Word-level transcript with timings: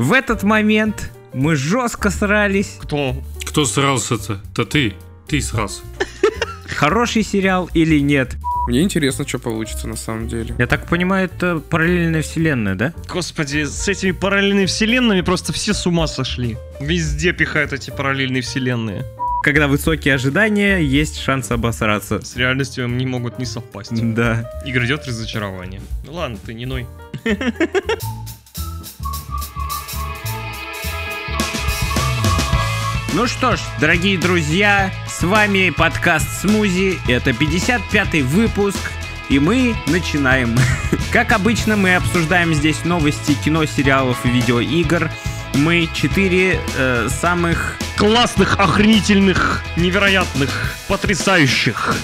В 0.00 0.14
этот 0.14 0.44
момент 0.44 1.10
мы 1.34 1.56
жестко 1.56 2.08
срались. 2.08 2.78
Кто? 2.80 3.22
Кто 3.44 3.66
срался-то? 3.66 4.40
Да 4.56 4.64
ты. 4.64 4.94
Ты 5.28 5.42
срался. 5.42 5.82
Хороший 6.64 7.22
сериал 7.22 7.68
или 7.74 8.00
нет? 8.00 8.36
Мне 8.66 8.80
интересно, 8.80 9.28
что 9.28 9.38
получится 9.38 9.86
на 9.86 9.96
самом 9.96 10.26
деле. 10.26 10.54
Я 10.58 10.66
так 10.66 10.88
понимаю, 10.88 11.26
это 11.26 11.58
параллельная 11.58 12.22
вселенная, 12.22 12.76
да? 12.76 12.94
Господи, 13.12 13.64
с 13.64 13.88
этими 13.88 14.12
параллельными 14.12 14.64
вселенными 14.64 15.20
просто 15.20 15.52
все 15.52 15.74
с 15.74 15.86
ума 15.86 16.06
сошли. 16.06 16.56
Везде 16.80 17.34
пихают 17.34 17.74
эти 17.74 17.90
параллельные 17.90 18.40
вселенные. 18.40 19.04
Когда 19.42 19.68
высокие 19.68 20.14
ожидания, 20.14 20.78
есть 20.78 21.18
шанс 21.18 21.50
обосраться. 21.50 22.22
С 22.22 22.36
реальностью 22.36 22.88
не 22.88 23.04
могут 23.04 23.38
не 23.38 23.44
совпасть. 23.44 23.92
Да. 24.14 24.50
И 24.64 24.72
грядет 24.72 25.06
разочарование. 25.06 25.82
Ну 26.06 26.14
ладно, 26.14 26.38
ты 26.42 26.54
не 26.54 26.64
ной. 26.64 26.86
Ну 33.12 33.26
что 33.26 33.56
ж, 33.56 33.60
дорогие 33.80 34.16
друзья, 34.16 34.92
с 35.08 35.22
вами 35.22 35.70
подкаст 35.70 36.40
Смузи. 36.40 36.98
Это 37.08 37.30
55-й 37.30 38.22
выпуск. 38.22 38.78
И 39.28 39.38
мы 39.38 39.74
начинаем. 39.86 40.56
Как 41.12 41.32
обычно, 41.32 41.76
мы 41.76 41.96
обсуждаем 41.96 42.54
здесь 42.54 42.84
новости 42.84 43.34
кино, 43.44 43.64
сериалов 43.64 44.24
и 44.24 44.30
видеоигр. 44.30 45.10
Мы 45.54 45.88
четыре 45.92 46.60
э, 46.76 47.08
самых 47.08 47.78
Классных, 48.00 48.58
охренительных, 48.58 49.62
невероятных, 49.76 50.74
потрясающих, 50.88 51.94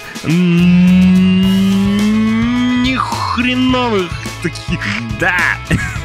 нихреновых 3.37 4.11
таких. 4.43 4.81
Да! 5.21 5.37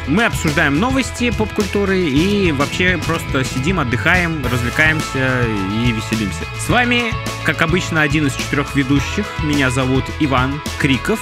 Мы 0.08 0.26
обсуждаем 0.26 0.80
новости 0.80 1.30
поп-культуры 1.30 2.02
и 2.02 2.52
вообще 2.52 3.00
просто 3.06 3.44
сидим, 3.46 3.80
отдыхаем, 3.80 4.46
развлекаемся 4.46 5.46
и 5.48 5.92
веселимся. 5.92 6.44
С 6.60 6.70
вами, 6.70 7.14
как 7.46 7.62
обычно, 7.62 8.02
один 8.02 8.28
из 8.28 8.36
четырех 8.36 8.76
ведущих. 8.76 9.26
Меня 9.44 9.70
зовут 9.70 10.04
Иван 10.20 10.60
Криков. 10.80 11.22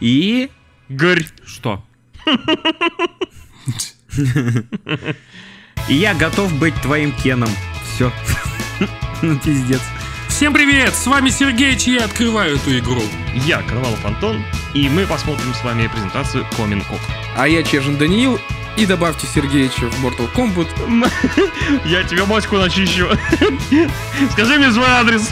И... 0.00 0.50
Горь. 0.88 1.26
Что? 1.46 1.84
И 5.88 5.94
я 5.94 6.14
готов 6.14 6.52
быть 6.54 6.74
твоим 6.82 7.12
Кеном. 7.12 7.50
Все. 7.94 8.12
Ну, 9.22 9.38
пиздец. 9.38 9.82
Всем 10.28 10.52
привет! 10.54 10.94
С 10.94 11.06
вами 11.06 11.30
Сергей, 11.30 11.74
и 11.74 11.90
я 11.90 12.04
открываю 12.04 12.56
эту 12.56 12.78
игру. 12.78 13.02
Я 13.34 13.60
Карвалов 13.62 14.04
Антон, 14.04 14.44
и 14.74 14.88
мы 14.88 15.06
посмотрим 15.06 15.54
с 15.54 15.62
вами 15.62 15.86
презентацию 15.86 16.46
Комин 16.56 16.82
Кок. 16.82 17.00
А 17.36 17.48
я 17.48 17.62
Чержин 17.62 17.96
Даниил, 17.96 18.38
и 18.76 18.86
добавьте 18.86 19.26
Сергеича 19.26 19.88
в 19.90 20.04
Mortal 20.04 20.32
Kombat. 20.32 20.68
Я 21.84 22.04
тебе 22.04 22.24
моську 22.24 22.58
начищу. 22.58 23.08
Скажи 24.32 24.58
мне 24.58 24.70
свой 24.70 24.86
адрес. 24.86 25.30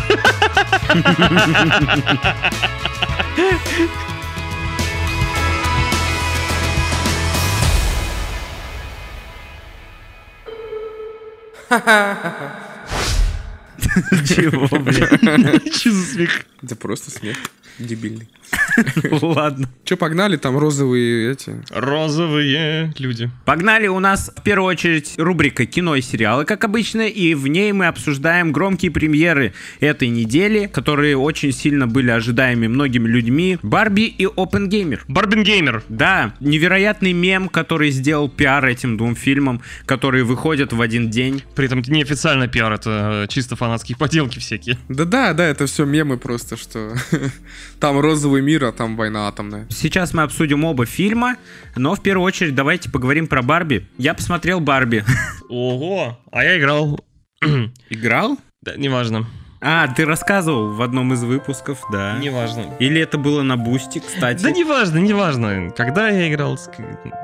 Чего, 14.26 14.66
блядь? 14.78 15.74
Че 15.78 15.90
за 15.92 16.04
смех? 16.04 16.40
Это 16.62 16.76
просто 16.76 17.10
смех. 17.10 17.36
Дебильный. 17.78 18.28
Ладно. 19.22 19.68
Че, 19.84 19.96
погнали, 19.96 20.36
там 20.36 20.58
розовые 20.58 21.32
эти... 21.32 21.62
Розовые 21.70 22.92
люди. 22.98 23.30
Погнали, 23.44 23.86
у 23.86 23.98
нас 23.98 24.32
в 24.36 24.42
первую 24.42 24.68
очередь 24.68 25.14
рубрика 25.16 25.66
кино 25.66 25.96
и 25.96 26.02
сериалы, 26.02 26.44
как 26.44 26.64
обычно, 26.64 27.06
и 27.08 27.34
в 27.34 27.46
ней 27.46 27.72
мы 27.72 27.86
обсуждаем 27.86 28.52
громкие 28.52 28.90
премьеры 28.90 29.52
этой 29.80 30.08
недели, 30.08 30.66
которые 30.66 31.16
очень 31.16 31.52
сильно 31.52 31.86
были 31.86 32.10
ожидаемы 32.10 32.68
многими 32.68 33.08
людьми. 33.08 33.58
Барби 33.62 34.02
и 34.02 34.26
Опенгеймер. 34.26 35.04
Барбин 35.08 35.44
Геймер. 35.44 35.82
Да, 35.88 36.34
невероятный 36.40 37.12
мем, 37.12 37.48
который 37.48 37.90
сделал 37.90 38.28
пиар 38.28 38.64
этим 38.66 38.96
двум 38.96 39.16
фильмам, 39.16 39.62
которые 39.86 40.24
выходят 40.24 40.72
в 40.72 40.80
один 40.80 41.10
день. 41.10 41.42
При 41.54 41.66
этом 41.66 41.80
это 41.80 41.92
не 41.92 42.02
официально 42.02 42.48
пиар, 42.48 42.72
это 42.72 43.24
э, 43.24 43.26
чисто 43.28 43.56
фанатские 43.56 43.96
поделки 43.98 44.38
всякие. 44.38 44.78
Да-да, 44.88 45.32
да, 45.32 45.44
это 45.44 45.66
все 45.66 45.84
мемы 45.84 46.18
просто, 46.18 46.56
что 46.56 46.94
там 47.80 47.98
розовый 48.00 48.42
мир, 48.42 48.64
а 48.68 48.72
там 48.72 48.96
война 48.96 49.28
атомная. 49.28 49.66
Сейчас 49.70 50.14
мы 50.14 50.22
обсудим 50.22 50.64
оба 50.64 50.86
фильма, 50.86 51.36
но 51.74 51.94
в 51.94 52.02
первую 52.02 52.26
очередь 52.26 52.54
давайте 52.54 52.90
поговорим 52.90 53.26
про 53.26 53.42
Барби. 53.42 53.88
Я 53.98 54.14
посмотрел 54.14 54.60
Барби. 54.60 55.04
Ого, 55.48 56.18
а 56.30 56.44
я 56.44 56.58
играл. 56.58 57.00
Играл? 57.90 58.38
Да, 58.62 58.76
неважно. 58.76 59.26
А, 59.60 59.88
ты 59.88 60.04
рассказывал 60.04 60.72
в 60.72 60.82
одном 60.82 61.12
из 61.14 61.22
выпусков, 61.24 61.82
да. 61.90 62.18
Неважно. 62.18 62.76
Или 62.78 63.00
это 63.00 63.18
было 63.18 63.42
на 63.42 63.56
Бусти, 63.56 64.00
кстати. 64.00 64.42
Да 64.42 64.50
неважно, 64.50 64.98
неважно. 64.98 65.70
Когда 65.76 66.08
я 66.08 66.32
играл, 66.32 66.58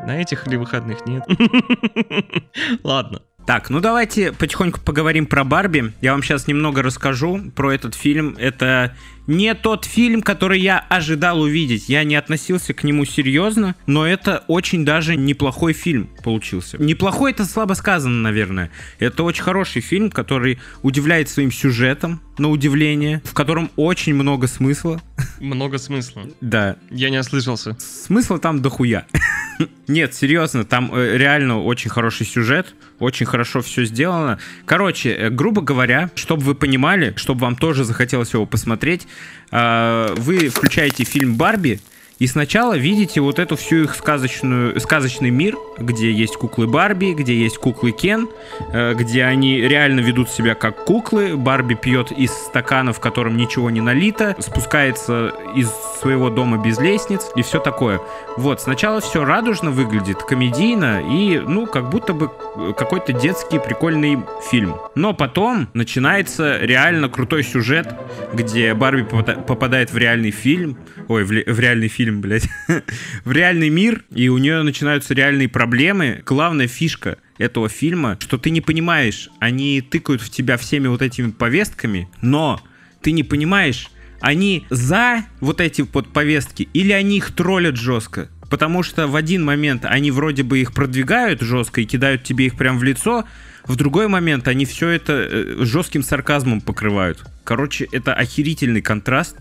на 0.07 0.21
этих 0.21 0.47
или 0.47 0.57
выходных 0.57 1.07
нет. 1.07 1.25
Ладно. 2.83 3.23
Так, 3.47 3.71
ну 3.71 3.81
давайте 3.81 4.33
потихоньку 4.33 4.81
поговорим 4.81 5.27
про 5.27 5.43
Барби. 5.43 5.93
Я 6.01 6.13
вам 6.13 6.23
сейчас 6.23 6.47
немного 6.47 6.83
расскажу 6.83 7.41
про 7.57 7.73
этот 7.73 7.95
фильм. 7.95 8.37
Это 8.39 8.95
не 9.27 9.55
тот 9.55 9.85
фильм, 9.85 10.23
который 10.23 10.61
я 10.61 10.79
ожидал 10.79 11.41
увидеть. 11.41 11.89
Я 11.89 12.05
не 12.05 12.17
относился 12.17 12.75
к 12.75 12.85
нему 12.85 13.05
серьезно, 13.05 13.75
но 13.87 14.07
это 14.07 14.45
очень 14.49 14.85
даже 14.85 15.17
неплохой 15.17 15.73
фильм 15.73 16.09
получился. 16.25 16.79
Неплохой 16.83 17.33
это 17.33 17.45
слабо 17.45 17.75
сказано, 17.75 18.21
наверное. 18.21 18.71
Это 18.99 19.23
очень 19.23 19.43
хороший 19.43 19.83
фильм, 19.83 20.11
который 20.11 20.59
удивляет 20.83 21.29
своим 21.29 21.53
сюжетом, 21.53 22.21
на 22.39 22.49
удивление, 22.49 23.23
в 23.25 23.35
котором 23.35 23.71
очень 23.77 24.15
много 24.15 24.47
смысла. 24.47 25.01
Много 25.39 25.79
смысла. 25.79 26.23
Да, 26.41 26.77
Я 26.91 27.11
не 27.11 27.19
ослышался. 27.19 27.77
Смысла 27.79 28.39
там 28.39 28.63
дохуя. 28.63 29.07
Нет, 29.87 30.15
серьезно, 30.15 30.65
там 30.65 30.91
э, 30.95 31.17
реально 31.19 31.63
очень 31.63 31.91
хороший 31.91 32.27
сюжет, 32.27 32.75
очень 32.99 33.27
хорошо 33.27 33.61
все 33.61 33.85
сделано. 33.85 34.39
Короче, 34.65 35.11
э, 35.11 35.31
грубо 35.31 35.61
говоря, 35.61 36.11
чтобы 36.15 36.43
вы 36.43 36.55
понимали, 36.55 37.13
чтобы 37.17 37.43
вам 37.43 37.57
тоже 37.57 37.85
захотелось 37.85 38.33
его 38.33 38.47
посмотреть, 38.47 39.07
вы 39.51 40.49
включаете 40.49 41.05
фильм 41.05 41.37
«Барби», 41.37 41.79
и 42.23 42.27
сначала 42.29 42.75
видите 42.75 43.21
вот 43.21 43.41
эту 43.41 43.57
всю 43.57 43.83
их 43.83 43.97
сказочную, 43.97 44.79
сказочный 44.79 45.31
мир, 45.31 45.57
где 45.77 46.13
есть 46.13 46.37
куклы 46.37 46.69
Барби, 46.69 47.15
где 47.15 47.35
есть 47.35 47.59
куклы 47.59 47.91
Кен, 47.91 48.29
э, 48.73 48.95
где 48.95 49.25
они 49.25 49.61
реально 49.61 49.99
ведут 49.99 50.31
себя 50.31 50.55
как 50.55 50.85
куклы. 50.85 51.37
Барби 51.37 51.75
пьет 51.75 52.13
из 52.13 52.31
стакана, 52.31 52.93
в 52.93 53.01
котором 53.01 53.37
ничего 53.37 53.71
не 53.71 53.81
налито, 53.81 54.37
спускается 54.39 55.33
из 55.57 55.69
своего 56.01 56.31
дома 56.31 56.63
без 56.63 56.79
лестниц 56.79 57.23
и 57.35 57.43
все 57.43 57.59
такое. 57.59 58.01
Вот, 58.37 58.61
сначала 58.61 59.01
все 59.01 59.25
радужно 59.25 59.73
выглядит, 59.73 60.23
комедийно 60.23 61.03
и, 61.05 61.43
ну, 61.45 61.67
как 61.67 61.91
будто 61.91 62.13
бы 62.13 62.31
э, 62.55 62.73
какой-то 62.77 63.13
детский 63.13 63.59
прикольный 63.59 64.21
фильм. 64.49 64.77
Но 64.95 65.13
потом 65.13 65.69
начинается 65.75 66.59
реально 66.61 67.09
крутой 67.09 67.43
сюжет, 67.43 67.93
где 68.33 68.75
Барби 68.75 69.03
попада- 69.03 69.45
попадает 69.45 69.93
в 69.93 69.99
реальный 69.99 70.31
фильм, 70.31 70.79
ой, 71.09 71.25
в, 71.25 71.29
в 71.29 71.59
реальный 71.59 71.89
фильм, 71.89 72.12
блядь, 72.21 72.49
в 73.25 73.33
реальный 73.33 73.69
мир, 73.69 74.05
и 74.11 74.29
у 74.29 74.39
нее 74.39 74.63
начинаются 74.63 75.15
реальные 75.15 75.49
проблемы. 75.49 76.23
Главная 76.27 76.69
фишка 76.69 77.19
этого 77.39 77.69
фильма, 77.69 78.17
что 78.21 78.39
ты 78.39 78.51
не 78.51 78.61
понимаешь, 78.61 79.31
они 79.39 79.81
тыкают 79.81 80.23
в 80.23 80.31
тебя 80.31 80.57
всеми 80.57 80.89
вот 80.89 81.03
этими 81.03 81.31
повестками, 81.31 82.09
но 82.21 82.61
ты 83.01 83.13
не 83.13 83.23
понимаешь, 83.23 83.91
они 84.21 84.65
за 84.71 85.25
вот 85.41 85.61
эти 85.61 85.83
вот 85.93 86.13
повестки 86.13 86.69
или 86.73 86.93
они 86.93 87.19
их 87.19 87.35
троллят 87.35 87.77
жестко. 87.77 88.29
Потому 88.49 88.83
что 88.83 89.09
в 89.09 89.17
один 89.17 89.45
момент 89.45 89.85
они 89.85 90.11
вроде 90.11 90.43
бы 90.43 90.59
их 90.59 90.75
продвигают 90.75 91.41
жестко 91.41 91.81
и 91.81 91.87
кидают 91.87 92.23
тебе 92.23 92.47
их 92.47 92.57
прям 92.57 92.79
в 92.79 92.83
лицо, 92.83 93.25
в 93.65 93.77
другой 93.77 94.09
момент 94.09 94.49
они 94.49 94.65
все 94.65 94.89
это 94.89 95.13
э, 95.13 95.57
жестким 95.61 96.03
сарказмом 96.03 96.61
покрывают. 96.61 97.25
Короче, 97.45 97.89
это 97.93 98.13
охерительный 98.13 98.83
контраст, 98.83 99.37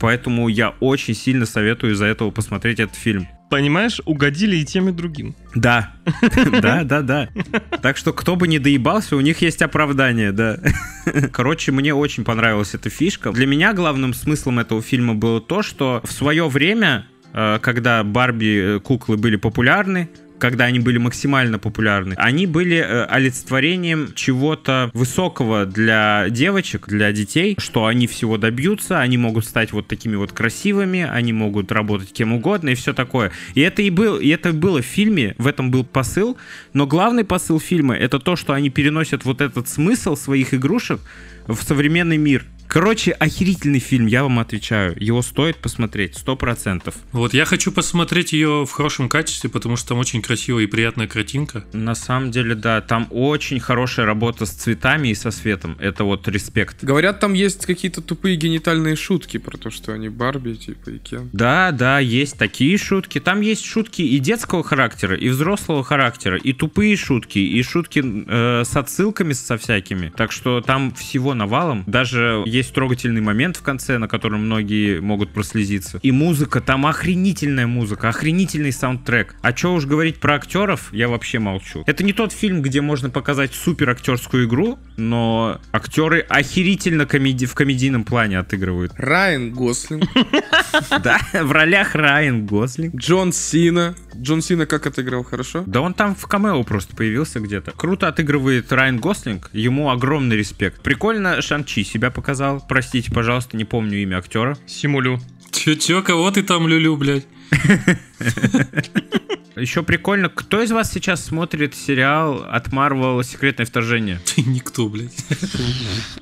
поэтому 0.00 0.48
я 0.48 0.70
очень 0.80 1.14
сильно 1.14 1.46
советую 1.46 1.92
из-за 1.92 2.06
этого 2.06 2.30
посмотреть 2.30 2.80
этот 2.80 2.96
фильм. 2.96 3.28
Понимаешь, 3.50 4.00
угодили 4.04 4.56
и 4.56 4.64
тем, 4.64 4.88
и 4.88 4.92
другим. 4.92 5.34
Да, 5.56 5.92
да, 6.62 6.84
да, 6.84 7.02
да. 7.02 7.28
Так 7.82 7.96
что 7.96 8.12
кто 8.12 8.36
бы 8.36 8.46
не 8.46 8.60
доебался, 8.60 9.16
у 9.16 9.20
них 9.20 9.42
есть 9.42 9.60
оправдание, 9.60 10.30
да. 10.30 10.58
Короче, 11.32 11.72
мне 11.72 11.92
очень 11.92 12.24
понравилась 12.24 12.74
эта 12.74 12.90
фишка. 12.90 13.32
Для 13.32 13.46
меня 13.46 13.72
главным 13.72 14.14
смыслом 14.14 14.60
этого 14.60 14.82
фильма 14.82 15.14
было 15.14 15.40
то, 15.40 15.62
что 15.62 16.00
в 16.04 16.12
свое 16.12 16.48
время, 16.48 17.06
э, 17.32 17.58
когда 17.60 18.04
Барби 18.04 18.76
э, 18.76 18.80
куклы 18.80 19.16
были 19.16 19.34
популярны, 19.34 20.08
когда 20.40 20.64
они 20.64 20.80
были 20.80 20.98
максимально 20.98 21.58
популярны, 21.58 22.14
они 22.16 22.46
были 22.46 22.78
э, 22.78 23.04
олицетворением 23.04 24.12
чего-то 24.14 24.90
высокого 24.94 25.66
для 25.66 26.26
девочек, 26.30 26.88
для 26.88 27.12
детей, 27.12 27.56
что 27.58 27.86
они 27.86 28.06
всего 28.06 28.38
добьются, 28.38 29.00
они 29.00 29.18
могут 29.18 29.44
стать 29.44 29.72
вот 29.72 29.86
такими 29.86 30.16
вот 30.16 30.32
красивыми, 30.32 31.08
они 31.08 31.32
могут 31.32 31.70
работать 31.70 32.12
кем 32.12 32.32
угодно 32.32 32.70
и 32.70 32.74
все 32.74 32.92
такое. 32.92 33.30
И 33.54 33.60
это 33.60 33.82
и, 33.82 33.90
был, 33.90 34.18
и 34.18 34.28
это 34.28 34.52
было 34.52 34.82
в 34.82 34.86
фильме, 34.86 35.34
в 35.38 35.46
этом 35.46 35.70
был 35.70 35.84
посыл, 35.84 36.36
но 36.72 36.86
главный 36.86 37.24
посыл 37.24 37.60
фильма 37.60 37.94
это 37.94 38.18
то, 38.18 38.34
что 38.34 38.54
они 38.54 38.70
переносят 38.70 39.24
вот 39.24 39.40
этот 39.40 39.68
смысл 39.68 40.16
своих 40.16 40.54
игрушек 40.54 41.00
в 41.46 41.62
современный 41.62 42.16
мир. 42.16 42.44
Короче, 42.70 43.10
охерительный 43.10 43.80
фильм, 43.80 44.06
я 44.06 44.22
вам 44.22 44.38
отвечаю. 44.38 44.94
Его 44.96 45.22
стоит 45.22 45.56
посмотреть, 45.56 46.16
сто 46.16 46.36
процентов. 46.36 46.94
Вот 47.10 47.34
я 47.34 47.44
хочу 47.44 47.72
посмотреть 47.72 48.32
ее 48.32 48.64
в 48.64 48.70
хорошем 48.70 49.08
качестве, 49.08 49.50
потому 49.50 49.74
что 49.74 49.88
там 49.88 49.98
очень 49.98 50.22
красивая 50.22 50.62
и 50.62 50.66
приятная 50.66 51.08
картинка. 51.08 51.64
На 51.72 51.96
самом 51.96 52.30
деле, 52.30 52.54
да, 52.54 52.80
там 52.80 53.08
очень 53.10 53.58
хорошая 53.58 54.06
работа 54.06 54.46
с 54.46 54.50
цветами 54.50 55.08
и 55.08 55.16
со 55.16 55.32
светом. 55.32 55.76
Это 55.80 56.04
вот 56.04 56.28
респект. 56.28 56.84
Говорят, 56.84 57.18
там 57.18 57.32
есть 57.32 57.66
какие-то 57.66 58.02
тупые 58.02 58.36
генитальные 58.36 58.94
шутки 58.94 59.38
про 59.38 59.58
то, 59.58 59.70
что 59.70 59.92
они 59.92 60.08
Барби, 60.08 60.54
типа, 60.54 60.90
и 60.90 60.98
Кен. 60.98 61.28
Да, 61.32 61.72
да, 61.72 61.98
есть 61.98 62.38
такие 62.38 62.78
шутки. 62.78 63.18
Там 63.18 63.40
есть 63.40 63.64
шутки 63.64 64.02
и 64.02 64.20
детского 64.20 64.62
характера, 64.62 65.16
и 65.16 65.28
взрослого 65.28 65.82
характера, 65.82 66.36
и 66.36 66.52
тупые 66.52 66.96
шутки, 66.96 67.40
и 67.40 67.60
шутки 67.64 68.00
э, 68.04 68.62
с 68.64 68.76
отсылками 68.76 69.32
со 69.32 69.58
всякими. 69.58 70.12
Так 70.16 70.30
что 70.30 70.60
там 70.60 70.94
всего 70.94 71.34
навалом. 71.34 71.82
Даже 71.88 72.44
есть 72.46 72.59
трогательный 72.68 73.20
момент 73.20 73.56
в 73.56 73.62
конце, 73.62 73.98
на 73.98 74.08
котором 74.08 74.46
многие 74.46 75.00
могут 75.00 75.32
прослезиться. 75.32 75.98
И 76.02 76.12
музыка, 76.12 76.60
там 76.60 76.86
охренительная 76.86 77.66
музыка, 77.66 78.08
охренительный 78.08 78.72
саундтрек. 78.72 79.34
А 79.42 79.56
что 79.56 79.74
уж 79.74 79.86
говорить 79.86 80.18
про 80.20 80.34
актеров, 80.34 80.92
я 80.92 81.08
вообще 81.08 81.38
молчу. 81.38 81.82
Это 81.86 82.04
не 82.04 82.12
тот 82.12 82.32
фильм, 82.32 82.62
где 82.62 82.80
можно 82.80 83.10
показать 83.10 83.54
супер 83.54 83.90
актерскую 83.90 84.46
игру, 84.46 84.78
но 84.96 85.60
актеры 85.72 86.20
охерительно 86.20 87.06
комеди 87.06 87.46
в 87.46 87.54
комедийном 87.54 88.04
плане 88.04 88.38
отыгрывают. 88.38 88.92
Райан 88.96 89.52
Гослинг, 89.52 90.04
Да, 91.02 91.18
в 91.32 91.52
ролях 91.52 91.94
Райан 91.94 92.46
Гослинг. 92.46 92.94
Джон 92.94 93.32
Сина. 93.32 93.94
Джон 94.16 94.42
Сина 94.42 94.66
как 94.66 94.86
отыграл, 94.86 95.22
хорошо? 95.22 95.64
Да 95.66 95.80
он 95.80 95.94
там 95.94 96.14
в 96.14 96.26
камео 96.26 96.62
просто 96.64 96.96
появился 96.96 97.40
где-то. 97.40 97.72
Круто 97.72 98.08
отыгрывает 98.08 98.72
Райан 98.72 98.98
Гослинг, 98.98 99.50
ему 99.52 99.90
огромный 99.90 100.36
респект. 100.36 100.82
Прикольно 100.82 101.40
Шанчи 101.42 101.84
себя 101.84 102.10
показал. 102.10 102.49
Простите, 102.58 103.10
пожалуйста, 103.12 103.56
не 103.56 103.64
помню 103.64 104.02
имя 104.02 104.16
актера. 104.16 104.56
Симулю. 104.66 105.20
Чё, 105.52 105.74
чё, 105.74 106.02
кого 106.02 106.30
ты 106.30 106.42
там 106.42 106.66
люлю, 106.66 106.96
блядь? 106.96 107.26
Еще 109.56 109.82
прикольно, 109.82 110.28
кто 110.30 110.62
из 110.62 110.70
вас 110.70 110.90
сейчас 110.90 111.24
смотрит 111.24 111.74
сериал 111.74 112.46
от 112.48 112.68
Marvel 112.68 113.22
«Секретное 113.22 113.66
вторжение»? 113.66 114.18
Ты 114.34 114.42
никто, 114.42 114.88
блядь. 114.88 115.14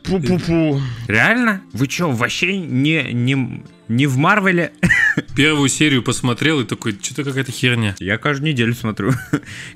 Пу-пу-пу. 0.03 0.81
Реально? 1.07 1.63
Вы 1.73 1.89
что, 1.89 2.11
вообще 2.11 2.59
не, 2.59 3.13
не, 3.13 3.63
не 3.89 4.07
в 4.07 4.17
Марвеле? 4.17 4.73
Первую 5.37 5.69
серию 5.69 6.03
посмотрел 6.03 6.61
и 6.61 6.65
такой, 6.65 6.97
что-то 7.01 7.25
какая-то 7.25 7.53
херня. 7.53 7.95
Я 7.99 8.19
каждую 8.19 8.53
неделю 8.53 8.75
смотрю. 8.75 9.13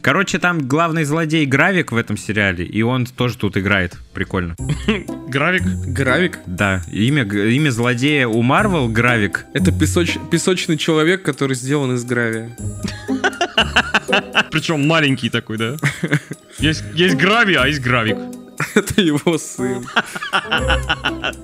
Короче, 0.00 0.38
там 0.38 0.66
главный 0.68 1.04
злодей 1.04 1.46
Гравик 1.46 1.92
в 1.92 1.96
этом 1.96 2.16
сериале, 2.16 2.64
и 2.64 2.82
он 2.82 3.06
тоже 3.06 3.36
тут 3.38 3.56
играет. 3.56 3.96
Прикольно. 4.14 4.54
Гравик. 5.28 5.62
Гравик. 5.62 6.38
Да, 6.46 6.82
имя, 6.90 7.22
имя 7.24 7.70
злодея 7.70 8.28
у 8.28 8.42
Марвел 8.42 8.88
Гравик. 8.88 9.46
Это 9.54 9.70
песоч- 9.70 10.18
песочный 10.30 10.76
человек, 10.76 11.22
который 11.22 11.56
сделан 11.56 11.94
из 11.94 12.04
гравия. 12.04 12.56
Причем 14.50 14.86
маленький 14.86 15.30
такой, 15.30 15.58
да? 15.58 15.76
Есть, 16.58 16.84
есть 16.94 17.16
грави, 17.16 17.54
а 17.54 17.66
есть 17.66 17.80
гравик. 17.80 18.16
Это 18.74 19.00
его 19.00 19.38
сын. 19.38 19.86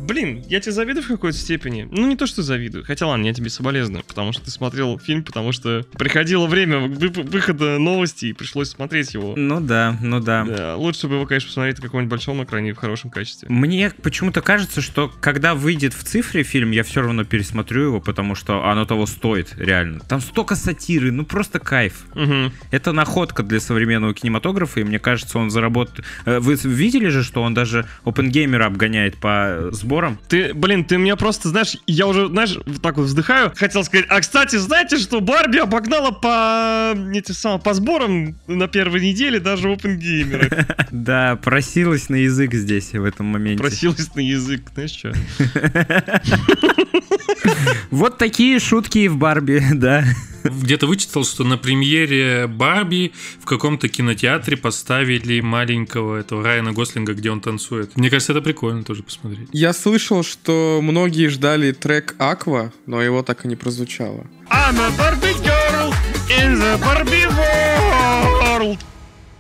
Блин, 0.01 0.43
я 0.49 0.61
тебе 0.61 0.73
завидую 0.73 1.05
в 1.05 1.09
какой-то 1.09 1.37
степени. 1.37 1.89
Ну, 1.91 2.07
не 2.07 2.17
то, 2.17 2.27
что 2.27 2.43
завидую. 2.43 2.85
Хотя 2.85 3.07
ладно, 3.07 3.27
я 3.27 3.35
тебе 3.35 3.51
соболезную, 3.51 4.05
потому 4.05 4.33
что 4.33 4.45
ты 4.45 4.51
смотрел 4.51 4.99
фильм, 4.99 5.25
потому 5.25 5.53
что 5.53 5.85
приходило 5.99 6.47
время 6.47 6.81
вы- 6.81 7.09
выхода 7.09 7.79
новостей, 7.79 8.31
и 8.31 8.33
пришлось 8.33 8.71
смотреть 8.71 9.15
его. 9.15 9.35
Ну 9.37 9.61
да, 9.61 9.97
ну 10.03 10.21
да. 10.21 10.45
Да, 10.45 10.77
лучше 10.77 11.09
бы 11.09 11.17
его, 11.17 11.27
конечно, 11.27 11.49
посмотреть 11.49 11.79
на 11.79 11.83
каком-нибудь 11.83 12.11
большом 12.11 12.43
экране 12.45 12.73
в 12.73 12.77
хорошем 12.77 13.11
качестве. 13.11 13.49
Мне 13.49 13.91
почему-то 14.03 14.41
кажется, 14.41 14.81
что 14.81 15.13
когда 15.21 15.55
выйдет 15.55 15.95
в 15.95 16.03
цифре 16.05 16.43
фильм, 16.43 16.71
я 16.71 16.83
все 16.83 17.03
равно 17.03 17.25
пересмотрю 17.25 17.83
его, 17.85 18.01
потому 18.01 18.35
что 18.35 18.65
оно 18.65 18.85
того 18.85 19.07
стоит, 19.07 19.55
реально. 19.57 20.01
Там 20.01 20.21
столько 20.21 20.57
сатиры, 20.57 21.11
ну 21.13 21.25
просто 21.25 21.59
кайф. 21.59 22.07
Угу. 22.15 22.53
Это 22.71 22.93
находка 22.93 23.43
для 23.43 23.61
современного 23.61 24.15
кинематографа, 24.15 24.81
и 24.81 24.85
мне 24.85 24.99
кажется, 24.99 25.39
он 25.39 25.51
заработает... 25.51 26.05
Э, 26.25 26.39
Вы 26.39 26.55
видели 26.55 26.98
же, 27.07 27.23
что 27.23 27.43
он 27.43 27.55
даже 27.55 27.87
OpenGamer 28.05 28.63
обгоняет 28.63 29.17
по 29.17 29.69
сборам? 29.73 30.19
Ты, 30.29 30.55
блин, 30.55 30.85
ты 30.85 30.99
меня 30.99 31.17
просто, 31.17 31.49
знаешь, 31.49 31.77
я 31.87 32.07
уже, 32.07 32.29
знаешь, 32.29 32.59
вот 32.67 32.83
так 32.83 32.97
вот 32.97 33.05
вздыхаю. 33.05 33.53
Хотел 33.55 33.85
сказать, 33.85 34.07
а, 34.09 34.21
кстати, 34.21 34.57
знаете, 34.57 34.99
что 34.99 35.21
Барби 35.21 35.59
обогнала 35.59 36.11
по, 36.11 36.95
эти 37.15 37.33
самые, 37.33 37.61
по 37.61 37.75
сборам 37.75 38.37
на 38.47 38.69
первой 38.69 39.01
неделе 39.01 39.41
даже 39.41 39.69
OpenGamer. 39.69 40.77
Да, 40.91 41.37
просилась 41.37 42.09
на 42.09 42.17
язык 42.17 42.55
здесь 42.55 42.93
в 42.93 43.05
этом 43.05 43.27
моменте. 43.27 43.63
Просилась 43.63 44.15
на 44.15 44.21
язык, 44.21 44.63
знаешь 44.75 44.91
что? 44.91 45.13
Вот 47.91 48.19
такие 48.19 48.59
шутки 48.59 48.99
и 48.99 49.09
в 49.09 49.17
Барби, 49.17 49.63
да. 49.75 50.05
Где-то 50.45 50.87
вычитал, 50.87 51.25
что 51.25 51.45
на 51.45 51.59
премьере 51.59 52.47
Барби 52.47 53.13
в 53.41 53.45
каком-то 53.45 53.89
кинотеатре 53.89 54.57
поставили 54.57 55.41
маленького 55.41 56.17
этого 56.17 56.43
Райана 56.43 56.73
Гослинга, 56.73 57.15
где 57.15 57.31
он 57.31 57.41
танцует. 57.41 57.97
Мне 57.97 58.11
кажется, 58.11 58.33
это 58.33 58.43
прикольно 58.43 58.85
тоже 58.85 59.03
посмотреть. 59.03 59.49
Я 59.53 59.73
слышал, 59.73 60.23
что 60.23 60.81
многие 60.83 61.29
ждали 61.29 61.73
трек 61.73 62.15
Аква, 62.19 62.73
но 62.87 63.03
его 63.03 63.23
так 63.23 63.45
и 63.45 63.49
не 63.49 63.57
прозвучало. 63.57 64.27
I'm 64.51 64.79
a 64.79 64.91
Barbie 64.99 65.37
girl 65.45 65.93
in 66.29 66.59
the 66.59 66.81
Barbie 66.81 67.27
world. 67.29 68.79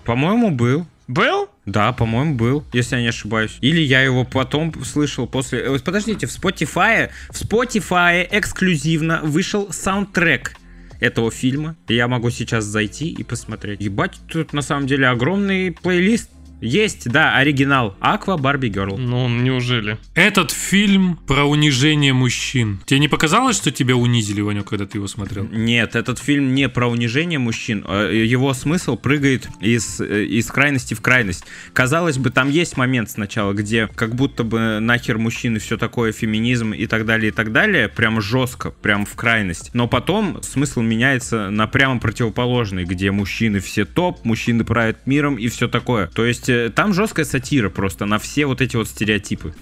По-моему, 0.05 0.51
был. 0.51 0.87
Был? 1.07 1.49
Да, 1.65 1.93
по-моему, 1.93 2.35
был, 2.35 2.65
если 2.75 2.97
я 2.97 3.03
не 3.03 3.09
ошибаюсь. 3.09 3.57
Или 3.63 3.81
я 3.81 4.03
его 4.03 4.25
потом 4.25 4.75
слышал 4.85 5.27
после... 5.27 5.61
э, 5.61 5.79
Подождите, 5.79 6.27
в 6.27 6.31
Spotify, 6.31 7.09
в 7.31 7.43
Spotify 7.43 8.29
эксклюзивно 8.31 9.21
вышел 9.23 9.73
саундтрек 9.73 10.55
этого 11.01 11.31
фильма. 11.31 11.77
Я 11.89 12.09
могу 12.09 12.31
сейчас 12.31 12.65
зайти 12.65 13.11
и 13.11 13.23
посмотреть. 13.23 13.81
Ебать, 13.81 14.19
тут 14.29 14.53
на 14.53 14.63
самом 14.63 14.87
деле 14.87 15.09
огромный 15.09 15.73
плейлист. 15.73 16.31
Есть, 16.61 17.09
да, 17.11 17.37
оригинал. 17.37 17.97
Аква 18.01 18.37
Барби 18.37 18.69
Герл. 18.69 18.99
Ну, 18.99 19.29
неужели? 19.29 19.99
Этот 20.15 20.51
фильм 20.51 21.19
про 21.27 21.45
унижение 21.45 22.13
мужчин. 22.13 22.81
Тебе 22.87 23.01
не 23.01 23.09
показалось, 23.09 23.57
что 23.57 23.71
тебя 23.71 23.97
унизили, 23.97 24.41
Ванек, 24.41 24.69
когда 24.69 24.87
ты 24.87 24.99
его 24.99 25.07
смотрел? 25.07 25.47
Нет, 25.51 25.95
этот 25.95 26.19
фильм 26.19 26.55
не 26.55 26.69
про 26.69 26.89
унижение 26.89 27.39
мужчин. 27.39 27.85
Э, 27.87 28.11
Его 28.13 28.53
смысл 28.55 28.97
прыгает 28.97 29.49
из, 29.61 30.01
э, 30.01 30.25
из 30.25 30.47
крайности 30.47 30.95
в 30.95 31.01
крайность. 31.01 31.45
Казалось 31.73 32.19
бы, 32.19 32.31
там 32.31 32.51
есть 32.51 32.77
момент 32.77 33.11
сначала, 33.11 33.53
где 33.53 33.89
как 33.95 34.15
будто 34.15 34.45
бы 34.45 34.81
нахер 34.81 35.19
мужчины 35.19 35.59
все 35.59 35.77
такое, 35.77 36.13
феминизм 36.13 36.73
и 36.73 36.87
так 36.87 37.07
далее, 37.07 37.29
и 37.29 37.33
так 37.33 37.53
далее, 37.53 37.89
прям 37.89 38.21
жестко, 38.21 38.71
прям 38.71 39.07
в 39.07 39.15
крайность. 39.15 39.71
Но 39.75 39.87
потом 39.87 40.43
смысл 40.43 40.81
меняется 40.81 41.51
на 41.51 41.67
прямо 41.67 42.01
противоположный, 42.01 42.85
где 42.85 43.11
мужчины 43.11 43.61
все 43.61 43.85
топ, 43.85 44.25
мужчины 44.25 44.65
правят 44.65 45.07
миром 45.07 45.37
и 45.37 45.49
все 45.49 45.69
такое. 45.69 46.09
То 46.09 46.25
есть 46.25 46.48
э, 46.49 46.71
там 46.71 46.93
жесткая 46.93 47.25
сатира 47.25 47.71
просто 47.71 48.07
на 48.07 48.19
все 48.19 48.47
вот 48.47 48.61
эти 48.61 48.77
вот 48.77 48.89
стереотипы. 48.89 49.55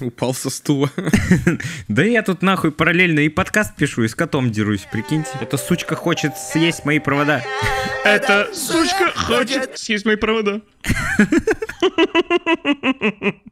Упал 0.00 0.34
со 0.34 0.50
стула. 0.50 0.90
Да 1.88 2.02
я 2.02 2.22
тут 2.22 2.42
нахуй 2.42 2.72
параллельно 2.72 3.20
и 3.20 3.28
подкаст 3.28 3.76
пишу, 3.76 4.02
и 4.02 4.08
с 4.08 4.14
котом 4.14 4.50
дерусь, 4.50 4.86
прикиньте. 4.90 5.30
Эта 5.40 5.56
сучка 5.56 5.94
хочет 5.94 6.36
съесть 6.36 6.84
мои 6.84 6.98
провода. 6.98 7.42
Эта 8.04 8.48
сучка 8.52 9.12
хочет 9.14 9.78
съесть 9.78 10.04
мои 10.04 10.16
провода. 10.16 10.60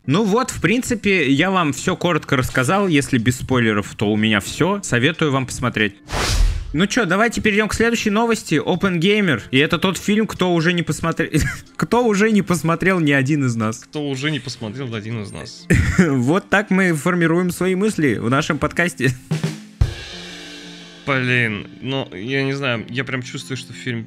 Ну 0.04 0.24
вот, 0.24 0.50
в 0.50 0.60
принципе, 0.60 1.30
я 1.30 1.52
вам 1.52 1.72
все 1.72 1.96
коротко 1.96 2.36
рассказал. 2.36 2.88
Если 2.88 3.18
без 3.18 3.38
спойлеров, 3.38 3.94
то 3.94 4.10
у 4.10 4.16
меня 4.16 4.40
все. 4.40 4.80
Советую 4.82 5.30
вам 5.30 5.46
посмотреть. 5.46 5.94
Ну 6.74 6.88
что, 6.88 7.04
давайте 7.04 7.42
перейдем 7.42 7.68
к 7.68 7.74
следующей 7.74 8.08
новости. 8.08 8.54
Open 8.54 8.98
Gamer. 8.98 9.42
И 9.50 9.58
это 9.58 9.78
тот 9.78 9.98
фильм, 9.98 10.26
кто 10.26 10.54
уже 10.54 10.72
не 10.72 10.82
посмотрел... 10.82 11.30
кто 11.76 12.02
уже 12.06 12.32
не 12.32 12.40
посмотрел 12.40 12.98
ни 12.98 13.12
один 13.12 13.44
из 13.44 13.54
нас. 13.56 13.80
Кто 13.80 14.08
уже 14.08 14.30
не 14.30 14.40
посмотрел 14.40 14.94
один 14.94 15.22
из 15.22 15.30
нас. 15.32 15.66
Вот 15.98 16.48
так 16.48 16.70
мы 16.70 16.94
формируем 16.94 17.50
свои 17.50 17.74
мысли 17.74 18.14
в 18.14 18.30
нашем 18.30 18.56
подкасте. 18.56 19.10
Блин, 21.06 21.68
ну, 21.82 22.08
я 22.14 22.42
не 22.42 22.54
знаю, 22.54 22.86
я 22.88 23.04
прям 23.04 23.22
чувствую, 23.22 23.58
что 23.58 23.74
фильм 23.74 24.06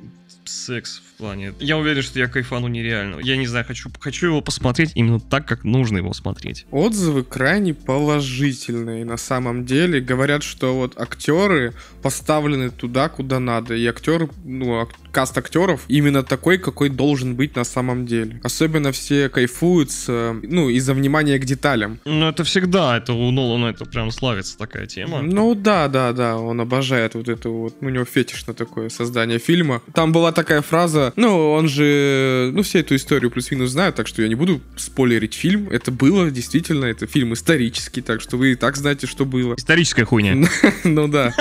секс 0.50 1.02
в 1.14 1.18
плане. 1.18 1.54
Я 1.60 1.78
уверен, 1.78 2.02
что 2.02 2.20
я 2.20 2.28
кайфану 2.28 2.68
нереально. 2.68 3.20
Я 3.22 3.38
не 3.38 3.48
знаю, 3.48 3.66
хочу, 3.66 3.90
хочу 4.00 4.28
его 4.28 4.42
посмотреть 4.42 4.92
именно 4.96 5.20
так, 5.20 5.48
как 5.48 5.64
нужно 5.64 5.98
его 5.98 6.14
смотреть. 6.14 6.66
Отзывы 6.72 7.24
крайне 7.24 7.74
положительные 7.74 9.06
на 9.06 9.18
самом 9.18 9.66
деле. 9.66 10.02
Говорят, 10.02 10.44
что 10.44 10.76
вот 10.76 11.00
актеры 11.00 11.74
поставлены 12.02 12.70
туда, 12.70 13.10
куда 13.10 13.40
надо. 13.40 13.76
И 13.76 13.86
актеры, 13.86 14.30
ну, 14.44 14.82
ак- 14.82 14.96
каст 15.16 15.38
актеров 15.38 15.86
именно 15.88 16.24
такой, 16.24 16.58
какой 16.58 16.90
должен 16.90 17.36
быть 17.36 17.56
на 17.56 17.64
самом 17.64 18.06
деле. 18.06 18.42
Особенно 18.44 18.92
все 18.92 19.30
кайфуют, 19.30 19.90
с, 19.90 20.36
ну, 20.44 20.68
из-за 20.68 20.94
внимания 20.94 21.40
к 21.40 21.46
деталям. 21.46 22.02
Ну, 22.04 22.28
это 22.28 22.44
всегда, 22.44 22.98
это 22.98 23.14
у 23.14 23.32
Нолана 23.32 23.68
это 23.68 23.86
прям 23.86 24.12
славится 24.12 24.58
такая 24.58 24.88
тема. 24.88 25.22
Ну 25.22 25.56
да, 25.56 25.88
да, 25.88 26.12
да, 26.12 26.38
он 26.38 26.60
обожает 26.60 27.16
вот 27.16 27.30
это 27.30 27.48
вот, 27.48 27.76
у 27.80 27.88
него 27.88 28.04
фетиш 28.04 28.46
на 28.46 28.54
такое 28.54 28.90
создание 28.90 29.40
фильма. 29.40 29.82
Там 29.94 30.12
была 30.12 30.34
такая 30.34 30.62
фраза, 30.62 31.14
ну, 31.16 31.52
он 31.54 31.70
же, 31.70 32.52
ну, 32.54 32.62
все 32.64 32.82
эту 32.82 32.98
историю 32.98 33.32
плюс-минус 33.32 33.70
знают, 33.70 33.96
так 33.96 34.08
что 34.08 34.22
я 34.22 34.28
не 34.28 34.36
буду 34.36 34.60
спойлерить 34.76 35.34
фильм. 35.34 35.70
Это 35.70 35.92
было, 35.94 36.30
действительно, 36.30 36.84
это 36.84 37.08
фильм 37.08 37.34
исторический, 37.34 38.02
так 38.02 38.20
что 38.20 38.36
вы 38.36 38.52
и 38.52 38.56
так 38.56 38.76
знаете, 38.76 39.08
что 39.08 39.24
было. 39.24 39.56
Историческая 39.56 40.04
хуйня. 40.04 40.36
Ну 40.84 41.08
да. 41.08 41.34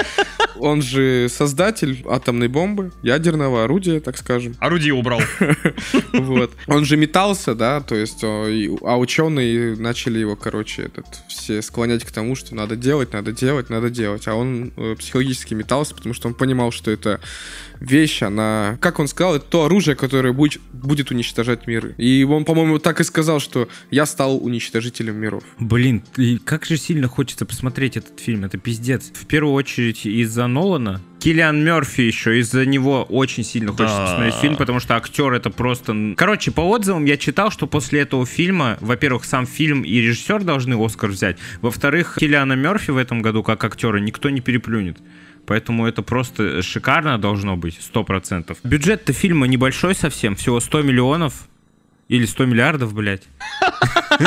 Он 0.56 0.80
же 0.80 1.28
создатель 1.28 2.04
атомной 2.08 2.48
бомбы, 2.48 2.92
ядерного 3.02 3.63
орудия, 3.64 4.00
так 4.00 4.16
скажем. 4.16 4.54
Орудие 4.60 4.94
убрал. 4.94 5.20
Вот. 6.12 6.52
Он 6.66 6.84
же 6.84 6.96
метался, 6.96 7.54
да, 7.54 7.80
то 7.80 7.94
есть, 7.94 8.22
и- 8.22 8.70
а 8.82 8.98
ученые 8.98 9.76
начали 9.76 10.18
его, 10.18 10.36
короче, 10.36 10.82
этот, 10.84 11.06
все 11.28 11.60
склонять 11.62 12.04
к 12.04 12.10
тому, 12.12 12.34
что 12.36 12.54
надо 12.54 12.76
делать, 12.76 13.12
надо 13.12 13.32
делать, 13.32 13.70
надо 13.70 13.90
делать. 13.90 14.26
А 14.28 14.34
он 14.34 14.72
э, 14.76 14.94
психологически 14.98 15.54
метался, 15.54 15.94
потому 15.94 16.14
что 16.14 16.28
он 16.28 16.34
понимал, 16.34 16.70
что 16.70 16.90
это 16.90 17.20
вещь, 17.90 18.22
она, 18.22 18.78
как 18.80 18.98
он 18.98 19.08
сказал, 19.08 19.36
это 19.36 19.44
то 19.46 19.64
оружие, 19.64 19.96
которое 19.96 20.32
будет, 20.32 20.60
будет 20.72 21.10
уничтожать 21.10 21.66
миры. 21.66 21.94
И 21.98 22.24
он, 22.24 22.44
по-моему, 22.44 22.78
так 22.78 23.00
и 23.00 23.04
сказал, 23.04 23.40
что 23.40 23.68
я 23.90 24.06
стал 24.06 24.36
уничтожителем 24.44 25.16
миров. 25.16 25.44
Блин, 25.58 26.02
и 26.16 26.38
как 26.38 26.64
же 26.64 26.76
сильно 26.76 27.08
хочется 27.08 27.46
посмотреть 27.46 27.96
этот 27.96 28.20
фильм, 28.20 28.44
это 28.44 28.58
пиздец. 28.58 29.10
В 29.14 29.26
первую 29.26 29.54
очередь 29.54 30.06
из-за 30.06 30.46
Нолана. 30.46 31.00
Киллиан 31.20 31.64
Мерфи 31.64 32.02
еще, 32.02 32.38
из-за 32.40 32.66
него 32.66 33.04
очень 33.04 33.44
сильно 33.44 33.70
хочется 33.72 33.96
Да. 33.96 34.04
посмотреть 34.04 34.34
фильм, 34.34 34.56
потому 34.56 34.78
что 34.78 34.94
актер 34.94 35.32
это 35.32 35.48
просто... 35.48 36.14
Короче, 36.18 36.50
по 36.50 36.60
отзывам 36.60 37.06
я 37.06 37.16
читал, 37.16 37.50
что 37.50 37.66
после 37.66 38.00
этого 38.00 38.26
фильма, 38.26 38.76
во-первых, 38.82 39.24
сам 39.24 39.46
фильм 39.46 39.82
и 39.82 40.00
режиссер 40.00 40.44
должны 40.44 40.74
Оскар 40.74 41.08
взять, 41.08 41.38
во-вторых, 41.62 42.18
Киллиана 42.20 42.52
Мерфи 42.52 42.90
в 42.90 42.98
этом 42.98 43.22
году 43.22 43.42
как 43.42 43.64
актера 43.64 43.96
никто 43.98 44.28
не 44.28 44.42
переплюнет. 44.42 44.98
Поэтому 45.46 45.86
это 45.86 46.02
просто 46.02 46.62
шикарно 46.62 47.18
должно 47.18 47.56
быть, 47.56 47.78
100%. 47.78 48.56
Бюджет-то 48.64 49.12
фильма 49.12 49.46
небольшой 49.46 49.94
совсем, 49.94 50.36
всего 50.36 50.60
100 50.60 50.82
миллионов. 50.82 51.48
Или 52.08 52.26
100 52.26 52.44
миллиардов, 52.44 52.92
блядь. 52.92 53.22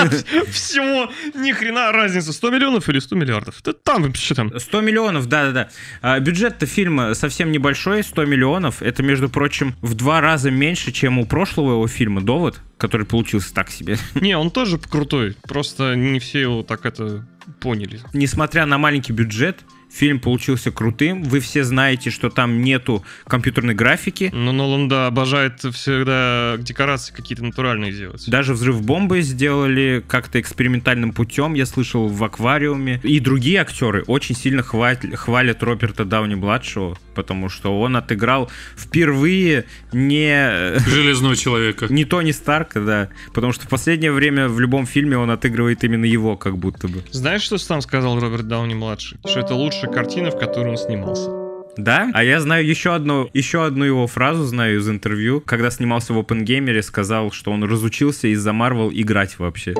Всего 0.50 1.12
ни 1.36 1.52
хрена 1.52 1.92
разница. 1.92 2.34
100 2.34 2.50
миллионов 2.50 2.90
или 2.90 2.98
100 2.98 3.16
миллиардов? 3.16 3.62
Да 3.64 3.74
там 3.74 4.04
вообще 4.04 4.34
там. 4.34 4.60
100 4.60 4.82
миллионов, 4.82 5.28
да-да-да. 5.28 5.70
А, 6.02 6.20
бюджет-то 6.20 6.66
фильма 6.66 7.14
совсем 7.14 7.52
небольшой, 7.52 8.04
100 8.04 8.26
миллионов. 8.26 8.82
Это, 8.82 9.04
между 9.04 9.30
прочим, 9.30 9.76
в 9.82 9.94
два 9.94 10.22
раза 10.22 10.50
меньше, 10.50 10.92
чем 10.92 11.20
у 11.20 11.26
прошлого 11.28 11.74
его 11.74 11.88
фильма 11.88 12.22
«Довод», 12.22 12.60
который 12.80 13.06
получился 13.06 13.54
так 13.54 13.70
себе. 13.70 13.98
Не, 14.16 14.36
он 14.36 14.50
тоже 14.50 14.80
крутой. 14.80 15.36
Просто 15.48 15.96
не 15.96 16.20
все 16.20 16.42
его 16.42 16.64
так 16.64 16.86
это 16.86 17.28
поняли. 17.60 18.02
Несмотря 18.14 18.66
на 18.66 18.80
маленький 18.80 19.14
бюджет, 19.14 19.60
фильм 19.98 20.20
получился 20.20 20.72
крутым. 20.72 21.24
Вы 21.24 21.40
все 21.40 21.64
знаете, 21.64 22.10
что 22.10 22.30
там 22.30 22.62
нету 22.62 23.04
компьютерной 23.26 23.74
графики. 23.74 24.30
Но 24.34 24.52
Нолан, 24.52 24.88
да, 24.88 25.08
обожает 25.08 25.62
всегда 25.62 26.56
декорации 26.60 27.14
какие-то 27.14 27.44
натуральные 27.44 27.92
делать. 27.92 28.30
Даже 28.30 28.54
взрыв 28.54 28.82
бомбы 28.82 29.22
сделали 29.22 30.04
как-то 30.08 30.40
экспериментальным 30.40 31.14
путем, 31.14 31.56
я 31.56 31.66
слышал, 31.66 32.08
в 32.08 32.24
аквариуме. 32.24 33.00
И 33.04 33.20
другие 33.20 33.60
актеры 33.60 34.04
очень 34.04 34.36
сильно 34.36 34.62
хвалят, 34.62 35.04
хвалят 35.16 35.64
Роберта 35.64 36.06
Дауни-младшего, 36.06 36.98
потому 37.18 37.50
что 37.50 37.78
он 37.78 37.98
отыграл 37.98 38.50
впервые 38.78 39.66
не, 39.92 40.80
Железного 40.88 41.36
человека. 41.36 41.88
не 41.90 42.06
Тони 42.06 42.32
Старка, 42.32 42.80
да. 42.80 43.10
Потому 43.34 43.52
что 43.54 43.66
в 43.66 43.70
последнее 43.70 44.12
время 44.12 44.48
в 44.48 44.60
любом 44.60 44.86
фильме 44.86 45.18
он 45.18 45.32
отыгрывает 45.32 45.84
именно 45.84 46.06
его, 46.06 46.38
как 46.38 46.58
будто 46.58 46.88
бы. 46.88 47.04
Знаешь, 47.12 47.42
что 47.42 47.58
сам 47.58 47.82
сказал 47.82 48.20
Роберт 48.20 48.48
Дауни-младший? 48.48 49.18
Что 49.26 49.40
это 49.40 49.56
лучшая 49.56 49.92
картина, 49.92 50.30
в 50.30 50.38
которой 50.38 50.70
он 50.70 50.78
снимался. 50.78 51.30
Да? 51.76 52.10
А 52.14 52.24
я 52.24 52.40
знаю 52.40 52.66
еще 52.66 52.94
одну, 52.94 53.30
еще 53.34 53.66
одну 53.66 53.84
его 53.84 54.06
фразу, 54.08 54.46
знаю 54.46 54.78
из 54.78 54.88
интервью, 54.88 55.42
когда 55.42 55.72
снимался 55.72 56.14
в 56.14 56.20
OpenGamer, 56.20 56.82
сказал, 56.84 57.32
что 57.32 57.52
он 57.52 57.64
разучился 57.64 58.28
из-за 58.28 58.52
Marvel 58.52 58.92
играть 58.94 59.40
вообще. 59.40 59.74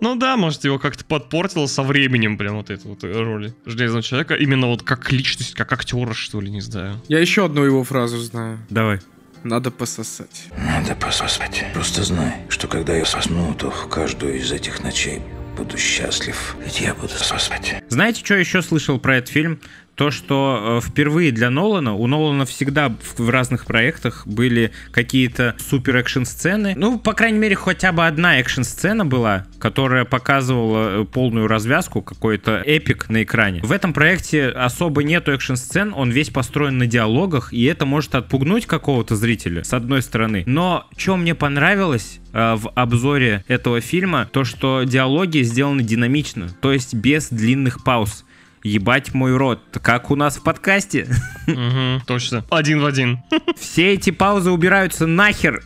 Ну 0.00 0.14
да, 0.16 0.36
может, 0.36 0.64
его 0.64 0.78
как-то 0.78 1.04
подпортило 1.04 1.66
со 1.66 1.82
временем 1.82 2.36
прям 2.36 2.56
вот 2.56 2.70
эта 2.70 2.86
вот 2.88 3.02
роли 3.02 3.54
Железного 3.64 4.02
Человека. 4.02 4.34
Именно 4.34 4.68
вот 4.68 4.82
как 4.82 5.12
личность, 5.12 5.54
как 5.54 5.72
актера, 5.72 6.12
что 6.12 6.40
ли, 6.40 6.50
не 6.50 6.60
знаю. 6.60 7.00
Я 7.08 7.18
еще 7.20 7.44
одну 7.44 7.64
его 7.64 7.82
фразу 7.84 8.18
знаю. 8.18 8.58
Давай. 8.68 9.00
Надо 9.42 9.70
пососать. 9.70 10.48
Надо 10.56 10.94
пососать. 10.96 11.64
Просто 11.72 12.02
знай, 12.02 12.34
что 12.48 12.66
когда 12.68 12.94
я 12.96 13.04
сосну, 13.04 13.54
то 13.54 13.70
в 13.70 13.88
каждую 13.88 14.38
из 14.38 14.50
этих 14.50 14.82
ночей 14.82 15.20
буду 15.56 15.78
счастлив. 15.78 16.56
Ведь 16.64 16.80
я 16.80 16.94
буду 16.94 17.08
сосать. 17.14 17.82
Знаете, 17.88 18.24
что 18.24 18.34
еще 18.34 18.62
слышал 18.62 18.98
про 18.98 19.16
этот 19.16 19.30
фильм? 19.30 19.60
То, 19.96 20.10
что 20.10 20.80
э, 20.82 20.86
впервые 20.86 21.32
для 21.32 21.48
Нолана, 21.48 21.94
у 21.94 22.06
Нолана 22.06 22.44
всегда 22.44 22.94
в, 23.16 23.30
разных 23.30 23.64
проектах 23.64 24.26
были 24.26 24.70
какие-то 24.90 25.56
супер 25.58 25.96
экшн 25.96 26.24
сцены. 26.24 26.74
Ну, 26.76 26.98
по 26.98 27.14
крайней 27.14 27.38
мере, 27.38 27.56
хотя 27.56 27.92
бы 27.92 28.06
одна 28.06 28.38
экшн 28.38 28.62
сцена 28.62 29.06
была, 29.06 29.46
которая 29.58 30.04
показывала 30.04 31.02
э, 31.02 31.04
полную 31.06 31.48
развязку, 31.48 32.02
какой-то 32.02 32.62
эпик 32.66 33.08
на 33.08 33.22
экране. 33.22 33.62
В 33.62 33.72
этом 33.72 33.94
проекте 33.94 34.48
особо 34.48 35.02
нету 35.02 35.32
экшн 35.32 35.54
сцен, 35.54 35.94
он 35.96 36.10
весь 36.10 36.28
построен 36.28 36.76
на 36.76 36.86
диалогах, 36.86 37.54
и 37.54 37.64
это 37.64 37.86
может 37.86 38.14
отпугнуть 38.14 38.66
какого-то 38.66 39.16
зрителя, 39.16 39.64
с 39.64 39.72
одной 39.72 40.02
стороны. 40.02 40.42
Но 40.44 40.86
что 40.98 41.16
мне 41.16 41.34
понравилось 41.34 42.20
э, 42.34 42.54
в 42.56 42.68
обзоре 42.74 43.44
этого 43.48 43.80
фильма, 43.80 44.28
то, 44.30 44.44
что 44.44 44.82
диалоги 44.82 45.38
сделаны 45.38 45.82
динамично, 45.82 46.50
то 46.60 46.70
есть 46.70 46.92
без 46.92 47.30
длинных 47.30 47.82
пауз. 47.82 48.25
Ебать 48.66 49.14
мой 49.14 49.36
рот, 49.36 49.60
как 49.80 50.10
у 50.10 50.16
нас 50.16 50.38
в 50.38 50.42
подкасте. 50.42 51.06
Угу, 51.46 52.04
точно. 52.04 52.44
Один 52.50 52.80
в 52.80 52.86
один. 52.86 53.20
Все 53.56 53.94
эти 53.94 54.10
паузы 54.10 54.50
убираются 54.50 55.06
нахер. 55.06 55.62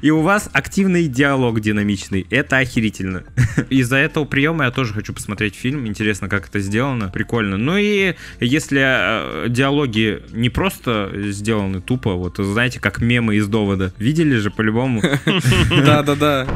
И 0.00 0.10
у 0.10 0.22
вас 0.22 0.48
активный 0.52 1.06
диалог 1.06 1.60
динамичный. 1.60 2.26
Это 2.30 2.58
охерительно. 2.58 3.24
Из-за 3.68 3.96
этого 3.96 4.24
приема 4.24 4.64
я 4.64 4.70
тоже 4.70 4.94
хочу 4.94 5.12
посмотреть 5.12 5.54
фильм. 5.54 5.86
Интересно, 5.86 6.30
как 6.30 6.48
это 6.48 6.60
сделано. 6.60 7.10
Прикольно. 7.10 7.58
Ну 7.58 7.76
и 7.76 8.14
если 8.40 8.80
э, 8.80 9.48
диалоги 9.50 10.22
не 10.32 10.48
просто 10.48 11.10
сделаны 11.14 11.82
тупо, 11.82 12.14
вот 12.14 12.38
знаете, 12.38 12.80
как 12.80 13.02
мемы 13.02 13.36
из 13.36 13.48
довода. 13.48 13.92
Видели 13.98 14.36
же 14.36 14.50
по-любому? 14.50 15.02
Да-да-да. 15.84 16.46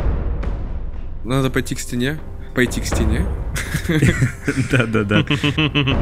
Надо 1.24 1.50
пойти 1.50 1.74
к 1.74 1.80
стене. 1.80 2.18
Пойти 2.54 2.80
к 2.80 2.86
стене. 2.86 3.26
Да-да-да. 4.70 5.24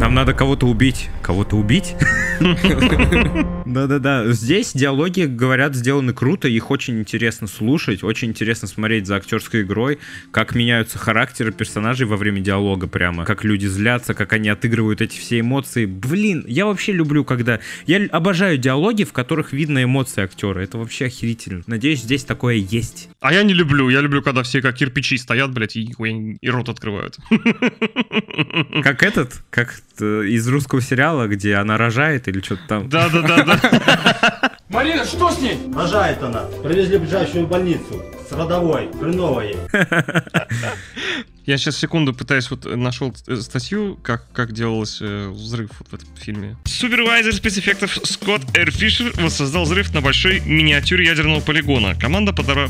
Нам 0.00 0.14
надо 0.14 0.34
кого-то 0.34 0.66
убить. 0.66 1.08
Кого-то 1.22 1.56
убить? 1.56 1.94
Да-да-да. 3.66 4.32
Здесь 4.32 4.72
диалоги, 4.72 5.22
говорят, 5.22 5.74
сделаны 5.74 6.12
круто, 6.12 6.48
их 6.48 6.70
очень 6.70 7.00
интересно 7.00 7.46
слушать, 7.46 8.02
очень 8.02 8.28
интересно 8.28 8.68
смотреть 8.68 9.06
за 9.06 9.16
актерской 9.16 9.62
игрой, 9.62 9.98
как 10.30 10.54
меняются 10.54 10.98
характеры 10.98 11.52
персонажей 11.52 12.06
во 12.06 12.16
время 12.16 12.40
диалога 12.40 12.86
прямо, 12.86 13.24
как 13.24 13.44
люди 13.44 13.66
злятся, 13.66 14.14
как 14.14 14.32
они 14.32 14.48
отыгрывают 14.48 15.00
эти 15.00 15.18
все 15.18 15.40
эмоции. 15.40 15.86
Блин, 15.86 16.44
я 16.46 16.66
вообще 16.66 16.92
люблю, 16.92 17.24
когда... 17.24 17.60
Я 17.86 18.06
обожаю 18.10 18.58
диалоги, 18.58 19.04
в 19.04 19.12
которых 19.12 19.52
видно 19.52 19.82
эмоции 19.82 20.22
актера. 20.22 20.60
Это 20.60 20.78
вообще 20.78 21.06
охерительно. 21.06 21.62
Надеюсь, 21.66 22.02
здесь 22.02 22.24
такое 22.24 22.56
есть. 22.56 23.08
А 23.20 23.32
я 23.32 23.42
не 23.42 23.54
люблю. 23.54 23.88
Я 23.88 24.00
люблю, 24.00 24.22
когда 24.22 24.42
все 24.42 24.60
как 24.60 24.76
кирпичи 24.76 25.16
стоят, 25.16 25.52
блядь, 25.52 25.76
и, 25.76 25.92
и 26.40 26.50
рот 26.50 26.68
открывают. 26.68 27.16
Как 28.82 29.02
этот, 29.02 29.34
как 29.50 29.74
э, 30.00 30.24
из 30.26 30.46
русского 30.48 30.80
сериала, 30.80 31.26
где 31.26 31.54
она 31.56 31.76
рожает 31.76 32.28
или 32.28 32.40
что-то 32.40 32.62
там. 32.68 32.88
Да-да-да-да. 32.88 34.58
Марина, 34.68 35.04
что 35.04 35.30
с 35.30 35.40
ней? 35.40 35.58
Рожает 35.74 36.22
она. 36.22 36.44
Привезли 36.62 36.98
в 36.98 37.02
ближайшую 37.02 37.46
больницу. 37.46 38.02
с 38.28 38.32
родовой, 38.32 38.90
хреновой. 38.98 39.56
Я 41.46 41.58
сейчас 41.58 41.76
секунду 41.76 42.12
пытаюсь 42.12 42.50
вот 42.50 42.64
нашел 42.64 43.14
э, 43.28 43.36
статью, 43.36 43.96
как, 44.02 44.26
как 44.32 44.52
делался 44.52 45.04
э, 45.04 45.28
взрыв 45.28 45.70
вот 45.78 45.88
в 45.88 45.94
этом 45.94 46.08
фильме. 46.16 46.56
Супервайзер 46.64 47.32
спецэффектов 47.32 48.00
Скотт 48.02 48.42
Эр 48.56 48.72
Фишер 48.72 49.12
воссоздал 49.14 49.62
взрыв 49.62 49.94
на 49.94 50.00
большой 50.00 50.40
миниатюре 50.40 51.06
ядерного 51.06 51.40
полигона. 51.40 51.94
Команда 51.94 52.32
подобрала... 52.32 52.68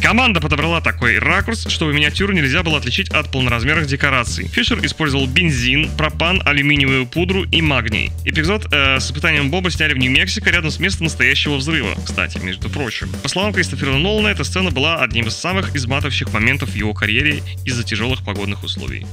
Команда 0.00 0.40
подобрала 0.40 0.80
такой 0.80 1.18
ракурс, 1.18 1.66
чтобы 1.68 1.92
миниатюру 1.92 2.32
нельзя 2.32 2.62
было 2.62 2.78
отличить 2.78 3.08
от 3.10 3.32
полноразмерных 3.32 3.88
декораций. 3.88 4.46
Фишер 4.46 4.78
использовал 4.86 5.26
бензин, 5.26 5.90
пропан, 5.96 6.40
алюминиевую 6.44 7.06
пудру 7.06 7.42
и 7.42 7.60
магний. 7.60 8.12
Эпизод 8.26 8.72
э, 8.72 9.00
с 9.00 9.06
испытанием 9.06 9.50
Боба 9.50 9.72
сняли 9.72 9.92
в 9.92 9.98
Нью-Мексико 9.98 10.50
рядом 10.50 10.70
с 10.70 10.78
местом 10.78 11.04
настоящего 11.04 11.56
взрыва, 11.56 11.96
кстати, 12.04 12.38
между 12.38 12.70
прочим. 12.70 13.10
По 13.24 13.28
словам 13.28 13.52
Кристофера 13.52 13.96
Нолана, 13.96 14.28
эта 14.28 14.44
сцена 14.44 14.70
была 14.70 15.02
одним 15.02 15.26
из 15.26 15.34
самых 15.34 15.74
изматывающих 15.74 16.32
моментов 16.32 16.70
в 16.70 16.76
его 16.76 16.94
карьере 17.08 17.42
из-за 17.64 17.84
тяжелых 17.84 18.22
погодных 18.22 18.62
условий. 18.62 19.06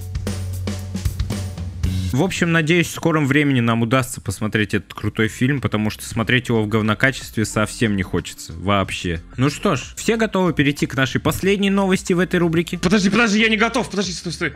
В 2.11 2.21
общем, 2.21 2.51
надеюсь, 2.51 2.87
в 2.87 2.91
скором 2.91 3.25
времени 3.25 3.61
нам 3.61 3.83
удастся 3.83 4.19
посмотреть 4.19 4.73
этот 4.73 4.93
крутой 4.93 5.29
фильм, 5.29 5.61
потому 5.61 5.89
что 5.89 6.03
смотреть 6.03 6.49
его 6.49 6.61
в 6.61 6.67
говнокачестве 6.67 7.45
совсем 7.45 7.95
не 7.95 8.03
хочется. 8.03 8.51
Вообще. 8.51 9.21
Ну 9.37 9.49
что 9.49 9.77
ж, 9.77 9.93
все 9.95 10.17
готовы 10.17 10.51
перейти 10.51 10.87
к 10.87 10.95
нашей 10.95 11.21
последней 11.21 11.69
новости 11.69 12.11
в 12.11 12.19
этой 12.19 12.37
рубрике? 12.37 12.77
Подожди, 12.77 13.09
подожди, 13.09 13.39
я 13.39 13.47
не 13.47 13.57
готов, 13.57 13.89
подожди, 13.89 14.11
стой, 14.11 14.33
стой. 14.33 14.53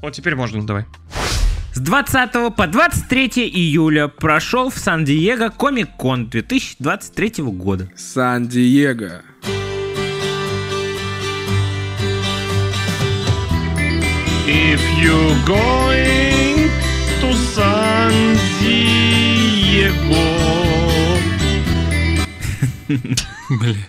Вот 0.00 0.14
теперь 0.14 0.34
можно, 0.34 0.66
давай. 0.66 0.86
С 1.74 1.80
20 1.80 2.56
по 2.56 2.66
23 2.66 3.26
июля 3.50 4.08
прошел 4.08 4.70
в 4.70 4.78
Сан-Диего 4.78 5.50
Комик-кон 5.50 6.30
2023 6.30 7.44
года. 7.44 7.90
Сан-Диего. 7.96 9.22
If 14.50 14.80
you're 14.98 15.36
going 15.44 16.70
to 17.20 17.34
San 17.34 18.12
Diego. 18.60 18.94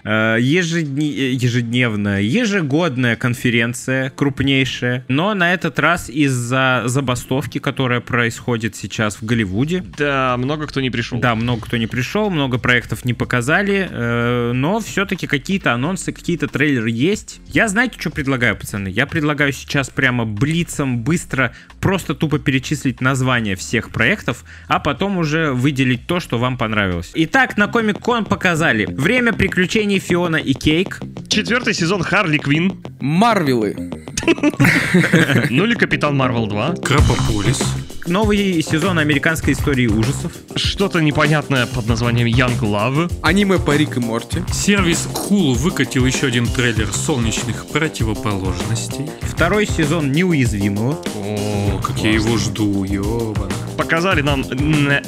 Э, 0.04 0.38
ежедне- 0.40 1.34
ежедневная, 1.34 2.22
ежегодная 2.22 3.16
конференция, 3.16 4.10
крупнейшая, 4.10 5.06
но 5.08 5.34
на 5.34 5.54
этот 5.54 5.80
раз 5.80 6.10
из-за 6.10 6.84
забастовки, 6.86 7.58
которая 7.60 8.00
происходит 8.00 8.76
сейчас 8.76 9.18
в 9.18 9.26
Голливуде. 9.26 9.84
Да, 9.98 10.36
много 10.38 10.68
кто 10.68 10.82
не 10.82 10.90
пришел. 10.90 11.20
Да, 11.20 11.36
много 11.36 11.62
кто 11.62 11.78
не 11.78 11.88
пришел, 11.88 12.30
много 12.30 12.58
проектов 12.58 13.06
не 13.06 13.14
показали, 13.14 13.88
э, 13.90 14.52
но 14.54 14.80
все-таки 14.80 15.28
какие-то 15.28 15.74
анонсы, 15.74 16.12
какие-то 16.12 16.48
трейлеры 16.48 16.90
есть. 16.90 17.42
Я 17.48 17.68
знаете, 17.68 18.00
что 18.00 18.10
предлагаю, 18.10 18.56
пацаны? 18.56 18.88
Я 18.88 19.06
предлагаю 19.06 19.52
сейчас 19.54 19.90
прямо 19.90 20.26
блицом 20.26 21.00
быстро 21.00 21.54
просто 21.80 22.16
тупо 22.16 22.40
перечислить 22.40 23.02
названия 23.02 23.56
всех 23.56 23.90
проектов, 23.92 24.44
а 24.68 24.80
потом 24.80 25.18
уже 25.18 25.52
выделить 25.52 26.08
то, 26.08 26.20
что 26.20 26.38
вам 26.38 26.58
понравилось. 26.58 27.12
Итак, 27.16 27.58
на 27.58 27.68
Комик-кон 27.68 28.26
показали 28.26 28.86
«Время 28.86 29.34
приключений 29.50 29.98
Фиона 29.98 30.36
и 30.36 30.54
Кейк», 30.54 31.02
Четвертый 31.28 31.74
сезон 31.74 32.04
Харли 32.04 32.38
Квин. 32.38 32.84
Марвелы. 33.00 33.76
Ну 35.50 35.66
или 35.66 35.74
Капитан 35.74 36.16
Марвел 36.16 36.48
2. 36.48 36.76
Крапополис. 36.84 37.60
Новый 38.10 38.62
сезон 38.62 39.00
американской 39.00 39.54
истории 39.54 39.88
ужасов, 39.88 40.32
Что-то 40.56 41.00
непонятное 41.00 41.66
под 41.68 41.88
названием 41.88 42.28
Young 42.28 42.60
Love. 42.60 43.12
Аниме 43.22 43.60
по 43.60 43.76
Рик 43.76 43.98
и 43.98 44.00
Морти. 44.00 44.44
Сервис 44.52 45.08
Hulu 45.14 45.54
выкатил 45.56 46.06
еще 46.06 46.28
один 46.28 46.48
трейлер 46.48 46.92
солнечных 46.92 47.66
противоположностей. 47.68 49.10
второй 49.22 49.66
сезон 49.68 50.12
«Неуязвимого», 50.12 50.98
О, 51.16 51.82
как 51.86 52.00
я 52.00 52.12
его 52.12 52.38
жду, 52.38 52.84
ёбана. 52.84 53.52
Показали 53.78 54.22
нам 54.22 54.42
не- 54.42 55.02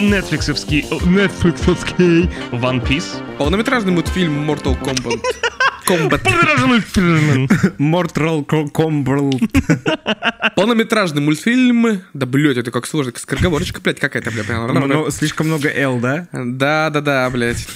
нетфликсовский, 0.10 0.82
нетфликсовский 1.06 2.28
One 2.52 2.86
Piece. 2.86 3.06
Полнометражный 3.38 3.92
мультфильм 3.92 4.50
Mortal 4.50 4.78
Kombat. 4.80 5.20
Kombat. 5.90 6.22
Полнометражный 6.22 6.80
фильм. 6.80 7.46
Mortal 7.78 8.44
Kombat, 8.70 10.52
Полнометражный 10.54 11.20
мультфильм. 11.22 12.02
Да, 12.14 12.26
блядь, 12.26 12.56
это 12.58 12.70
как 12.70 12.86
сложно. 12.86 13.12
Скороговорочка, 13.16 13.80
блядь, 13.80 13.98
какая-то, 14.00 14.30
блядь. 14.30 15.14
Слишком 15.14 15.46
много 15.48 15.68
«Л», 15.68 15.98
да? 16.00 16.28
Да, 16.32 16.90
да, 16.90 17.00
да, 17.00 17.30
блядь. 17.30 17.66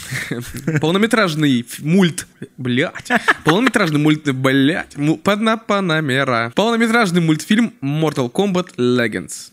Полнометражный 0.80 1.66
мульт. 1.80 2.26
Блядь. 2.56 3.11
Полнометражный 3.44 3.99
мульт, 4.00 4.33
блядь. 4.35 4.97
му- 4.97 5.16
Пана 5.16 5.56
Панамера. 5.56 6.52
Полнометражный 6.54 7.21
мультфильм 7.21 7.73
Mortal 7.83 8.30
Kombat 8.30 8.76
Legends. 8.76 9.50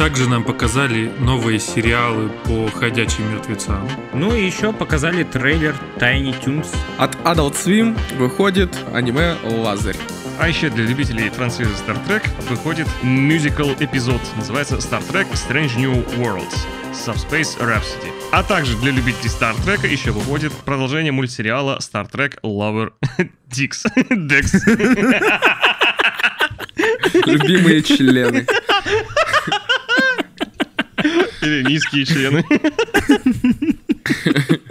Также 0.00 0.30
нам 0.30 0.44
показали 0.44 1.12
новые 1.18 1.58
сериалы 1.58 2.30
по 2.46 2.70
ходячим 2.70 3.30
мертвецам. 3.30 3.86
Ну 4.14 4.34
и 4.34 4.46
еще 4.46 4.72
показали 4.72 5.24
трейлер 5.24 5.74
Tiny 5.98 6.34
Toons. 6.42 6.74
От 6.96 7.16
Adult 7.16 7.52
Swim 7.52 7.98
выходит 8.16 8.74
аниме 8.94 9.36
Лазарь. 9.44 9.98
А 10.38 10.48
еще 10.48 10.70
для 10.70 10.86
любителей 10.86 11.28
франшизы 11.28 11.72
Star 11.72 11.98
Trek 12.08 12.26
выходит 12.48 12.88
мюзикл 13.02 13.72
эпизод. 13.78 14.22
Называется 14.38 14.76
Star 14.76 15.06
Trek 15.06 15.26
Strange 15.34 15.76
New 15.76 15.92
Worlds. 16.16 16.56
Subspace 16.94 17.58
Rhapsody. 17.60 18.10
А 18.32 18.42
также 18.42 18.78
для 18.78 18.92
любителей 18.92 19.28
Star 19.28 19.54
Trek 19.66 19.86
еще 19.86 20.12
выходит 20.12 20.54
продолжение 20.64 21.12
мультсериала 21.12 21.78
Star 21.78 22.10
Trek 22.10 22.40
Lover 22.42 22.92
Dix. 23.50 23.84
Dex. 24.08 24.62
Любимые 27.26 27.82
члены. 27.82 28.46
Или 31.42 31.62
низкие 31.62 32.04
члены. 32.04 32.44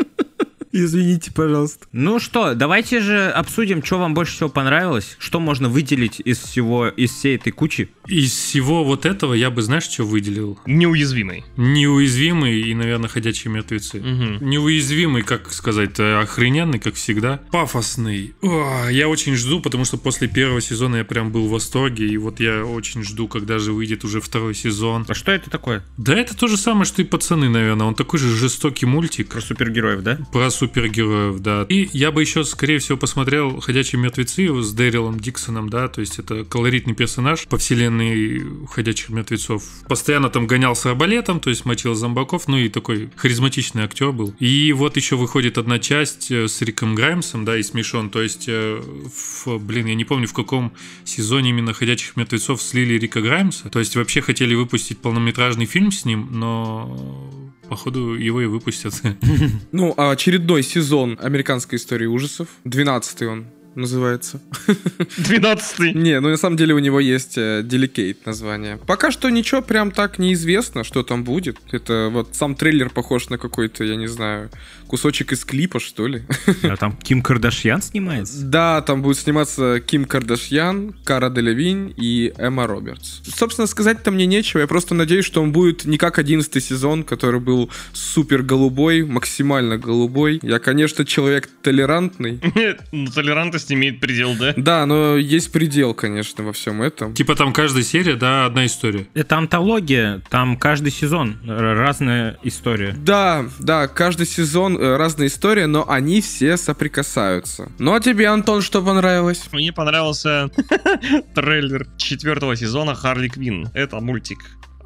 Извините, 0.71 1.31
пожалуйста. 1.31 1.87
Ну 1.91 2.19
что, 2.19 2.53
давайте 2.53 3.01
же 3.01 3.29
обсудим, 3.29 3.83
что 3.83 3.97
вам 3.97 4.13
больше 4.13 4.33
всего 4.33 4.49
понравилось, 4.49 5.15
что 5.19 5.39
можно 5.39 5.69
выделить 5.69 6.21
из 6.23 6.39
всего, 6.39 6.87
из 6.87 7.11
всей 7.11 7.35
этой 7.37 7.51
кучи. 7.51 7.89
Из 8.07 8.31
всего 8.31 8.83
вот 8.83 9.05
этого 9.05 9.33
я 9.33 9.49
бы, 9.49 9.61
знаешь, 9.61 9.83
что 9.83 10.03
выделил? 10.03 10.59
Неуязвимый. 10.65 11.43
Неуязвимый 11.57 12.61
и, 12.61 12.73
наверное, 12.73 13.09
ходячие 13.09 13.51
мертвецы. 13.53 13.99
Мгм. 13.99 14.49
Неуязвимый, 14.49 15.21
как 15.23 15.51
сказать, 15.51 15.99
э, 15.99 16.19
охрененный, 16.19 16.79
как 16.79 16.95
всегда. 16.95 17.39
Пафосный. 17.51 18.33
О, 18.41 18.87
я 18.89 19.07
очень 19.07 19.35
жду, 19.35 19.59
потому 19.61 19.85
что 19.85 19.97
после 19.97 20.27
первого 20.27 20.61
сезона 20.61 20.97
я 20.97 21.05
прям 21.05 21.31
был 21.31 21.47
в 21.47 21.51
восторге. 21.51 22.07
И 22.07 22.17
вот 22.17 22.39
я 22.39 22.65
очень 22.65 23.03
жду, 23.03 23.27
когда 23.27 23.59
же 23.59 23.73
выйдет 23.73 24.03
уже 24.03 24.21
второй 24.21 24.55
сезон. 24.55 25.05
А 25.07 25.13
что 25.13 25.31
это 25.31 25.49
такое? 25.49 25.83
Да 25.97 26.15
это 26.15 26.35
то 26.35 26.47
же 26.47 26.57
самое, 26.57 26.85
что 26.85 27.01
и 27.01 27.05
пацаны, 27.05 27.49
наверное. 27.49 27.87
Он 27.87 27.95
такой 27.95 28.19
же 28.19 28.35
жестокий 28.35 28.85
мультик. 28.85 29.29
Про 29.29 29.41
супергероев, 29.41 30.01
да? 30.01 30.19
Про 30.31 30.49
супергероев, 30.59 31.39
да. 31.39 31.65
И 31.69 31.89
я 31.93 32.11
бы 32.11 32.21
еще, 32.21 32.43
скорее 32.43 32.79
всего, 32.79 32.97
посмотрел 32.97 33.59
«Ходячие 33.59 33.99
мертвецы» 34.01 34.49
с 34.61 34.73
Дэрилом 34.73 35.19
Диксоном, 35.19 35.69
да, 35.69 35.87
то 35.87 36.01
есть 36.01 36.19
это 36.19 36.43
колоритный 36.43 36.93
персонаж 36.93 37.47
по 37.47 37.57
вселенной 37.57 38.45
«Ходячих 38.67 39.09
мертвецов». 39.09 39.63
Постоянно 39.87 40.29
там 40.29 40.47
гонял 40.47 40.75
с 40.75 40.85
арбалетом, 40.85 41.39
то 41.39 41.49
есть 41.49 41.65
мочил 41.65 41.93
зомбаков, 41.95 42.47
ну 42.47 42.57
и 42.57 42.69
такой 42.69 43.09
харизматичный 43.15 43.83
актер 43.83 44.11
был. 44.11 44.35
И 44.39 44.73
вот 44.73 44.97
еще 44.97 45.15
выходит 45.15 45.57
одна 45.57 45.79
часть 45.79 46.31
э, 46.31 46.47
с 46.47 46.61
Риком 46.61 46.95
Граймсом, 46.95 47.45
да, 47.45 47.57
и 47.57 47.63
с 47.63 47.73
Мишон, 47.73 48.09
то 48.09 48.21
есть, 48.21 48.45
э, 48.47 48.81
в, 48.81 49.57
блин, 49.59 49.87
я 49.87 49.95
не 49.95 50.05
помню, 50.05 50.27
в 50.27 50.33
каком 50.33 50.73
сезоне 51.05 51.51
именно 51.51 51.73
«Ходячих 51.73 52.17
мертвецов» 52.17 52.61
слили 52.61 52.95
Рика 52.95 53.21
Граймса, 53.21 53.69
то 53.69 53.79
есть 53.79 53.95
вообще 53.95 54.21
хотели 54.21 54.55
выпустить 54.55 54.99
полнометражный 54.99 55.65
фильм 55.65 55.91
с 55.91 56.05
ним, 56.05 56.27
но 56.31 57.38
походу 57.69 58.15
его 58.15 58.41
и 58.41 58.45
выпустят. 58.45 58.93
Ну, 59.71 59.93
а 59.97 60.11
очередной 60.11 60.63
сезон 60.63 61.17
американской 61.21 61.77
истории 61.77 62.05
ужасов. 62.05 62.47
12 62.63 63.21
он 63.23 63.45
называется. 63.75 64.41
Двенадцатый. 65.17 65.93
Не, 65.93 66.19
ну 66.19 66.29
на 66.29 66.37
самом 66.37 66.57
деле 66.57 66.73
у 66.73 66.79
него 66.79 66.99
есть 66.99 67.37
э, 67.37 67.61
Delicate 67.61 68.17
название. 68.25 68.77
Пока 68.77 69.11
что 69.11 69.29
ничего 69.29 69.61
прям 69.61 69.91
так 69.91 70.19
неизвестно, 70.19 70.83
что 70.83 71.03
там 71.03 71.23
будет. 71.23 71.57
Это 71.71 72.09
вот 72.11 72.35
сам 72.35 72.55
трейлер 72.55 72.89
похож 72.89 73.29
на 73.29 73.37
какой-то, 73.37 73.83
я 73.83 73.95
не 73.95 74.07
знаю, 74.07 74.49
кусочек 74.89 75.31
из 75.31 75.45
клипа, 75.45 75.79
что 75.79 76.07
ли. 76.07 76.23
А 76.63 76.75
там 76.75 76.97
Ким 76.97 77.21
Кардашьян 77.21 77.81
снимается? 77.81 78.43
Да, 78.43 78.81
там 78.81 79.01
будет 79.01 79.17
сниматься 79.17 79.79
Ким 79.79 80.05
Кардашьян, 80.05 80.95
Кара 81.03 81.29
Делевинь 81.29 81.93
и 81.95 82.33
Эмма 82.37 82.67
Робертс. 82.67 83.21
Собственно, 83.23 83.67
сказать-то 83.67 84.11
мне 84.11 84.25
нечего. 84.25 84.61
Я 84.61 84.67
просто 84.67 84.95
надеюсь, 84.95 85.25
что 85.25 85.41
он 85.41 85.51
будет 85.51 85.85
не 85.85 85.97
как 85.97 86.19
11 86.19 86.63
сезон, 86.63 87.03
который 87.03 87.39
был 87.39 87.69
супер 87.93 88.41
голубой, 88.41 89.03
максимально 89.03 89.77
голубой. 89.77 90.39
Я, 90.41 90.59
конечно, 90.59 91.05
человек 91.05 91.49
толерантный. 91.61 92.39
Ну, 92.91 93.07
толерантность 93.07 93.71
имеет 93.71 93.99
предел, 93.99 94.35
да? 94.35 94.53
Да, 94.57 94.85
но 94.85 95.15
есть 95.17 95.51
предел, 95.51 95.93
конечно, 95.93 96.43
во 96.43 96.53
всем 96.53 96.81
этом. 96.81 97.13
Типа 97.13 97.35
там 97.35 97.53
каждая 97.53 97.83
серия, 97.83 98.15
да, 98.15 98.45
одна 98.45 98.65
история. 98.65 99.07
Это 99.13 99.37
антология, 99.37 100.21
там 100.29 100.57
каждый 100.57 100.91
сезон 100.91 101.37
разная 101.45 102.37
история. 102.43 102.95
Да, 102.97 103.45
да, 103.59 103.87
каждый 103.87 104.25
сезон 104.25 104.78
разная 104.79 105.27
история, 105.27 105.67
но 105.67 105.89
они 105.89 106.21
все 106.21 106.57
соприкасаются. 106.57 107.71
Ну 107.79 107.93
а 107.93 107.99
тебе, 107.99 108.27
Антон, 108.27 108.61
что 108.61 108.81
понравилось? 108.81 109.43
Мне 109.51 109.73
понравился 109.73 110.49
трейлер 111.35 111.87
четвертого 111.97 112.55
сезона 112.55 112.95
Харли 112.95 113.27
Квин. 113.27 113.69
Это 113.73 113.99
мультик 113.99 114.39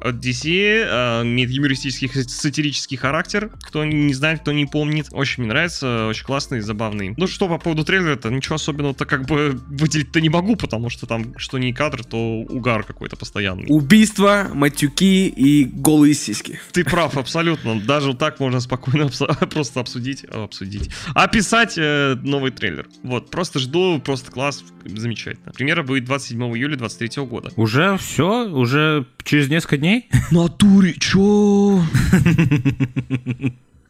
от 0.04 0.16
DC, 0.16 0.84
э, 0.86 1.22
имеет 1.22 1.50
юмористический 1.50 2.08
сатирический 2.24 2.96
характер. 2.96 3.50
Кто 3.62 3.84
не 3.84 4.12
знает, 4.12 4.40
кто 4.40 4.52
не 4.52 4.66
помнит. 4.66 5.06
Очень 5.12 5.44
мне 5.44 5.52
нравится, 5.52 6.06
очень 6.08 6.24
классный, 6.24 6.60
забавный. 6.60 7.14
Ну 7.16 7.26
что 7.26 7.48
по 7.48 7.58
поводу 7.58 7.84
трейлера-то, 7.84 8.28
ничего 8.28 8.56
особенного-то 8.56 9.06
как 9.06 9.26
бы 9.26 9.58
выделить-то 9.68 10.20
не 10.20 10.28
могу, 10.28 10.56
потому 10.56 10.90
что 10.90 11.06
там 11.06 11.36
что 11.38 11.58
не 11.58 11.72
кадр, 11.72 12.04
то 12.04 12.18
угар 12.18 12.84
какой-то 12.84 13.16
постоянный. 13.16 13.66
Убийства, 13.68 14.50
матюки 14.52 15.26
и 15.28 15.64
голые 15.64 16.12
сиськи. 16.12 16.60
Ты 16.72 16.84
прав, 16.84 17.16
абсолютно. 17.16 17.80
Даже 17.80 18.08
вот 18.08 18.18
так 18.18 18.40
можно 18.40 18.60
спокойно 18.60 19.08
просто 19.50 19.80
обсудить, 19.80 20.24
э, 20.24 20.44
обсудить. 20.44 20.90
Описать 21.14 21.78
э, 21.78 22.16
новый 22.22 22.50
трейлер. 22.50 22.86
Вот, 23.02 23.30
просто 23.30 23.58
жду, 23.58 24.00
просто 24.04 24.30
класс, 24.30 24.62
замечательно. 24.84 25.52
Премьера 25.52 25.82
будет 25.82 26.04
27 26.04 26.42
июля 26.56 26.76
2023 26.76 27.24
года. 27.24 27.50
Уже 27.56 27.96
все? 27.96 28.46
Уже 28.48 29.06
через 29.24 29.48
несколько 29.48 29.78
дней? 29.78 29.93
Натуре, 30.30 30.94
чё? 30.94 31.82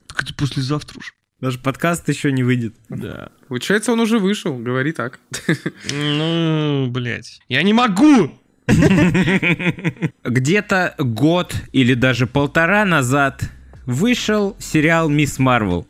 Так 0.07 0.23
это 0.23 0.35
послезавтра 0.37 0.99
уж. 0.99 1.14
Даже 1.40 1.59
подкаст 1.59 2.09
еще 2.09 2.33
не 2.33 2.43
выйдет. 2.43 2.75
Да. 2.88 3.29
Получается, 3.49 3.93
он 3.93 4.01
уже 4.01 4.19
вышел, 4.19 4.57
говори 4.57 4.93
так. 4.93 5.21
Ну, 5.93 6.87
блядь. 6.90 7.40
Я 7.49 7.62
не 7.62 7.73
могу! 7.73 8.33
Где-то 10.25 10.95
год 10.99 11.55
или 11.73 11.93
даже 11.95 12.27
полтора 12.27 12.85
назад 12.87 13.45
вышел 13.85 14.57
сериал 14.59 15.11
«Мисс 15.11 15.38
Марвел». 15.38 15.87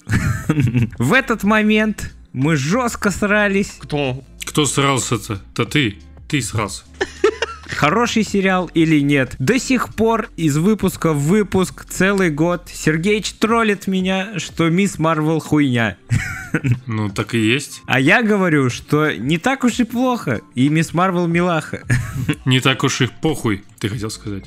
В 0.98 1.12
этот 1.12 1.44
момент 1.44 2.12
мы 2.32 2.56
жестко 2.56 3.10
срались. 3.12 3.76
Кто? 3.78 4.24
Кто 4.44 4.66
срался-то? 4.66 5.40
То 5.54 5.64
ты. 5.64 5.98
Ты 6.28 6.42
срался. 6.42 6.82
Хороший 7.74 8.22
сериал 8.24 8.70
или 8.74 9.00
нет. 9.00 9.34
До 9.38 9.58
сих 9.58 9.94
пор 9.94 10.28
из 10.36 10.56
выпуска 10.56 11.12
в 11.12 11.20
выпуск 11.20 11.84
целый 11.88 12.30
год 12.30 12.70
Сергеич 12.72 13.32
троллит 13.32 13.86
меня, 13.86 14.38
что 14.38 14.68
Мисс 14.70 14.98
Марвел 14.98 15.40
хуйня. 15.40 15.96
Ну, 16.86 17.08
так 17.10 17.34
и 17.34 17.38
есть. 17.38 17.82
А 17.86 17.98
я 17.98 18.22
говорю, 18.22 18.70
что 18.70 19.10
не 19.12 19.38
так 19.38 19.64
уж 19.64 19.80
и 19.80 19.84
плохо, 19.84 20.40
и 20.54 20.68
Мисс 20.68 20.94
Марвел 20.94 21.26
милаха. 21.26 21.82
Не 22.44 22.60
так 22.60 22.84
уж 22.84 23.00
их 23.00 23.10
похуй, 23.20 23.64
ты 23.80 23.88
хотел 23.88 24.10
сказать. 24.10 24.44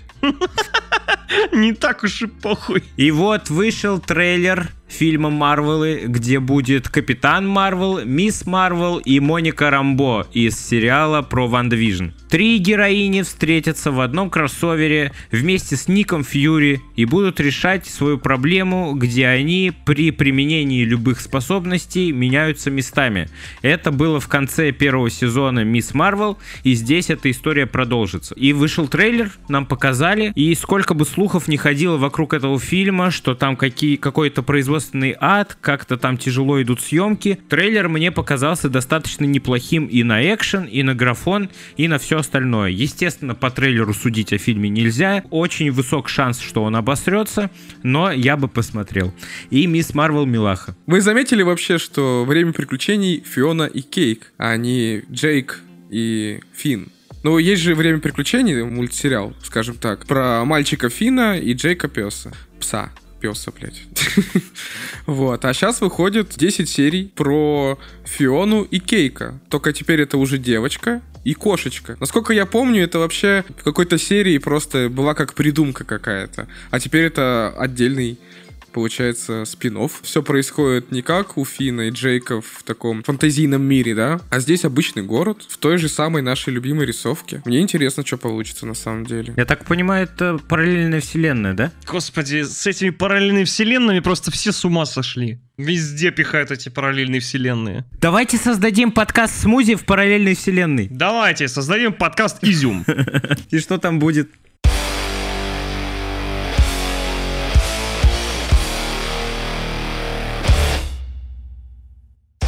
Не 1.52 1.74
так 1.74 2.04
уж 2.04 2.22
и 2.22 2.28
похуй. 2.28 2.84
И 2.96 3.12
вот 3.12 3.50
вышел 3.50 4.00
трейлер 4.00 4.70
фильма 4.88 5.30
Марвелы, 5.30 6.04
где 6.08 6.40
будет 6.40 6.90
Капитан 6.90 7.48
Марвел, 7.48 8.06
Мисс 8.06 8.46
Марвел 8.46 8.98
и 8.98 9.20
Моника 9.20 9.70
Рамбо 9.70 10.28
из 10.34 10.60
сериала 10.60 11.22
про 11.22 11.48
Ван 11.48 11.70
Движн. 11.70 12.08
Три 12.30 12.58
героини 12.58 13.22
встретятся 13.22 13.92
в 13.92 14.02
одном 14.02 14.30
кроссовере 14.30 15.14
вместе 15.32 15.78
с 15.78 15.88
Ником 15.88 16.24
Фьюри 16.24 16.82
и 16.96 17.06
будут 17.06 17.40
решать 17.40 17.86
свою 17.86 18.18
проблему, 18.18 18.94
где 18.96 19.28
они 19.28 19.72
при 19.86 20.12
применении 20.12 20.84
любых 20.84 21.22
способностей 21.22 22.12
меняются 22.12 22.70
местами. 22.70 23.30
Это 23.62 23.92
было 23.92 24.20
в 24.20 24.28
конце 24.28 24.72
первого 24.72 25.10
сезона 25.10 25.64
Мисс 25.64 25.94
Марвел, 25.94 26.38
и 26.64 26.74
здесь 26.74 27.10
эта 27.10 27.32
история 27.32 27.66
продолжится. 27.66 28.36
И 28.36 28.52
вышел 28.52 28.88
трейлер, 28.88 29.32
нам 29.48 29.66
показали, 29.66 30.32
и 30.36 30.54
сколько 30.56 30.94
бы 30.94 31.06
слухов 31.06 31.48
не 31.48 31.58
ходило 31.58 31.98
вокруг 31.98 32.34
этого 32.34 32.60
фильма, 32.60 33.12
что 33.12 33.36
там 33.36 33.56
какие, 33.56 33.96
какой-то 33.96 34.44
производственный 34.78 35.16
ад, 35.20 35.58
как-то 35.60 35.98
там 35.98 36.18
тяжело 36.18 36.62
идут 36.62 36.82
съемки, 36.82 37.40
трейлер 37.50 37.90
мне 37.90 38.12
показался 38.12 38.70
достаточно 38.70 39.26
неплохим 39.26 39.88
и 39.88 40.04
на 40.04 40.22
экшен, 40.34 40.66
и 40.66 40.84
на 40.84 40.94
графон, 40.94 41.50
и 41.78 41.88
на 41.88 41.98
все 41.98 42.20
остальное. 42.20 42.70
Естественно, 42.70 43.34
по 43.34 43.50
трейлеру 43.50 43.94
судить 43.94 44.34
о 44.34 44.38
фильме 44.38 44.70
нельзя, 44.70 45.24
очень 45.32 45.72
высок 45.72 46.10
шанс, 46.10 46.40
что 46.40 46.64
он 46.64 46.76
обосрется, 46.76 47.50
но 47.82 48.12
я 48.12 48.38
бы 48.38 48.48
посмотрел. 48.48 49.14
И 49.50 49.66
Мисс 49.66 49.96
Марвел 49.96 50.26
Милаха. 50.26 50.76
Вы 50.86 51.02
заметили 51.02 51.42
вообще, 51.42 51.80
что 51.80 52.24
время 52.24 52.54
приключений 52.54 53.24
Фиона 53.26 53.64
и 53.64 53.82
Кейк, 53.82 54.34
а 54.38 54.56
не 54.58 55.02
Джейк 55.12 55.62
и 55.90 56.40
Финн? 56.54 56.90
Ну, 57.24 57.40
есть 57.40 57.64
же 57.64 57.74
«Время 57.74 58.00
приключений», 58.00 58.62
мультсериал, 58.62 59.34
скажем 59.44 59.76
так, 59.76 60.06
про 60.06 60.46
мальчика 60.46 60.88
Фина 60.90 61.38
и 61.38 61.54
Джейка 61.54 61.88
Песа. 61.88 62.32
Пса. 62.60 62.92
Песа, 63.28 63.52
блядь. 63.52 63.84
вот. 65.06 65.44
А 65.44 65.54
сейчас 65.54 65.82
выходит 65.82 66.34
10 66.38 66.70
серий 66.70 67.12
про 67.16 67.78
Фиону 68.06 68.64
и 68.64 68.80
Кейка. 68.80 69.40
Только 69.50 69.74
теперь 69.74 70.02
это 70.02 70.18
уже 70.18 70.38
девочка 70.38 71.02
и 71.26 71.34
кошечка. 71.34 71.98
Насколько 72.00 72.34
я 72.34 72.46
помню, 72.46 72.84
это 72.84 73.00
вообще 73.00 73.44
в 73.58 73.64
какой-то 73.64 73.98
серии 73.98 74.38
просто 74.38 74.90
была 74.90 75.14
как 75.14 75.34
придумка 75.34 75.84
какая-то. 75.84 76.48
А 76.72 76.80
теперь 76.80 77.06
это 77.06 77.54
отдельный 77.58 78.18
получается, 78.78 79.44
спин 79.46 79.76
Все 80.04 80.22
происходит 80.22 80.92
не 80.92 81.02
как 81.02 81.36
у 81.36 81.46
Фина 81.46 81.88
и 81.88 81.90
Джейка 81.90 82.42
в 82.42 82.62
таком 82.64 83.02
фантазийном 83.02 83.64
мире, 83.64 83.96
да, 83.96 84.22
а 84.30 84.40
здесь 84.40 84.66
обычный 84.66 85.02
город, 85.02 85.44
в 85.50 85.58
той 85.58 85.80
же 85.80 85.90
самой 85.90 86.22
нашей 86.22 86.54
любимой 86.54 86.86
рисовке. 86.86 87.42
Мне 87.46 87.62
интересно, 87.62 88.06
что 88.06 88.18
получится 88.18 88.68
на 88.68 88.76
самом 88.76 89.08
деле. 89.08 89.34
Я 89.36 89.46
так 89.46 89.66
понимаю, 89.66 90.04
это 90.04 90.38
параллельная 90.48 91.02
вселенная, 91.02 91.56
да? 91.56 91.72
Господи, 91.88 92.44
с 92.44 92.68
этими 92.68 92.92
параллельными 92.92 93.46
вселенными 93.46 94.00
просто 94.00 94.30
все 94.30 94.52
с 94.52 94.64
ума 94.64 94.86
сошли. 94.86 95.40
Везде 95.58 96.12
пихают 96.12 96.52
эти 96.52 96.70
параллельные 96.70 97.20
вселенные. 97.20 97.84
Давайте 98.00 98.38
создадим 98.38 98.92
подкаст 98.92 99.42
«Смузи» 99.42 99.74
в 99.74 99.86
параллельной 99.86 100.36
вселенной. 100.36 100.88
Давайте, 100.92 101.48
создадим 101.48 101.94
подкаст 101.94 102.44
«Изюм». 102.44 102.86
И 103.50 103.58
что 103.58 103.80
там 103.80 103.98
будет? 103.98 104.30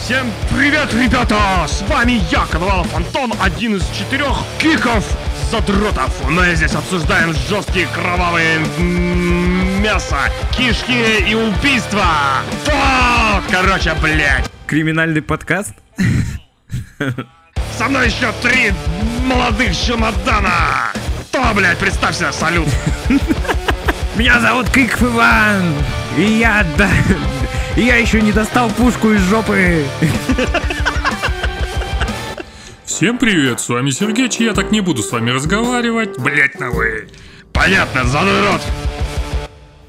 Всем 0.10 0.32
привет, 0.50 0.92
ребята! 0.92 1.68
С 1.68 1.84
вами 1.84 2.20
я, 2.32 2.44
Коновалов 2.48 2.92
Антон, 2.96 3.32
один 3.40 3.76
из 3.76 3.88
четырех 3.92 4.38
киков 4.58 5.06
задротов. 5.52 6.12
Мы 6.32 6.56
здесь 6.56 6.74
обсуждаем 6.74 7.32
жесткие 7.48 7.86
кровавые 7.94 8.58
мясо, 8.80 10.18
кишки 10.52 11.30
и 11.30 11.36
убийства. 11.36 12.08
Вот, 12.66 13.44
короче, 13.52 13.94
блядь. 14.02 14.50
Криминальный 14.66 15.22
подкаст? 15.22 15.76
Со 17.78 17.88
мной 17.88 18.08
еще 18.08 18.32
три 18.42 18.74
молодых 19.28 19.78
чемодана. 19.78 20.92
Кто, 21.28 21.54
блядь, 21.54 21.78
представься, 21.78 22.32
салют. 22.32 22.68
Меня 24.16 24.40
зовут 24.40 24.72
Киков 24.72 25.04
Иван, 25.04 25.72
и 26.18 26.40
я, 26.40 26.66
да, 26.80 26.90
я 27.76 27.96
еще 27.98 28.22
не 28.22 28.32
достал 28.32 28.70
пушку 28.70 29.12
из 29.12 29.22
жопы. 29.22 29.84
Всем 32.86 33.18
привет, 33.18 33.60
с 33.62 33.70
вами 33.70 33.92
Сергеич, 33.92 34.36
я 34.38 34.54
так 34.54 34.72
не 34.72 34.82
буду 34.82 35.02
с 35.02 35.12
вами 35.12 35.32
разговаривать. 35.32 36.18
Блять 36.20 36.60
на 36.60 36.70
вы. 36.70 37.08
Понятно, 37.54 38.04
задрот. 38.06 38.62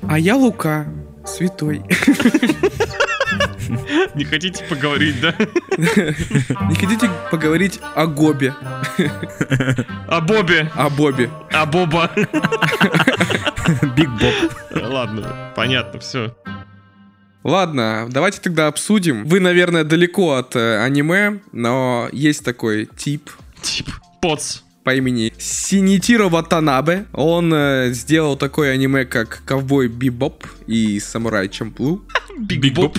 А 0.09 0.19
я 0.19 0.37
Лука, 0.37 0.87
святой. 1.27 1.83
Не 4.15 4.25
хотите 4.25 4.65
поговорить, 4.65 5.21
да? 5.21 5.35
Не 5.79 6.75
хотите 6.75 7.09
поговорить 7.31 7.81
о 7.95 8.07
Гобе? 8.07 8.55
О 10.09 10.21
Бобе, 10.21 10.71
О 10.75 10.91
Бобе. 10.91 11.31
о 11.53 11.67
Боба. 11.67 12.11
Биг 13.97 14.09
Боб. 14.11 14.35
Ладно, 14.75 15.53
понятно, 15.55 16.01
все. 16.01 16.35
Ладно, 17.43 18.07
давайте 18.11 18.41
тогда 18.41 18.67
обсудим. 18.67 19.25
Вы, 19.25 19.41
наверное, 19.41 19.85
далеко 19.85 20.35
от 20.35 20.57
э, 20.57 20.83
аниме, 20.83 21.41
но 21.53 22.09
есть 22.13 22.45
такой 22.45 22.89
тип 22.97 23.31
Тип, 23.63 23.89
поц. 24.21 24.59
по 24.85 24.95
имени 24.95 25.33
Синитиро 25.39 26.29
Ватанабе. 26.29 27.07
Он 27.13 27.53
э, 27.53 27.91
сделал 27.93 28.37
такое 28.37 28.73
аниме, 28.73 29.05
как 29.07 29.43
Ковбой 29.47 29.89
Бибоп 29.89 30.47
и 30.67 31.01
Самурай 31.01 31.49
Чамплу. 31.49 32.05
Биг 32.39 32.75
Боб. 32.75 32.99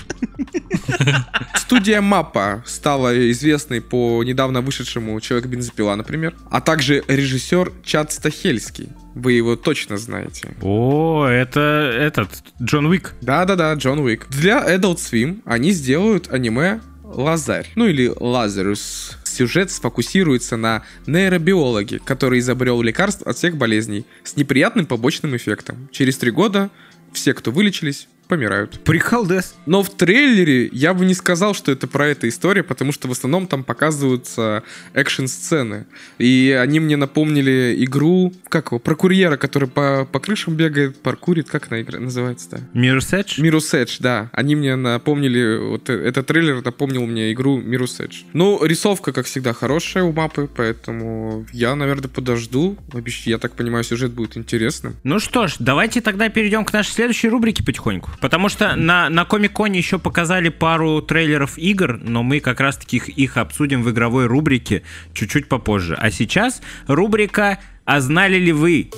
Студия 1.56 2.02
Маппа 2.02 2.64
стала 2.66 3.32
известной 3.32 3.82
по 3.82 4.24
недавно 4.24 4.62
вышедшему 4.62 5.20
Человек 5.22 5.48
бензопила, 5.48 5.96
например. 5.96 6.36
А 6.50 6.62
также 6.62 7.04
режиссер 7.08 7.72
Чад 7.84 8.12
Стахельский. 8.12 8.90
Вы 9.16 9.34
его 9.34 9.56
точно 9.56 9.98
знаете. 9.98 10.56
О, 10.62 11.26
это 11.26 11.60
этот, 11.60 12.30
Джон 12.62 12.86
Уик. 12.86 13.14
Да-да-да, 13.22 13.74
Джон 13.74 14.00
Уик. 14.00 14.28
Для 14.30 14.60
Adult 14.76 14.98
Swim 14.98 15.42
они 15.46 15.72
сделают 15.72 16.32
аниме 16.32 16.80
Лазарь, 17.04 17.70
ну 17.76 17.88
или 17.88 18.12
Лазарус. 18.20 19.18
Сюжет 19.24 19.72
сфокусируется 19.72 20.58
на 20.58 20.84
нейробиологе, 21.08 22.00
который 22.00 22.40
изобрел 22.40 22.82
лекарство 22.82 23.30
от 23.30 23.38
всех 23.38 23.58
болезней 23.58 24.06
с 24.24 24.36
неприятным 24.36 24.86
побочным 24.86 25.36
эффектом. 25.36 25.90
Через 25.92 26.18
три 26.18 26.32
года 26.32 26.70
все, 27.14 27.34
кто 27.34 27.52
вылечились, 27.52 28.08
помирают. 28.32 28.80
Приколдес. 28.86 29.56
Но 29.66 29.84
в 29.84 29.90
трейлере 29.90 30.70
я 30.72 30.94
бы 30.94 31.06
не 31.06 31.14
сказал, 31.14 31.54
что 31.54 31.70
это 31.70 31.86
про 31.86 32.08
эту 32.08 32.30
историю, 32.30 32.64
потому 32.64 32.94
что 32.94 33.10
в 33.10 33.12
основном 33.12 33.46
там 33.46 33.66
показываются 33.66 34.64
экшн-сцены. 34.94 35.86
И 36.18 36.58
они 36.58 36.80
мне 36.80 36.96
напомнили 36.96 37.76
игру, 37.80 38.34
как 38.48 38.68
его, 38.68 38.80
про 38.80 38.96
курьера, 38.96 39.36
который 39.36 39.68
по, 39.68 40.08
по 40.10 40.22
крышам 40.22 40.56
бегает, 40.56 41.02
паркурит, 41.02 41.50
как 41.50 41.68
она 41.70 41.82
игра 41.82 42.00
называется-то? 42.00 42.62
Mirror's 42.74 43.12
Edge? 43.12 43.38
Mirror's 43.38 43.74
Edge, 43.74 43.98
да. 44.00 44.30
Они 44.32 44.56
мне 44.56 44.78
напомнили, 44.78 45.58
вот 45.58 45.90
э- 45.90 46.02
этот 46.02 46.28
трейлер 46.28 46.64
напомнил 46.64 47.06
мне 47.06 47.34
игру 47.34 47.60
Mirror's 47.62 48.00
Edge. 48.00 48.24
Ну, 48.32 48.64
рисовка, 48.64 49.12
как 49.12 49.26
всегда, 49.26 49.52
хорошая 49.52 50.06
у 50.06 50.14
мапы, 50.14 50.48
поэтому 50.56 51.46
я, 51.52 51.76
наверное, 51.76 52.08
подожду. 52.08 52.78
Я 53.26 53.40
так 53.40 53.58
понимаю, 53.58 53.84
сюжет 53.84 54.14
будет 54.14 54.38
интересным. 54.38 54.96
Ну 55.04 55.20
что 55.20 55.48
ж, 55.48 55.56
давайте 55.60 56.00
тогда 56.00 56.30
перейдем 56.30 56.64
к 56.64 56.72
нашей 56.72 56.92
следующей 56.92 57.28
рубрике 57.28 57.62
потихоньку. 57.62 58.10
Потому 58.22 58.50
что 58.50 58.76
на, 58.76 59.10
на 59.10 59.26
Комик-Коне 59.26 59.80
еще 59.80 59.98
показали 59.98 60.50
пару 60.50 61.02
трейлеров 61.02 61.58
игр, 61.58 62.00
но 62.02 62.22
мы 62.22 62.40
как 62.40 62.60
раз-таки 62.60 62.98
их, 62.98 63.10
их 63.10 63.38
обсудим 63.38 63.82
в 63.82 63.90
игровой 63.90 64.28
рубрике 64.28 64.84
чуть-чуть 65.14 65.50
попозже. 65.50 65.98
А 66.00 66.12
сейчас 66.12 66.62
рубрика 66.88 67.58
«А 67.84 68.00
знали 68.00 68.38
ли 68.38 68.52
вы?». 68.52 68.92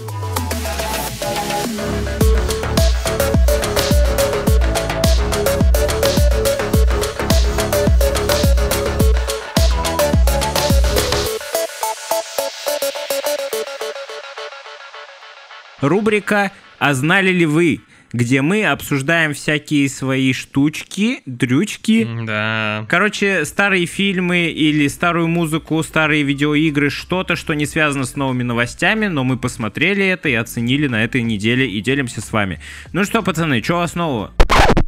Рубрика 15.79 16.51
«А 16.77 16.93
знали 16.93 17.31
ли 17.31 17.45
вы?», 17.45 17.81
где 18.13 18.41
мы 18.43 18.63
обсуждаем 18.65 19.33
всякие 19.33 19.89
свои 19.89 20.31
штучки, 20.33 21.21
дрючки, 21.25 22.07
Да. 22.25 22.85
Короче, 22.87 23.43
старые 23.45 23.85
фильмы 23.87 24.45
или 24.51 24.87
старую 24.87 25.27
музыку, 25.27 25.81
старые 25.83 26.23
видеоигры, 26.23 26.89
что-то, 26.89 27.35
что 27.35 27.53
не 27.53 27.65
связано 27.65 28.05
с 28.05 28.15
новыми 28.15 28.43
новостями, 28.43 29.07
но 29.07 29.23
мы 29.23 29.37
посмотрели 29.37 30.05
это 30.05 30.29
и 30.29 30.33
оценили 30.33 30.87
на 30.87 31.03
этой 31.03 31.23
неделе 31.23 31.67
и 31.69 31.81
делимся 31.81 32.21
с 32.21 32.31
вами. 32.31 32.59
Ну 32.93 33.03
что, 33.03 33.21
пацаны, 33.23 33.61
что 33.63 33.73
у 33.73 33.77
вас 33.77 33.95
нового? 33.95 34.31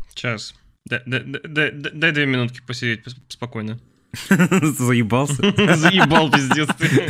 Сейчас. 0.10 0.54
Дай, 0.86 1.02
дай- 1.08 1.24
дай- 1.26 1.72
дай- 1.72 1.92
дай 1.94 2.12
две 2.12 2.26
минутки 2.28 2.62
посидеть 2.66 3.02
пос- 3.06 3.18
спокойно. 3.28 3.80
Заебался. 4.30 5.36
Заебал, 5.76 6.32
пиздец 6.32 6.70
ты. 6.78 6.88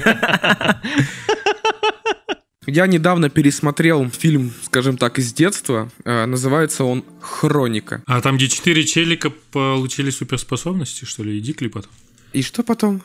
Я 2.67 2.87
недавно 2.87 3.29
пересмотрел 3.29 4.09
фильм, 4.09 4.51
скажем 4.63 4.97
так, 4.97 5.19
из 5.19 5.33
детства. 5.33 5.91
Э, 6.03 6.25
называется 6.25 6.83
он 6.83 7.05
«Хроника». 7.21 8.01
А 8.07 8.21
там, 8.21 8.37
где 8.37 8.47
четыре 8.47 8.83
челика 8.85 9.29
получили 9.29 10.09
суперспособности, 10.09 11.05
что 11.05 11.23
ли, 11.23 11.37
и 11.37 11.41
Дикли 11.41 11.67
потом? 11.67 11.91
И 12.33 12.41
что 12.41 12.63
потом? 12.63 13.01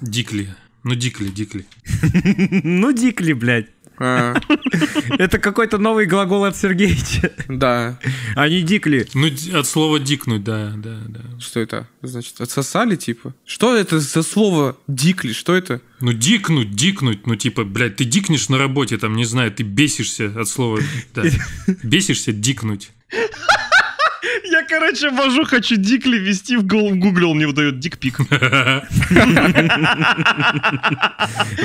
Дикли. 0.00 0.54
Ну, 0.84 0.94
Дикли, 0.94 1.28
Дикли. 1.28 1.66
Ну, 2.64 2.92
Дикли, 2.92 3.32
блядь. 3.32 3.66
А, 3.98 4.34
Это 5.18 5.38
какой-то 5.38 5.78
новый 5.78 6.06
глагол 6.06 6.44
от 6.44 6.56
Сергеевича. 6.56 7.32
да. 7.48 7.98
А 8.34 8.48
не 8.48 8.62
Дикли. 8.62 9.06
Ну, 9.14 9.28
от 9.58 9.66
слова 9.66 9.98
дикнуть, 9.98 10.44
да, 10.44 10.72
да, 10.76 10.98
да. 11.08 11.20
Что 11.40 11.60
это? 11.60 11.88
Значит, 12.02 12.40
отсосали, 12.40 12.96
типа? 12.96 13.34
Что 13.44 13.76
это 13.76 14.00
за 14.00 14.22
слово 14.22 14.76
«дикли»? 14.88 15.32
Что 15.32 15.54
это? 15.54 15.80
Ну, 16.00 16.12
дикнуть, 16.12 16.74
дикнуть, 16.74 17.26
ну, 17.26 17.36
типа, 17.36 17.64
блядь, 17.64 17.96
ты 17.96 18.04
дикнешь 18.04 18.48
на 18.48 18.58
работе, 18.58 18.98
там, 18.98 19.14
не 19.14 19.24
знаю, 19.24 19.52
ты 19.52 19.62
бесишься 19.62 20.32
от 20.36 20.48
слова, 20.48 20.80
да. 21.14 21.22
Бесишься, 21.82 22.32
дикнуть. 22.32 22.90
Короче, 24.82 25.10
вожу, 25.10 25.44
хочу 25.44 25.76
Дикли 25.76 26.18
ввести 26.18 26.56
в 26.56 26.66
Google, 26.66 27.30
он 27.30 27.36
мне 27.36 27.46
выдает 27.46 27.78
дикпик. 27.78 28.18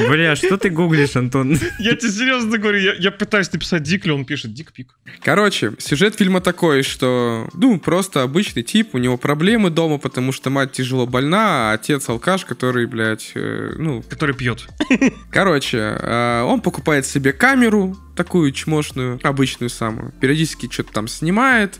Бля, 0.07 0.35
что 0.35 0.57
ты 0.57 0.69
гуглишь, 0.69 1.15
Антон? 1.15 1.57
Я 1.79 1.95
тебе 1.95 2.11
серьезно 2.11 2.59
говорю, 2.59 2.77
я, 2.77 2.93
я 2.93 3.09
пытаюсь 3.09 3.51
написать 3.51 3.81
Дикли, 3.81 4.11
он 4.11 4.23
пишет 4.23 4.53
дикпик. 4.53 4.93
Короче, 5.23 5.73
сюжет 5.79 6.13
фильма 6.13 6.41
такой, 6.41 6.83
что, 6.83 7.49
ну, 7.55 7.79
просто 7.79 8.21
обычный 8.21 8.61
тип, 8.61 8.93
у 8.93 8.99
него 8.99 9.17
проблемы 9.17 9.71
дома, 9.71 9.97
потому 9.97 10.31
что 10.31 10.51
мать 10.51 10.73
тяжело 10.73 11.07
больна, 11.07 11.71
а 11.71 11.73
отец 11.73 12.07
алкаш, 12.07 12.45
который, 12.45 12.85
блядь, 12.85 13.31
э, 13.33 13.73
ну, 13.79 14.03
Который 14.03 14.35
пьет. 14.35 14.67
Короче, 15.31 15.79
э, 15.79 16.43
он 16.43 16.61
покупает 16.61 17.07
себе 17.07 17.33
камеру, 17.33 17.97
такую 18.15 18.51
чмошную, 18.51 19.19
обычную 19.23 19.71
самую. 19.71 20.11
Периодически 20.21 20.69
что-то 20.71 20.93
там 20.93 21.07
снимает. 21.07 21.79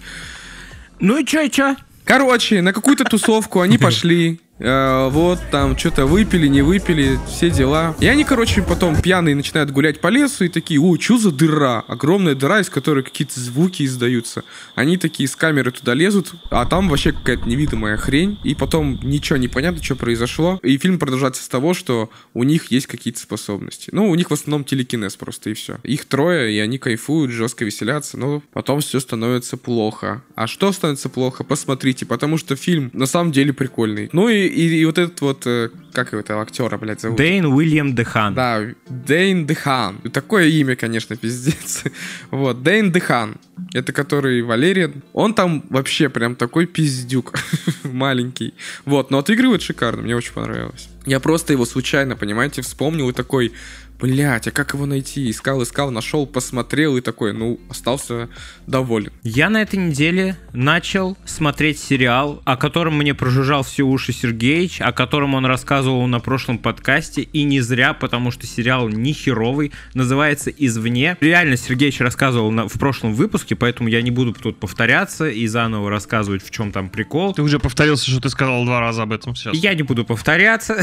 Ну 0.99 1.17
и 1.17 1.25
чё, 1.25 1.41
и 1.41 1.49
чё? 1.49 1.75
Короче, 2.05 2.61
на 2.61 2.73
какую-то 2.73 3.03
тусовку 3.03 3.61
они 3.61 3.77
пошли. 3.87 4.39
Э, 4.59 5.09
вот, 5.09 5.39
там 5.51 5.77
что-то 5.77 6.05
выпили, 6.05 6.47
не 6.47 6.61
выпили, 6.61 7.19
все 7.27 7.49
дела. 7.49 7.95
И 7.99 8.07
они, 8.07 8.23
короче, 8.23 8.61
потом 8.61 8.99
пьяные 8.99 9.35
начинают 9.35 9.71
гулять 9.71 10.01
по 10.01 10.07
лесу 10.07 10.45
и 10.45 10.49
такие, 10.49 10.79
о, 10.79 10.99
что 10.99 11.17
за 11.17 11.31
дыра? 11.31 11.83
Огромная 11.87 12.35
дыра, 12.35 12.59
из 12.59 12.69
которой 12.69 13.03
какие-то 13.03 13.39
звуки 13.39 13.83
издаются. 13.83 14.43
Они 14.75 14.97
такие 14.97 15.29
с 15.29 15.35
камеры 15.35 15.71
туда 15.71 15.93
лезут, 15.93 16.33
а 16.49 16.65
там 16.65 16.89
вообще 16.89 17.11
какая-то 17.11 17.47
невидимая 17.47 17.97
хрень. 17.97 18.39
И 18.43 18.55
потом 18.55 18.99
ничего 19.03 19.37
не 19.37 19.47
понятно, 19.47 19.83
что 19.83 19.95
произошло. 19.95 20.59
И 20.63 20.77
фильм 20.77 20.97
продолжается 20.99 21.43
с 21.43 21.47
того, 21.47 21.73
что 21.73 22.09
у 22.33 22.43
них 22.43 22.71
есть 22.71 22.87
какие-то 22.87 23.19
способности. 23.19 23.89
Ну, 23.91 24.09
у 24.09 24.15
них 24.15 24.29
в 24.29 24.33
основном 24.33 24.63
телекинез 24.63 25.15
просто, 25.15 25.51
и 25.51 25.53
все. 25.53 25.77
Их 25.83 26.05
трое, 26.05 26.53
и 26.53 26.59
они 26.59 26.77
кайфуют, 26.77 27.31
жестко 27.31 27.65
веселятся, 27.65 28.17
но 28.17 28.41
потом 28.53 28.81
все 28.81 28.99
становится 28.99 29.57
плохо. 29.57 30.23
А 30.35 30.47
что 30.47 30.71
становится 30.71 31.09
плохо? 31.09 31.43
Посмотрите, 31.43 32.05
потому 32.05 32.37
что 32.37 32.55
фильм 32.55 32.89
на 32.93 33.05
самом 33.05 33.31
деле 33.31 33.53
прикольный. 33.53 34.09
Ну 34.13 34.29
и, 34.29 34.46
и, 34.47 34.81
и 34.81 34.85
вот 34.85 34.97
этот 34.97 35.21
вот, 35.21 35.43
э, 35.45 35.69
как 35.93 36.11
его 36.11 36.21
этого 36.21 36.41
актера, 36.41 36.77
блядь, 36.77 37.01
зовут? 37.01 37.17
Дэйн 37.17 37.45
Уильям 37.45 37.95
Дехан. 37.95 38.33
Да, 38.33 38.61
Дэйн 38.87 39.45
Дехан. 39.45 39.97
Такое 40.13 40.47
имя, 40.47 40.75
конечно, 40.75 41.15
пиздец. 41.15 41.83
Вот, 42.31 42.63
Дэйн 42.63 42.91
Дехан. 42.91 43.35
Это 43.73 43.93
который 43.93 44.41
Валериан. 44.41 45.03
Он 45.13 45.33
там 45.33 45.63
вообще 45.69 46.09
прям 46.09 46.35
такой 46.35 46.65
пиздюк. 46.65 47.33
Маленький. 47.83 48.53
Вот, 48.85 49.11
но 49.11 49.19
отыгрывает 49.19 49.61
шикарно. 49.61 50.03
Мне 50.03 50.15
очень 50.15 50.33
понравилось. 50.33 50.89
Я 51.05 51.19
просто 51.19 51.53
его 51.53 51.65
случайно, 51.65 52.15
понимаете, 52.15 52.61
вспомнил 52.61 53.09
и 53.09 53.13
такой... 53.13 53.53
Блять, 53.99 54.47
а 54.47 54.51
как 54.51 54.73
его 54.75 54.85
найти? 54.85 55.29
Искал, 55.31 55.63
искал, 55.63 55.89
нашел, 55.89 56.27
посмотрел 56.27 56.97
и 56.97 57.01
такой, 57.01 57.33
ну, 57.33 57.59
остался 57.67 58.29
доволен. 58.67 59.11
Я 59.23 59.49
на 59.49 59.63
этой 59.63 59.79
неделе 59.79 60.37
начал 60.53 61.17
смотреть 61.25 61.79
сериал, 61.79 62.41
о 62.45 62.57
котором 62.57 62.95
мне 62.97 63.15
прожужжал 63.15 63.63
все 63.63 63.81
уши 63.83 64.13
Сергеич, 64.13 64.81
о 64.81 64.91
котором 64.91 65.33
он 65.33 65.47
рассказывал 65.47 66.05
на 66.05 66.19
прошлом 66.19 66.59
подкасте, 66.59 67.23
и 67.23 67.41
не 67.41 67.59
зря, 67.59 67.93
потому 67.93 68.29
что 68.29 68.45
сериал 68.45 68.87
не 68.87 69.13
херовый, 69.13 69.71
называется 69.95 70.51
«Извне». 70.51 71.17
Реально 71.19 71.57
Сергеич 71.57 71.99
рассказывал 71.99 72.51
на- 72.51 72.67
в 72.67 72.73
прошлом 72.73 73.15
выпуске, 73.15 73.55
поэтому 73.55 73.89
я 73.89 74.03
не 74.03 74.11
буду 74.11 74.33
тут 74.33 74.59
повторяться 74.59 75.27
и 75.27 75.47
заново 75.47 75.89
рассказывать, 75.89 76.45
в 76.45 76.51
чем 76.51 76.71
там 76.71 76.89
прикол. 76.89 77.33
Ты 77.33 77.41
уже 77.41 77.57
повторился, 77.57 78.11
что 78.11 78.21
ты 78.21 78.29
сказал 78.29 78.63
два 78.63 78.79
раза 78.79 79.01
об 79.03 79.11
этом 79.11 79.35
сейчас. 79.35 79.55
Я 79.55 79.73
не 79.73 79.81
буду 79.81 80.05
повторяться. 80.05 80.77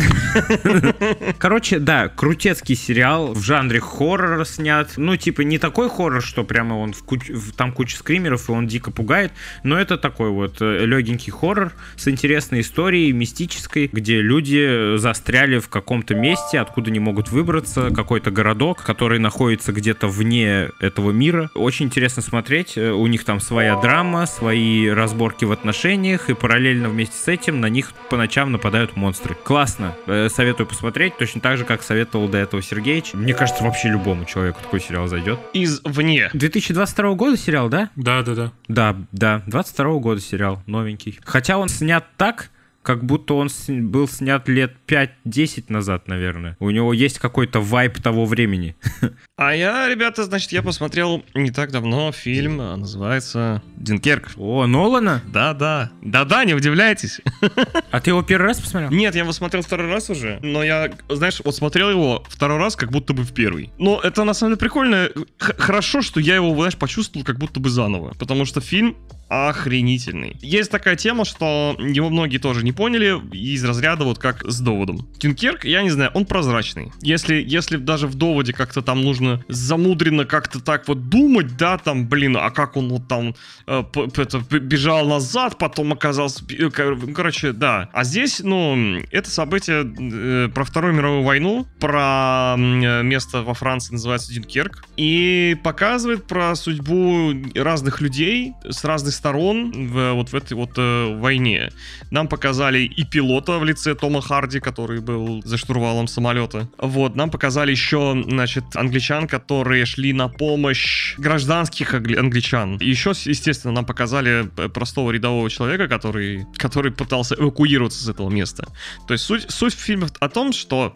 Короче, 1.38 1.78
да, 1.78 2.08
крутецкий 2.08 2.74
сериал 2.74 3.03
в 3.12 3.40
жанре 3.42 3.80
хоррор 3.80 4.44
снят. 4.46 4.90
Ну, 4.96 5.16
типа, 5.16 5.42
не 5.42 5.58
такой 5.58 5.88
хоррор, 5.88 6.22
что 6.22 6.44
прямо 6.44 6.74
он 6.74 6.92
в 6.92 7.04
куч- 7.04 7.30
там 7.56 7.72
куча 7.72 7.96
скримеров, 7.96 8.48
и 8.48 8.52
он 8.52 8.66
дико 8.66 8.90
пугает. 8.90 9.32
Но 9.62 9.78
это 9.78 9.96
такой 9.98 10.30
вот 10.30 10.60
легенький 10.60 11.32
хоррор 11.32 11.72
с 11.96 12.08
интересной 12.08 12.60
историей, 12.60 13.12
мистической, 13.12 13.88
где 13.92 14.20
люди 14.20 14.96
застряли 14.96 15.58
в 15.58 15.68
каком-то 15.68 16.14
месте, 16.14 16.58
откуда 16.60 16.90
не 16.90 16.98
могут 17.00 17.30
выбраться. 17.30 17.90
Какой-то 17.94 18.30
городок, 18.30 18.82
который 18.82 19.18
находится 19.18 19.72
где-то 19.72 20.08
вне 20.08 20.70
этого 20.80 21.10
мира. 21.10 21.50
Очень 21.54 21.86
интересно 21.86 22.22
смотреть. 22.22 22.76
Э, 22.76 22.92
У 22.92 23.06
них 23.06 23.24
там 23.24 23.40
своя 23.40 23.76
драма, 23.80 24.26
свои 24.26 24.88
разборки 24.88 25.44
в 25.44 25.52
отношениях, 25.52 26.30
и 26.30 26.34
параллельно 26.34 26.88
вместе 26.88 27.16
с 27.16 27.28
этим 27.28 27.60
на 27.60 27.66
них 27.68 27.92
по 28.10 28.16
ночам 28.16 28.52
нападают 28.52 28.96
монстры. 28.96 29.36
Классно. 29.44 29.94
Э, 30.06 30.28
Советую 30.28 30.66
посмотреть, 30.66 31.16
точно 31.18 31.40
так 31.40 31.58
же, 31.58 31.64
как 31.64 31.82
советовал 31.82 32.28
до 32.28 32.38
этого 32.38 32.62
Сергеич. 32.94 33.14
Мне 33.14 33.34
кажется, 33.34 33.64
вообще 33.64 33.88
любому 33.88 34.24
человеку 34.24 34.60
такой 34.62 34.80
сериал 34.80 35.06
зайдет. 35.08 35.38
Извне. 35.52 36.30
2022 36.32 37.14
года 37.14 37.36
сериал, 37.36 37.68
да? 37.68 37.90
Да, 37.96 38.22
да, 38.22 38.34
да. 38.34 38.52
Да, 38.68 38.96
да, 39.12 39.42
22 39.46 39.98
года 39.98 40.20
сериал, 40.20 40.62
новенький. 40.66 41.18
Хотя 41.24 41.58
он 41.58 41.68
снят 41.68 42.04
так, 42.16 42.50
как 42.84 43.02
будто 43.04 43.34
он 43.34 43.48
был 43.68 44.06
снят 44.06 44.46
лет 44.48 44.74
5-10 44.86 45.64
назад, 45.68 46.06
наверное. 46.06 46.56
У 46.60 46.70
него 46.70 46.92
есть 46.92 47.18
какой-то 47.18 47.60
вайп 47.60 48.00
того 48.00 48.26
времени. 48.26 48.76
А 49.36 49.52
я, 49.52 49.88
ребята, 49.88 50.22
значит, 50.22 50.52
я 50.52 50.62
посмотрел 50.62 51.24
не 51.34 51.50
так 51.50 51.72
давно 51.72 52.12
фильм, 52.12 52.60
а, 52.60 52.76
называется 52.76 53.62
«Динкерк». 53.76 54.30
О, 54.36 54.64
Нолана? 54.68 55.22
Да-да. 55.26 55.90
Да-да, 56.02 56.44
не 56.44 56.54
удивляйтесь. 56.54 57.20
А 57.90 58.00
ты 58.00 58.10
его 58.10 58.22
первый 58.22 58.46
раз 58.46 58.60
посмотрел? 58.60 58.90
Нет, 58.92 59.16
я 59.16 59.22
его 59.22 59.32
смотрел 59.32 59.62
второй 59.62 59.88
раз 59.88 60.08
уже, 60.08 60.38
но 60.42 60.62
я, 60.62 60.88
знаешь, 61.08 61.40
вот 61.44 61.56
смотрел 61.56 61.90
его 61.90 62.24
второй 62.28 62.58
раз, 62.58 62.76
как 62.76 62.92
будто 62.92 63.12
бы 63.12 63.24
в 63.24 63.32
первый. 63.32 63.72
Но 63.76 64.00
это 64.00 64.22
на 64.22 64.34
самом 64.34 64.52
деле 64.52 64.60
прикольно. 64.60 65.08
Х- 65.38 65.54
хорошо, 65.58 66.00
что 66.00 66.20
я 66.20 66.36
его, 66.36 66.54
знаешь, 66.54 66.76
почувствовал 66.76 67.24
как 67.24 67.38
будто 67.38 67.58
бы 67.58 67.70
заново, 67.70 68.14
потому 68.18 68.44
что 68.44 68.60
фильм 68.60 68.96
охренительный. 69.34 70.36
Есть 70.40 70.70
такая 70.70 70.96
тема, 70.96 71.24
что 71.24 71.76
его 71.78 72.10
многие 72.10 72.38
тоже 72.38 72.64
не 72.64 72.72
поняли 72.72 73.20
из 73.32 73.64
разряда 73.64 74.04
вот 74.04 74.18
как 74.18 74.44
с 74.44 74.60
доводом. 74.60 75.06
Дюнкерк, 75.18 75.64
я 75.64 75.82
не 75.82 75.90
знаю, 75.90 76.10
он 76.14 76.24
прозрачный. 76.26 76.92
Если, 77.02 77.42
если 77.46 77.76
даже 77.76 78.06
в 78.06 78.14
доводе 78.14 78.52
как-то 78.52 78.82
там 78.82 79.02
нужно 79.02 79.44
замудренно 79.48 80.24
как-то 80.24 80.60
так 80.60 80.88
вот 80.88 81.08
думать, 81.08 81.56
да, 81.56 81.78
там, 81.78 82.08
блин, 82.08 82.36
а 82.36 82.50
как 82.50 82.76
он 82.76 82.88
вот 82.88 83.08
там 83.08 83.34
э, 83.66 83.82
это, 84.16 84.38
бежал 84.58 85.06
назад, 85.06 85.58
потом 85.58 85.92
оказался... 85.92 86.44
э, 86.50 86.70
кор- 86.70 86.98
Короче, 87.14 87.52
да. 87.52 87.88
А 87.92 88.04
здесь, 88.04 88.40
ну, 88.42 88.98
это 89.10 89.30
событие 89.30 89.84
э, 89.84 90.48
про 90.48 90.64
Вторую 90.64 90.94
мировую 90.94 91.22
войну, 91.22 91.66
про 91.80 92.54
э, 92.56 93.02
место 93.02 93.42
во 93.42 93.54
Франции 93.54 93.92
называется 93.92 94.32
Дюнкерк, 94.32 94.84
и 94.96 95.56
показывает 95.62 96.26
про 96.26 96.54
судьбу 96.54 97.32
разных 97.54 98.00
людей 98.00 98.52
с 98.68 98.84
разных 98.84 99.14
сторон 99.24 99.72
в, 99.88 100.12
вот 100.12 100.28
в 100.32 100.34
этой 100.34 100.52
вот 100.52 100.72
э, 100.76 101.16
войне. 101.18 101.70
Нам 102.10 102.28
показали 102.28 102.80
и 102.80 103.04
пилота 103.04 103.58
в 103.58 103.64
лице 103.64 103.94
Тома 103.94 104.20
Харди, 104.20 104.60
который 104.60 105.00
был 105.00 105.40
за 105.44 105.56
штурвалом 105.56 106.08
самолета. 106.08 106.68
Вот, 106.78 107.16
нам 107.16 107.30
показали 107.30 107.70
еще, 107.70 108.22
значит, 108.28 108.64
англичан, 108.74 109.26
которые 109.26 109.86
шли 109.86 110.12
на 110.12 110.28
помощь 110.28 111.14
гражданских 111.16 111.94
англи- 111.94 112.18
англичан. 112.18 112.76
Еще, 112.80 113.12
естественно, 113.24 113.72
нам 113.72 113.86
показали 113.86 114.50
э, 114.58 114.68
простого 114.68 115.10
рядового 115.10 115.48
человека, 115.48 115.88
который, 115.88 116.44
который 116.58 116.92
пытался 116.92 117.34
эвакуироваться 117.34 118.04
с 118.04 118.08
этого 118.10 118.28
места. 118.28 118.68
То 119.08 119.14
есть 119.14 119.24
суть, 119.24 119.50
суть 119.50 119.72
фильма 119.72 120.08
о 120.20 120.28
том, 120.28 120.52
что 120.52 120.94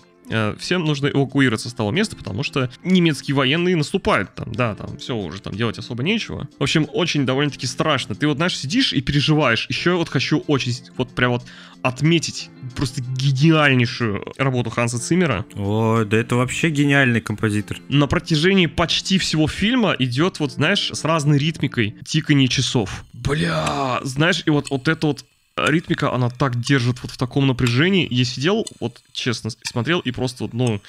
всем 0.59 0.85
нужно 0.85 1.09
эвакуироваться 1.09 1.69
с 1.69 1.75
того 1.75 1.91
места, 1.91 2.17
потому 2.17 2.43
что 2.43 2.71
немецкие 2.85 3.35
военные 3.35 3.77
наступают 3.77 4.35
там, 4.35 4.53
да, 4.53 4.75
там 4.75 4.99
все 4.99 5.17
уже 5.17 5.41
там 5.41 5.55
делать 5.55 5.79
особо 5.79 6.03
нечего. 6.03 6.49
В 6.59 6.63
общем, 6.63 6.87
очень 6.93 7.27
довольно-таки 7.27 7.67
страшно. 7.67 8.15
Ты 8.15 8.27
вот, 8.27 8.37
знаешь, 8.37 8.57
сидишь 8.57 8.93
и 8.93 9.01
переживаешь. 9.01 9.67
Еще 9.69 9.95
вот 9.95 10.09
хочу 10.09 10.45
очень 10.47 10.75
вот 10.97 11.15
прям 11.15 11.33
вот 11.33 11.45
отметить 11.83 12.51
просто 12.77 13.01
гениальнейшую 13.01 14.25
работу 14.37 14.71
Ханса 14.71 14.99
Циммера. 14.99 15.45
О, 15.55 16.05
да 16.05 16.17
это 16.17 16.37
вообще 16.37 16.71
гениальный 16.71 17.21
композитор. 17.21 17.79
На 17.89 18.07
протяжении 18.07 18.67
почти 18.67 19.19
всего 19.19 19.47
фильма 19.47 19.95
идет 19.99 20.41
вот, 20.41 20.53
знаешь, 20.53 20.91
с 20.93 21.05
разной 21.05 21.39
ритмикой 21.39 21.95
тиканье 22.05 22.49
часов. 22.49 23.05
Бля, 23.13 24.01
знаешь, 24.03 24.43
и 24.47 24.51
вот, 24.51 24.71
вот 24.71 24.89
это 24.89 25.07
вот 25.07 25.25
ритмика, 25.67 26.13
она 26.13 26.31
так 26.31 26.61
держит 26.61 27.03
вот 27.03 27.11
в 27.11 27.17
таком 27.17 27.47
напряжении. 27.47 28.07
Я 28.11 28.25
сидел, 28.25 28.67
вот 28.81 29.01
честно, 29.13 29.51
смотрел 29.63 30.01
и 30.01 30.11
просто 30.11 30.49
ну... 30.53 30.81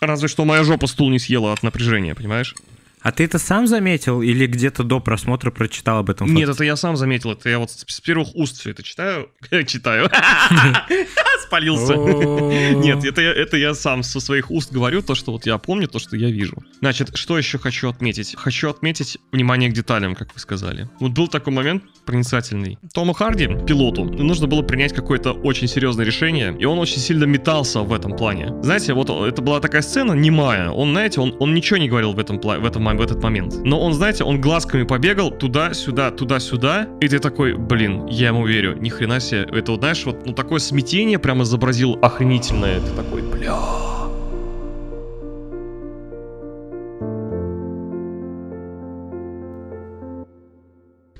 Разве 0.00 0.28
что 0.28 0.44
моя 0.44 0.62
жопа 0.62 0.86
стул 0.86 1.10
не 1.10 1.18
съела 1.18 1.52
от 1.52 1.64
напряжения, 1.64 2.14
понимаешь? 2.14 2.54
А 3.02 3.12
ты 3.12 3.24
это 3.24 3.38
сам 3.38 3.66
заметил 3.66 4.22
или 4.22 4.46
где-то 4.46 4.82
до 4.82 5.00
просмотра 5.00 5.50
прочитал 5.50 5.98
об 5.98 6.10
этом? 6.10 6.28
Нет, 6.28 6.46
факте? 6.46 6.52
это 6.52 6.64
я 6.64 6.76
сам 6.76 6.96
заметил, 6.96 7.32
это 7.32 7.48
я 7.48 7.58
вот 7.58 7.70
с 7.70 8.00
первых 8.00 8.34
уст 8.34 8.58
все 8.60 8.70
это 8.70 8.82
читаю. 8.82 9.30
Читаю. 9.66 10.10
Спалился. 11.42 11.94
Нет, 11.94 13.04
это 13.04 13.20
я, 13.20 13.32
это 13.32 13.56
я 13.56 13.74
сам 13.74 14.02
со 14.02 14.20
своих 14.20 14.50
уст 14.50 14.72
говорю, 14.72 15.02
то, 15.02 15.14
что 15.14 15.32
вот 15.32 15.46
я 15.46 15.58
помню, 15.58 15.88
то, 15.88 15.98
что 15.98 16.16
я 16.16 16.30
вижу. 16.30 16.62
Значит, 16.80 17.16
что 17.16 17.38
еще 17.38 17.58
хочу 17.58 17.88
отметить? 17.88 18.34
Хочу 18.36 18.68
отметить 18.68 19.18
внимание 19.32 19.70
к 19.70 19.72
деталям, 19.72 20.14
как 20.14 20.34
вы 20.34 20.40
сказали. 20.40 20.88
Вот 21.00 21.12
был 21.12 21.28
такой 21.28 21.52
момент 21.52 21.84
проницательный. 22.04 22.78
Тому 22.92 23.12
Харди, 23.12 23.46
пилоту, 23.66 24.04
нужно 24.04 24.46
было 24.46 24.62
принять 24.62 24.92
какое-то 24.92 25.32
очень 25.32 25.68
серьезное 25.68 26.04
решение, 26.04 26.56
и 26.58 26.64
он 26.64 26.78
очень 26.78 26.98
сильно 26.98 27.24
метался 27.24 27.80
в 27.80 27.92
этом 27.92 28.16
плане. 28.16 28.52
Знаете, 28.62 28.94
вот 28.94 29.10
это 29.10 29.42
была 29.42 29.60
такая 29.60 29.82
сцена 29.82 30.12
немая. 30.12 30.70
Он, 30.70 30.90
знаете, 30.90 31.20
он, 31.20 31.34
он 31.38 31.54
ничего 31.54 31.78
не 31.78 31.88
говорил 31.88 32.12
в, 32.12 32.18
этом, 32.18 32.40
в, 32.40 32.64
этом, 32.64 32.87
в 32.96 33.02
этот 33.02 33.22
момент. 33.22 33.54
Но 33.64 33.80
он, 33.80 33.92
знаете, 33.92 34.24
он 34.24 34.40
глазками 34.40 34.84
побегал 34.84 35.30
туда-сюда, 35.30 36.10
туда-сюда, 36.10 36.88
и 37.00 37.08
ты 37.08 37.18
такой, 37.18 37.54
блин, 37.54 38.06
я 38.06 38.28
ему 38.28 38.46
верю, 38.46 38.76
ни 38.78 38.88
хрена 38.88 39.20
себе. 39.20 39.46
Это 39.52 39.72
вот, 39.72 39.80
знаешь, 39.80 40.04
вот 40.04 40.24
ну, 40.26 40.32
такое 40.32 40.58
смятение 40.58 41.18
прям 41.18 41.42
изобразил 41.42 41.98
охренительное. 42.00 42.80
Ты 42.80 42.90
такой, 42.96 43.22
бля. 43.22 43.58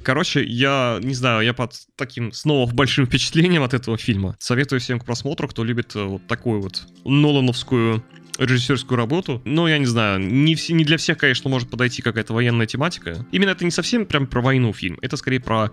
Короче, 0.09 0.43
я 0.43 1.01
не 1.03 1.13
знаю, 1.13 1.45
я 1.45 1.53
под 1.53 1.75
таким 1.95 2.33
снова 2.33 2.73
большим 2.73 3.05
впечатлением 3.05 3.63
от 3.63 3.75
этого 3.75 3.99
фильма. 3.99 4.37
Советую 4.39 4.81
всем 4.81 4.99
к 4.99 5.05
просмотру, 5.05 5.47
кто 5.49 5.65
любит 5.65 5.95
э, 5.97 6.03
вот 6.03 6.27
такую 6.27 6.63
вот 6.63 6.87
Нолановскую 7.05 8.03
режиссерскую 8.39 8.97
работу. 8.97 9.43
Но 9.45 9.69
я 9.69 9.79
не 9.79 9.87
знаю, 9.87 10.21
не, 10.21 10.55
все, 10.55 10.73
не 10.73 10.85
для 10.85 10.97
всех, 10.97 11.19
конечно, 11.19 11.51
может 11.51 11.69
подойти 11.69 12.03
какая-то 12.03 12.33
военная 12.33 12.67
тематика. 12.67 13.27
Именно 13.33 13.51
это 13.51 13.65
не 13.65 13.71
совсем 13.71 14.07
прям 14.07 14.27
про 14.27 14.41
войну 14.41 14.73
фильм, 14.73 14.99
это 15.03 15.17
скорее 15.17 15.41
про 15.41 15.71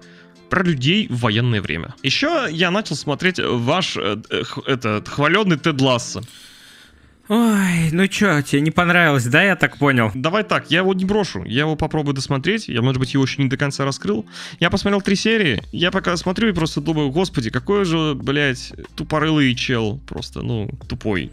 про 0.50 0.64
людей 0.64 1.08
в 1.10 1.22
военное 1.22 1.60
время. 1.60 1.96
Еще 2.04 2.48
я 2.52 2.70
начал 2.70 2.96
смотреть 2.96 3.40
ваш 3.40 3.98
э, 3.98 4.22
э, 4.30 4.44
этот 4.68 5.10
хваленный 5.10 5.58
Тед 5.58 5.82
Ласса. 5.82 6.22
Ой, 7.28 7.90
ну 7.92 8.08
чё, 8.08 8.44
тебе 8.44 8.62
не 8.62 8.70
понравилось, 8.70 9.26
да, 9.26 9.42
я 9.42 9.56
так 9.56 9.78
понял? 9.78 10.12
Давай 10.14 10.44
так, 10.44 10.70
я 10.70 10.80
его 10.80 10.94
не 10.94 11.06
брошу, 11.06 11.44
я 11.44 11.62
его 11.62 11.76
попробую 11.76 12.14
досмотреть, 12.14 12.68
я, 12.68 12.84
может 12.84 13.00
быть, 13.00 13.16
его 13.16 13.24
еще 13.24 13.42
не 13.42 13.50
до 13.50 13.58
конца 13.58 13.84
раскрыл. 13.84 14.28
Я 14.60 14.70
посмотрел 14.70 15.02
три 15.02 15.16
серии, 15.16 15.64
я 15.72 15.90
пока 15.90 16.16
смотрю 16.18 16.50
и 16.50 16.54
просто 16.54 16.82
думаю, 16.82 17.10
господи, 17.10 17.50
какой 17.50 17.84
же, 17.84 18.14
блядь, 18.14 18.74
тупорылый 18.96 19.56
чел, 19.56 20.00
просто, 20.08 20.44
ну, 20.44 20.70
тупой. 20.88 21.32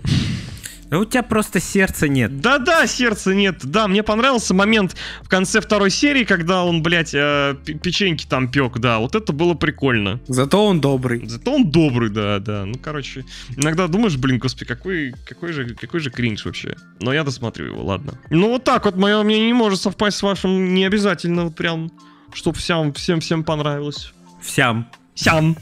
Да 0.92 0.98
у 0.98 1.06
тебя 1.06 1.22
просто 1.22 1.58
сердца 1.58 2.06
нет. 2.06 2.42
Да-да, 2.42 2.86
сердца 2.86 3.32
нет, 3.32 3.60
да, 3.62 3.88
мне 3.88 4.02
понравился 4.02 4.52
момент 4.52 4.94
в 5.22 5.28
конце 5.30 5.62
второй 5.62 5.88
серии, 5.88 6.24
когда 6.24 6.64
он, 6.64 6.82
блядь, 6.82 7.14
э, 7.14 7.56
печеньки 7.82 8.26
там 8.26 8.50
пек, 8.50 8.76
да, 8.76 8.98
вот 8.98 9.14
это 9.14 9.32
было 9.32 9.54
прикольно. 9.54 10.20
Зато 10.28 10.62
он 10.62 10.82
добрый. 10.82 11.26
Зато 11.26 11.54
он 11.54 11.70
добрый, 11.70 12.10
да, 12.10 12.40
да. 12.40 12.66
Ну, 12.66 12.74
короче, 12.74 13.24
иногда 13.56 13.88
думаешь, 13.88 14.18
блин, 14.18 14.36
господи, 14.36 14.66
какой, 14.66 15.14
какой, 15.24 15.54
же, 15.54 15.74
какой 15.74 16.00
же 16.00 16.10
кринж 16.10 16.44
вообще. 16.44 16.76
Но 17.00 17.14
я 17.14 17.24
досмотрю 17.24 17.68
его, 17.68 17.82
ладно. 17.82 18.18
Ну, 18.28 18.50
вот 18.50 18.64
так 18.64 18.84
вот, 18.84 18.94
мое 18.94 19.22
мнение 19.22 19.46
не 19.46 19.54
может 19.54 19.80
совпасть 19.80 20.18
с 20.18 20.22
вашим, 20.22 20.74
не 20.74 20.84
обязательно, 20.84 21.44
вот 21.44 21.56
прям, 21.56 21.90
чтоб 22.34 22.54
всем, 22.54 22.92
всем, 22.92 23.20
всем 23.20 23.44
понравилось. 23.44 24.12
Всем. 24.42 24.86
Сям. 25.14 25.56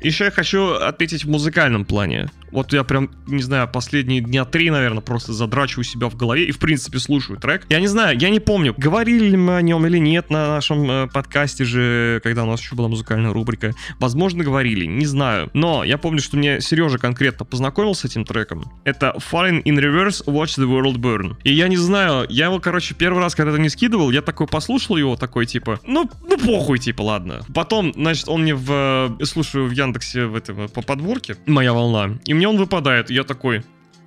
Еще 0.00 0.26
я 0.26 0.30
хочу 0.30 0.74
отметить 0.74 1.24
в 1.24 1.28
музыкальном 1.28 1.84
плане. 1.84 2.30
Вот 2.52 2.72
я 2.72 2.84
прям, 2.84 3.10
не 3.26 3.42
знаю, 3.42 3.68
последние 3.68 4.20
дня 4.20 4.44
три, 4.44 4.70
наверное, 4.70 5.00
просто 5.00 5.32
задрачиваю 5.32 5.84
себя 5.84 6.08
в 6.08 6.16
голове 6.16 6.44
и, 6.44 6.52
в 6.52 6.58
принципе, 6.58 6.98
слушаю 6.98 7.38
трек. 7.38 7.66
Я 7.68 7.80
не 7.80 7.86
знаю, 7.86 8.18
я 8.18 8.30
не 8.30 8.40
помню, 8.40 8.74
говорили 8.76 9.28
ли 9.30 9.36
мы 9.36 9.56
о 9.56 9.62
нем 9.62 9.86
или 9.86 9.98
нет 9.98 10.30
на 10.30 10.48
нашем 10.48 10.90
э, 10.90 11.06
подкасте 11.08 11.64
же, 11.64 12.20
когда 12.22 12.44
у 12.44 12.46
нас 12.46 12.60
еще 12.60 12.74
была 12.74 12.88
музыкальная 12.88 13.32
рубрика. 13.32 13.72
Возможно, 13.98 14.44
говорили, 14.44 14.86
не 14.86 15.06
знаю. 15.06 15.50
Но 15.54 15.84
я 15.84 15.98
помню, 15.98 16.20
что 16.20 16.36
мне 16.36 16.60
Сережа 16.60 16.98
конкретно 16.98 17.44
познакомил 17.44 17.94
с 17.94 18.04
этим 18.04 18.24
треком. 18.24 18.70
Это 18.84 19.14
Falling 19.18 19.62
in 19.64 19.76
Reverse, 19.76 20.24
Watch 20.26 20.58
the 20.58 20.66
World 20.66 20.96
Burn. 20.96 21.36
И 21.44 21.52
я 21.52 21.68
не 21.68 21.76
знаю, 21.76 22.26
я 22.28 22.46
его, 22.46 22.60
короче, 22.60 22.94
первый 22.94 23.22
раз, 23.22 23.34
когда 23.34 23.52
это 23.52 23.60
не 23.60 23.68
скидывал, 23.68 24.10
я 24.10 24.22
такой 24.22 24.46
послушал 24.46 24.96
его, 24.96 25.16
такой, 25.16 25.46
типа, 25.46 25.80
ну, 25.86 26.10
ну 26.28 26.38
похуй, 26.38 26.78
типа, 26.78 27.02
ладно. 27.02 27.40
Потом, 27.54 27.92
значит, 27.94 28.28
он 28.28 28.42
мне 28.42 28.54
в... 28.54 29.16
э, 29.20 29.24
Слушаю 29.24 29.66
в 29.68 29.72
Яндексе 29.72 30.26
в 30.26 30.34
этом, 30.34 30.64
э, 30.64 30.68
по 30.68 30.82
подборке, 30.82 31.36
моя 31.46 31.72
волна, 31.72 32.18
и 32.24 32.34
мне 32.38 32.48
он 32.48 32.56
выпадает, 32.56 33.10
я 33.10 33.24
такой... 33.24 33.62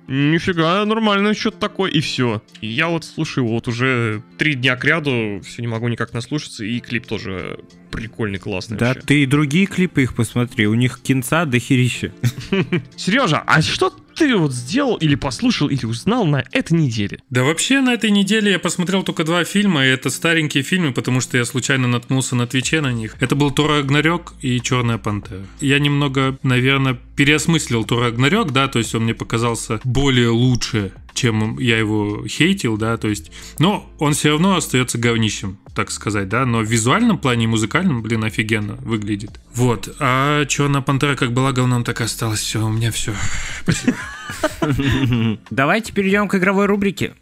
Нифига, 0.08 0.84
нормально, 0.84 1.32
что-то 1.32 1.58
такое, 1.58 1.88
и 1.88 2.00
все. 2.00 2.42
И 2.60 2.66
я 2.66 2.88
вот 2.88 3.04
слушаю 3.04 3.46
вот 3.46 3.68
уже 3.68 4.22
три 4.36 4.54
дня 4.54 4.74
к 4.74 4.84
ряду, 4.84 5.40
все 5.44 5.62
не 5.62 5.68
могу 5.68 5.86
никак 5.86 6.12
наслушаться, 6.12 6.64
и 6.64 6.80
клип 6.80 7.06
тоже 7.06 7.60
прикольный, 7.92 8.40
классный 8.40 8.76
Да 8.78 8.88
вообще. 8.88 9.02
ты 9.02 9.22
и 9.22 9.26
другие 9.26 9.66
клипы 9.66 10.02
их 10.02 10.16
посмотри, 10.16 10.66
у 10.66 10.74
них 10.74 11.00
кинца 11.00 11.44
дохерища. 11.44 12.12
Сережа, 12.96 13.44
а 13.46 13.62
что 13.62 13.94
ты 14.14 14.36
вот 14.36 14.52
сделал 14.52 14.96
или 14.96 15.14
послушал, 15.14 15.68
или 15.68 15.84
узнал 15.86 16.24
на 16.24 16.44
этой 16.52 16.74
неделе? 16.74 17.20
Да 17.30 17.44
вообще 17.44 17.80
на 17.80 17.94
этой 17.94 18.10
неделе 18.10 18.52
я 18.52 18.58
посмотрел 18.58 19.02
только 19.02 19.24
два 19.24 19.44
фильма, 19.44 19.84
и 19.84 19.88
это 19.88 20.10
старенькие 20.10 20.62
фильмы, 20.62 20.92
потому 20.92 21.20
что 21.20 21.38
я 21.38 21.44
случайно 21.44 21.88
наткнулся 21.88 22.36
на 22.36 22.46
Твиче 22.46 22.80
на 22.80 22.92
них. 22.92 23.16
Это 23.20 23.34
был 23.34 23.50
Тора 23.50 23.78
Рагнарёк 23.78 24.34
и 24.40 24.60
Черная 24.60 24.98
Пантера. 24.98 25.40
Я 25.60 25.78
немного, 25.78 26.38
наверное, 26.42 26.98
переосмыслил 27.16 27.84
Тора 27.84 28.06
Рагнарёк, 28.06 28.52
да, 28.52 28.68
то 28.68 28.78
есть 28.78 28.94
он 28.94 29.04
мне 29.04 29.14
показался 29.14 29.80
более 29.84 30.28
лучше, 30.28 30.92
чем 31.14 31.58
я 31.58 31.78
его 31.78 32.26
хейтил, 32.26 32.76
да, 32.76 32.96
то 32.96 33.08
есть, 33.08 33.30
но 33.58 33.90
он 33.98 34.14
все 34.14 34.30
равно 34.30 34.56
остается 34.56 34.98
говнищем, 34.98 35.58
так 35.74 35.90
сказать, 35.90 36.28
да, 36.28 36.44
но 36.44 36.60
в 36.60 36.64
визуальном 36.64 37.18
плане 37.18 37.44
и 37.44 37.46
музыкальном, 37.46 38.02
блин, 38.02 38.24
офигенно 38.24 38.74
выглядит. 38.74 39.40
Вот, 39.54 39.94
а 39.98 40.44
Черная 40.46 40.82
Пантера 40.82 41.16
как 41.16 41.32
была 41.32 41.52
говном, 41.52 41.84
так 41.84 42.00
и 42.00 42.04
осталось, 42.04 42.40
все, 42.40 42.64
у 42.64 42.70
меня 42.70 42.90
все. 42.90 43.14
Спасибо. 43.62 43.96
Давайте 45.50 45.92
перейдем 45.92 46.28
к 46.28 46.34
игровой 46.34 46.66
рубрике. 46.66 47.14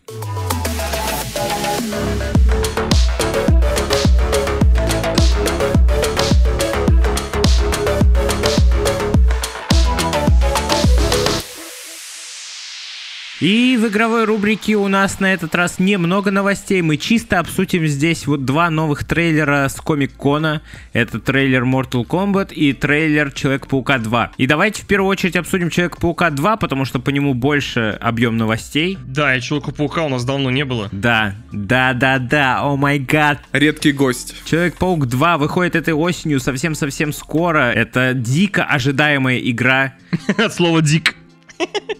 И 13.40 13.78
в 13.80 13.88
игровой 13.88 14.24
рубрике 14.24 14.76
у 14.76 14.86
нас 14.88 15.18
на 15.18 15.32
этот 15.32 15.54
раз 15.54 15.78
немного 15.78 16.30
новостей. 16.30 16.82
Мы 16.82 16.98
чисто 16.98 17.38
обсудим 17.38 17.86
здесь 17.86 18.26
вот 18.26 18.44
два 18.44 18.68
новых 18.68 19.04
трейлера 19.04 19.66
с 19.66 19.76
Комик-Кона. 19.80 20.60
Это 20.92 21.18
трейлер 21.20 21.64
Mortal 21.64 22.06
Kombat 22.06 22.52
и 22.52 22.74
трейлер 22.74 23.32
Человек-паука 23.32 23.96
2. 23.96 24.32
И 24.36 24.46
давайте 24.46 24.82
в 24.82 24.86
первую 24.86 25.08
очередь 25.08 25.36
обсудим 25.36 25.70
Человека-паука 25.70 26.28
2, 26.28 26.56
потому 26.58 26.84
что 26.84 26.98
по 26.98 27.08
нему 27.08 27.32
больше 27.32 27.96
объем 28.02 28.36
новостей. 28.36 28.98
Да, 29.06 29.34
и 29.34 29.40
Человека-паука 29.40 30.04
у 30.04 30.10
нас 30.10 30.26
давно 30.26 30.50
не 30.50 30.66
было. 30.66 30.90
Да, 30.92 31.34
да, 31.50 31.94
да, 31.94 32.18
да, 32.18 32.60
о 32.60 32.76
май 32.76 32.98
гад. 32.98 33.38
Редкий 33.52 33.92
гость. 33.92 34.34
Человек-паук 34.44 35.06
2 35.06 35.38
выходит 35.38 35.76
этой 35.76 35.94
осенью 35.94 36.40
совсем-совсем 36.40 37.14
скоро. 37.14 37.72
Это 37.72 38.12
дико 38.12 38.64
ожидаемая 38.64 39.38
игра. 39.38 39.94
От 40.36 40.52
слова 40.52 40.82
«дик». 40.82 41.16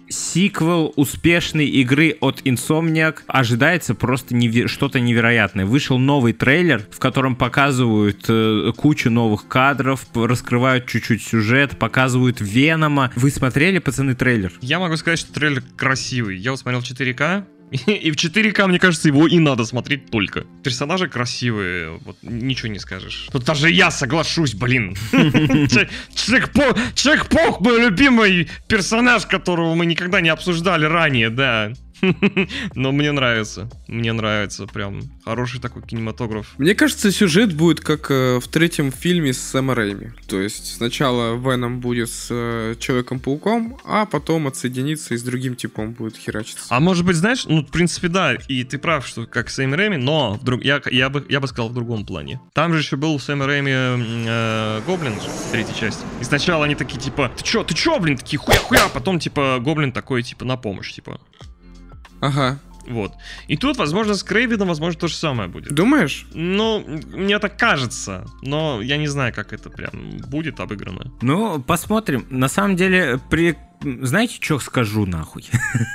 Сиквел 0.09 0.93
успешной 0.97 1.67
игры 1.67 2.17
от 2.21 2.43
Insomniac 2.43 3.19
ожидается 3.27 3.95
просто 3.95 4.35
неверо- 4.35 4.67
что-то 4.69 4.99
невероятное. 5.01 5.67
Вышел 5.67 5.99
новый 5.99 6.33
трейлер, 6.33 6.85
в 6.91 6.99
котором 6.99 7.37
показывают 7.37 8.25
э, 8.29 8.73
кучу 8.77 9.11
новых 9.11 9.47
кадров, 9.47 10.07
раскрывают 10.15 10.87
чуть-чуть 10.87 11.23
сюжет, 11.23 11.79
показывают 11.79 12.41
Венома. 12.41 13.13
Вы 13.15 13.31
смотрели, 13.31 13.79
пацаны, 13.79 14.15
трейлер? 14.15 14.53
Я 14.61 14.79
могу 14.81 14.97
сказать, 14.97 15.19
что 15.19 15.33
трейлер 15.33 15.63
красивый. 15.77 16.37
Я 16.39 16.51
вот 16.51 16.61
смотрел 16.61 16.81
в 16.81 16.85
4К, 16.85 17.45
и 17.87 18.11
в 18.11 18.17
4К, 18.17 18.67
мне 18.67 18.79
кажется, 18.79 19.09
его 19.09 19.29
и 19.29 19.39
надо 19.39 19.65
смотреть 19.65 20.11
только. 20.11 20.45
Персонажи 20.65 21.09
красивые, 21.09 21.99
вот 22.05 22.17
ничего 22.23 22.69
не 22.69 22.81
скажешь. 22.81 23.29
Тут 23.33 23.45
даже 23.45 23.71
я 23.71 23.91
соглашусь, 23.91 24.55
блин. 24.55 24.97
Человек-паук, 25.13 26.77
Человек-паук 26.95 27.61
мой 27.61 27.81
любимый 27.81 28.49
персонаж, 28.67 29.27
которого 29.27 29.75
мы 29.75 29.87
никогда 29.87 30.21
не 30.21 30.31
обсуждали 30.31 30.85
ранее, 30.85 31.31
да. 31.31 31.73
Но 32.75 32.93
мне 32.93 33.13
нравится, 33.13 33.69
мне 33.87 34.13
нравится, 34.13 34.67
прям 34.67 35.03
хороший 35.25 35.61
такой 35.61 35.83
кинематограф. 35.83 36.55
Мне 36.59 36.75
кажется, 36.75 37.11
сюжет 37.13 37.55
будет 37.55 37.81
как 37.81 38.11
э, 38.11 38.39
в 38.41 38.49
третьем 38.49 38.93
фильме 38.93 39.33
с 39.33 39.41
Сэм 39.41 39.71
Рэйми. 39.71 40.11
То 40.29 40.41
есть 40.41 40.77
сначала 40.77 41.37
Веном 41.37 41.81
будет 41.81 42.11
с 42.11 42.29
э, 42.31 42.75
Человеком-пауком, 42.79 43.79
а 43.85 44.07
потом 44.07 44.47
отсоединится 44.47 45.15
и 45.15 45.17
с 45.17 45.23
другим 45.23 45.57
типом 45.57 45.93
будет 45.93 46.17
херачиться. 46.17 46.65
А 46.69 46.81
может 46.81 47.05
быть, 47.05 47.17
знаешь, 47.17 47.45
ну, 47.47 47.63
в 47.63 47.71
принципе, 47.71 48.09
да, 48.09 48.35
и 48.35 48.65
ты 48.65 48.79
прав, 48.79 49.07
что 49.07 49.27
как 49.27 49.51
Сэм 49.51 49.75
Рэйми, 49.75 49.97
но 49.97 50.35
в 50.35 50.45
друг... 50.45 50.63
я, 50.65 50.81
я, 50.91 51.09
бы, 51.11 51.25
я 51.29 51.41
бы 51.41 51.49
сказал 51.49 51.69
в 51.69 51.75
другом 51.75 52.07
плане. 52.07 52.41
Там 52.53 52.73
же 52.73 52.81
еще 52.81 52.97
был 52.97 53.19
Сэм 53.19 53.43
Рэйми 53.43 53.71
э, 53.73 54.81
Гоблин 54.87 55.15
же, 55.15 55.29
в 55.29 55.51
третьей 55.53 55.77
части. 55.77 56.05
И 56.21 56.25
сначала 56.25 56.65
они 56.65 56.75
такие, 56.75 57.01
типа, 57.01 57.31
ты 57.37 57.45
чё, 57.45 57.65
ты 57.65 57.75
чё, 57.75 57.99
блин, 57.99 58.17
такие 58.17 58.39
хуя-хуя, 58.39 58.87
а 58.87 58.89
потом, 58.89 59.19
типа, 59.19 59.59
Гоблин 59.61 59.93
такой, 59.93 60.23
типа, 60.23 60.45
на 60.45 60.57
помощь, 60.57 60.93
типа. 60.93 61.21
Ага. 62.21 62.59
Вот. 62.89 63.13
И 63.47 63.57
тут, 63.57 63.77
возможно, 63.77 64.15
с 64.15 64.23
Крейвидом, 64.23 64.69
возможно, 64.69 64.99
то 64.99 65.09
же 65.09 65.15
самое 65.15 65.49
будет. 65.49 65.73
Думаешь? 65.73 66.27
Ну, 66.35 66.85
мне 66.87 67.39
так 67.39 67.57
кажется, 67.57 68.27
но 68.43 68.81
я 68.83 68.97
не 68.97 69.07
знаю, 69.07 69.33
как 69.33 69.53
это 69.53 69.71
прям 69.71 70.19
будет 70.29 70.61
обыграно. 70.61 71.13
Ну, 71.23 71.63
посмотрим. 71.63 72.27
На 72.31 72.49
самом 72.49 72.77
деле, 72.77 73.21
при... 73.31 73.57
знаете, 73.83 74.37
что 74.41 74.59
скажу 74.59 75.07
нахуй? 75.07 75.45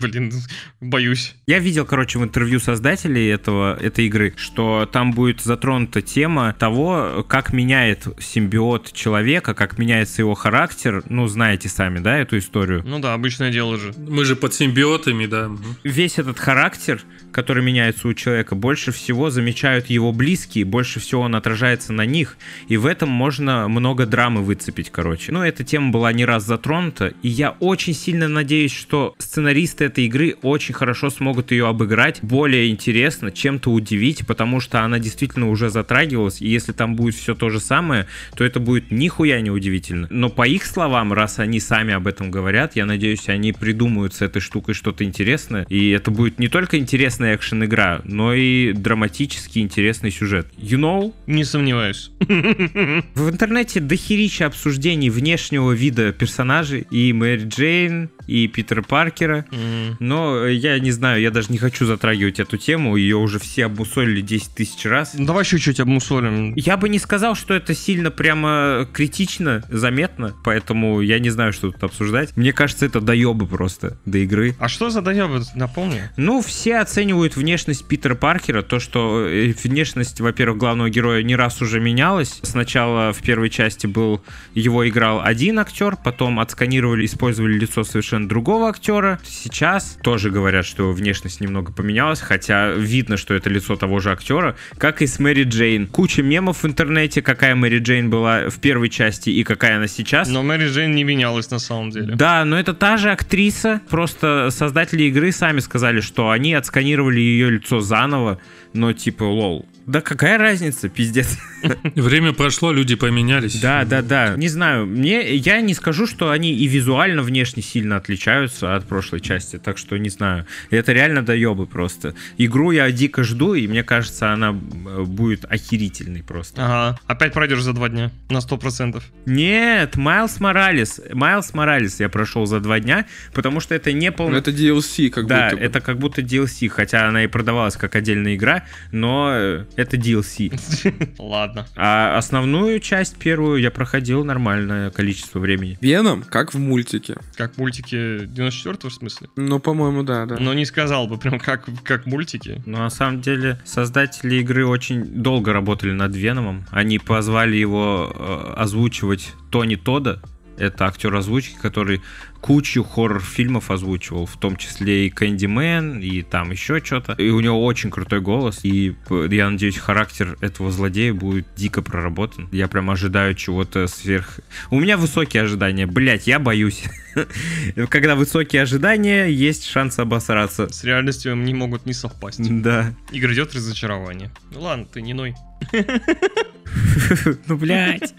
Блин, 0.00 0.32
боюсь. 0.80 1.34
Я 1.46 1.58
видел, 1.58 1.84
короче, 1.84 2.18
в 2.18 2.24
интервью 2.24 2.58
создателей 2.58 3.28
этого, 3.28 3.76
этой 3.78 4.06
игры, 4.06 4.34
что 4.36 4.88
там 4.90 5.12
будет 5.12 5.42
затронута 5.42 6.00
тема 6.00 6.54
того, 6.58 7.26
как 7.28 7.52
меняет 7.52 8.06
симбиот 8.18 8.92
человека, 8.92 9.54
как 9.54 9.78
меняется 9.78 10.22
его 10.22 10.34
характер. 10.34 11.02
Ну, 11.08 11.26
знаете 11.26 11.68
сами, 11.68 11.98
да, 11.98 12.16
эту 12.16 12.38
историю? 12.38 12.82
Ну 12.86 12.98
да, 12.98 13.12
обычное 13.12 13.52
дело 13.52 13.78
же. 13.78 13.92
Мы 13.96 14.24
же 14.24 14.34
под 14.34 14.54
симбиотами, 14.54 15.26
да. 15.26 15.50
Весь 15.84 16.18
этот 16.18 16.38
характер, 16.38 17.02
который 17.32 17.62
меняется 17.62 18.08
у 18.08 18.14
человека, 18.14 18.54
больше 18.54 18.90
всего 18.90 19.28
замечают 19.28 19.86
его 19.88 20.12
близкие, 20.12 20.64
больше 20.64 20.98
всего 20.98 21.22
он 21.22 21.34
отражается 21.34 21.92
на 21.92 22.06
них, 22.06 22.38
и 22.68 22.78
в 22.78 22.86
этом 22.86 23.10
можно 23.10 23.68
много 23.68 24.06
драмы 24.06 24.42
выцепить, 24.42 24.90
короче. 24.90 25.30
Ну, 25.30 25.42
эта 25.42 25.62
тема 25.62 25.90
была 25.90 26.12
не 26.12 26.24
раз 26.24 26.44
затронута, 26.44 27.12
и 27.22 27.28
я 27.28 27.50
очень 27.60 27.94
сильно 27.94 28.28
надеюсь, 28.28 28.72
что 28.72 29.14
сценаристы 29.18 29.84
этой 29.84 30.06
игры 30.06 30.36
очень 30.42 30.74
хорошо 30.74 31.10
смогут 31.10 31.50
ее 31.50 31.66
обыграть, 31.66 32.20
более 32.22 32.70
интересно, 32.70 33.30
чем-то 33.30 33.70
удивить, 33.70 34.26
потому 34.26 34.60
что 34.60 34.82
она 34.82 34.98
действительно 34.98 35.50
уже 35.50 35.70
затрагивалась, 35.70 36.40
и 36.40 36.48
если 36.48 36.72
там 36.72 36.96
будет 36.96 37.14
все 37.14 37.34
то 37.34 37.50
же 37.50 37.60
самое, 37.60 38.06
то 38.36 38.44
это 38.44 38.60
будет 38.60 38.90
нихуя 38.90 39.40
не 39.40 39.50
удивительно. 39.50 40.06
Но 40.10 40.28
по 40.28 40.46
их 40.46 40.64
словам, 40.64 41.12
раз 41.12 41.38
они 41.38 41.60
сами 41.60 41.94
об 41.94 42.06
этом 42.06 42.30
говорят, 42.30 42.76
я 42.76 42.86
надеюсь, 42.86 43.28
они 43.28 43.52
придумают 43.52 44.14
с 44.14 44.22
этой 44.22 44.40
штукой 44.40 44.74
что-то 44.74 45.04
интересное, 45.04 45.66
и 45.68 45.90
это 45.90 46.10
будет 46.10 46.38
не 46.38 46.48
только 46.48 46.78
интересная 46.78 47.34
экшен-игра, 47.34 48.00
но 48.04 48.34
и 48.34 48.72
драматически 48.72 49.58
интересный 49.58 50.10
сюжет. 50.10 50.46
You 50.56 50.78
know? 50.78 51.12
Не 51.26 51.44
сомневаюсь. 51.44 52.10
В 52.20 53.30
интернете 53.30 53.80
дохерища 53.80 54.46
обсуждений 54.46 55.10
внешнего 55.10 55.72
вида 55.72 56.12
персонажей, 56.12 56.86
и 56.90 57.07
Мэри 57.12 57.44
Джейн, 57.48 58.10
и 58.28 58.46
Питера 58.46 58.82
Паркера, 58.82 59.46
М. 59.50 59.96
но 59.98 60.46
я 60.46 60.78
не 60.78 60.90
знаю, 60.92 61.20
я 61.20 61.30
даже 61.30 61.50
не 61.50 61.58
хочу 61.58 61.86
затрагивать 61.86 62.38
эту 62.38 62.58
тему, 62.58 62.94
ее 62.96 63.16
уже 63.16 63.38
все 63.38 63.64
обмусолили 63.64 64.20
10 64.20 64.54
тысяч 64.54 64.84
раз. 64.84 65.14
Ну, 65.14 65.24
Давай 65.24 65.44
чуть-чуть 65.44 65.80
обмусолим. 65.80 66.52
Я 66.54 66.76
бы 66.76 66.88
не 66.90 66.98
сказал, 66.98 67.34
что 67.34 67.54
это 67.54 67.74
сильно 67.74 68.10
прямо 68.10 68.86
критично, 68.92 69.64
заметно, 69.70 70.34
поэтому 70.44 71.00
я 71.00 71.18
не 71.18 71.30
знаю, 71.30 71.52
что 71.52 71.70
тут 71.72 71.82
обсуждать. 71.82 72.36
Мне 72.36 72.52
кажется, 72.52 72.84
это 72.84 73.00
доебы 73.00 73.46
просто 73.46 73.98
до 74.04 74.18
игры. 74.18 74.54
А 74.58 74.68
что 74.68 74.90
за 74.90 75.00
доебы, 75.00 75.42
напомни? 75.54 76.02
Ну, 76.18 76.42
все 76.42 76.78
оценивают 76.78 77.34
внешность 77.34 77.86
Питера 77.88 78.14
Паркера, 78.14 78.60
то, 78.60 78.78
что 78.78 79.26
э, 79.26 79.54
внешность, 79.64 80.20
во-первых, 80.20 80.58
главного 80.58 80.90
героя 80.90 81.22
не 81.22 81.34
раз 81.34 81.62
уже 81.62 81.80
менялась. 81.80 82.40
Сначала 82.42 83.14
в 83.14 83.22
первой 83.22 83.48
части 83.48 83.86
был, 83.86 84.22
его 84.54 84.86
играл 84.86 85.22
один 85.22 85.58
актер, 85.58 85.96
потом 85.96 86.40
отсканировали, 86.40 86.97
использовали 87.04 87.58
лицо 87.58 87.84
совершенно 87.84 88.28
другого 88.28 88.68
актера. 88.68 89.18
Сейчас 89.24 89.98
тоже 90.02 90.30
говорят, 90.30 90.66
что 90.66 90.92
внешность 90.92 91.40
немного 91.40 91.72
поменялась, 91.72 92.20
хотя 92.20 92.72
видно, 92.72 93.16
что 93.16 93.34
это 93.34 93.50
лицо 93.50 93.76
того 93.76 93.98
же 94.00 94.10
актера, 94.10 94.56
как 94.76 95.02
и 95.02 95.06
с 95.06 95.18
Мэри 95.18 95.44
Джейн. 95.44 95.86
Куча 95.86 96.22
мемов 96.22 96.62
в 96.62 96.66
интернете, 96.66 97.22
какая 97.22 97.54
Мэри 97.54 97.78
Джейн 97.78 98.10
была 98.10 98.48
в 98.48 98.58
первой 98.60 98.88
части 98.88 99.30
и 99.30 99.44
какая 99.44 99.76
она 99.76 99.86
сейчас. 99.86 100.28
Но 100.28 100.42
Мэри 100.42 100.68
Джейн 100.68 100.94
не 100.94 101.04
менялась 101.04 101.50
на 101.50 101.58
самом 101.58 101.90
деле. 101.90 102.14
Да, 102.14 102.44
но 102.44 102.58
это 102.58 102.74
та 102.74 102.96
же 102.96 103.10
актриса, 103.10 103.80
просто 103.88 104.48
создатели 104.50 105.04
игры 105.04 105.32
сами 105.32 105.60
сказали, 105.60 106.00
что 106.00 106.30
они 106.30 106.54
отсканировали 106.54 107.20
ее 107.20 107.50
лицо 107.50 107.80
заново, 107.80 108.38
но 108.72 108.92
типа, 108.92 109.24
лол. 109.24 109.66
Да 109.86 110.02
какая 110.02 110.36
разница, 110.36 110.88
пиздец. 110.90 111.38
Время 111.94 112.32
прошло, 112.32 112.72
люди 112.72 112.94
поменялись. 112.94 113.60
Да, 113.60 113.84
да, 113.84 114.02
да. 114.02 114.34
Не 114.36 114.48
знаю, 114.48 114.86
мне 114.86 115.34
я 115.34 115.60
не 115.60 115.74
скажу, 115.74 116.06
что 116.06 116.30
они 116.30 116.52
и 116.52 116.66
визуально 116.66 117.22
внешне 117.22 117.62
сильно 117.62 117.96
отличаются 117.96 118.74
от 118.76 118.86
прошлой 118.86 119.20
части, 119.20 119.58
так 119.58 119.78
что 119.78 119.96
не 119.96 120.08
знаю. 120.08 120.46
Это 120.70 120.92
реально 120.92 121.22
доебы 121.24 121.66
просто. 121.66 122.14
Игру 122.36 122.70
я 122.70 122.90
дико 122.90 123.22
жду, 123.24 123.54
и 123.54 123.66
мне 123.66 123.82
кажется, 123.82 124.32
она 124.32 124.52
будет 124.52 125.44
охерительной 125.44 126.22
просто. 126.22 126.64
Ага. 126.64 127.00
Опять 127.06 127.32
пройдешь 127.32 127.62
за 127.62 127.72
два 127.72 127.88
дня. 127.88 128.10
На 128.28 128.40
сто 128.40 128.56
процентов. 128.56 129.04
Нет, 129.26 129.96
Майлз 129.96 130.40
Моралес. 130.40 131.00
Майлз 131.12 131.54
Моралес 131.54 132.00
я 132.00 132.08
прошел 132.08 132.46
за 132.46 132.60
два 132.60 132.80
дня, 132.80 133.06
потому 133.32 133.60
что 133.60 133.74
это 133.74 133.92
не 133.92 134.10
Ну, 134.10 134.16
полный... 134.16 134.38
это 134.38 134.50
DLC, 134.50 135.10
как 135.10 135.26
да, 135.26 135.44
будто 135.50 135.56
бы. 135.56 135.62
это 135.62 135.80
как 135.80 135.98
будто 135.98 136.22
DLC, 136.22 136.68
хотя 136.68 137.08
она 137.08 137.24
и 137.24 137.26
продавалась 137.26 137.76
как 137.76 137.96
отдельная 137.96 138.34
игра, 138.34 138.64
но 138.92 139.30
э, 139.32 139.64
это 139.76 139.96
DLC. 139.96 140.58
Ладно. 141.18 141.47
А 141.76 142.16
основную 142.16 142.80
часть 142.80 143.16
первую 143.16 143.60
я 143.60 143.70
проходил 143.70 144.24
нормальное 144.24 144.90
количество 144.90 145.38
времени. 145.38 145.78
Веном, 145.80 146.22
как 146.22 146.54
в 146.54 146.58
мультике. 146.58 147.16
Как 147.36 147.56
мультики 147.56 148.26
94 148.26 148.90
в 148.90 148.94
смысле? 148.94 149.28
Ну, 149.36 149.58
по-моему, 149.58 150.02
да, 150.02 150.26
да. 150.26 150.36
Но 150.38 150.54
не 150.54 150.64
сказал 150.64 151.06
бы 151.06 151.18
прям 151.18 151.38
как, 151.38 151.66
как 151.84 152.06
мультики. 152.06 152.62
Но 152.66 152.78
на 152.78 152.90
самом 152.90 153.20
деле 153.20 153.60
создатели 153.64 154.36
игры 154.36 154.66
очень 154.66 155.04
долго 155.04 155.52
работали 155.52 155.92
над 155.92 156.14
Веномом. 156.14 156.64
Они 156.70 156.98
позвали 156.98 157.56
его 157.56 158.12
э, 158.14 158.54
озвучивать 158.56 159.32
Тони 159.50 159.76
Тода. 159.76 160.20
Это 160.58 160.86
актер 160.86 161.14
озвучки, 161.14 161.56
который 161.60 162.02
кучу 162.40 162.84
хоррор-фильмов 162.84 163.70
озвучивал, 163.70 164.26
в 164.26 164.36
том 164.36 164.56
числе 164.56 165.06
и 165.06 165.10
Кэндимен, 165.10 166.00
и 166.00 166.22
там 166.22 166.50
еще 166.50 166.82
что-то. 166.82 167.12
И 167.14 167.30
у 167.30 167.40
него 167.40 167.64
очень 167.64 167.90
крутой 167.90 168.20
голос, 168.20 168.60
и 168.64 168.94
я 169.10 169.50
надеюсь, 169.50 169.76
характер 169.76 170.36
этого 170.40 170.70
злодея 170.70 171.14
будет 171.14 171.46
дико 171.56 171.82
проработан. 171.82 172.48
Я 172.52 172.68
прям 172.68 172.90
ожидаю 172.90 173.34
чего-то 173.34 173.86
сверх... 173.86 174.40
У 174.70 174.78
меня 174.78 174.96
высокие 174.96 175.42
ожидания. 175.42 175.86
Блять, 175.86 176.26
я 176.26 176.38
боюсь. 176.38 176.84
Когда 177.88 178.14
высокие 178.14 178.62
ожидания, 178.62 179.26
есть 179.26 179.64
шанс 179.64 179.98
обосраться. 179.98 180.68
С 180.72 180.84
реальностью 180.84 181.36
не 181.36 181.54
могут 181.54 181.86
не 181.86 181.92
совпасть. 181.92 182.40
Да. 182.62 182.94
И 183.10 183.20
грядет 183.20 183.54
разочарование. 183.54 184.30
Ну 184.52 184.60
ладно, 184.60 184.86
ты 184.86 185.02
не 185.02 185.14
ной. 185.14 185.34
Ну, 187.46 187.56
блядь. 187.56 188.14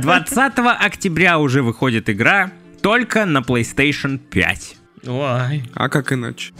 20 0.00 0.52
октября 0.80 1.38
уже 1.38 1.62
выходит 1.62 2.08
игра 2.08 2.52
только 2.82 3.24
на 3.24 3.38
PlayStation 3.38 4.18
5. 4.18 4.76
Ой. 5.06 5.64
А 5.74 5.88
как 5.88 6.12
иначе? 6.12 6.52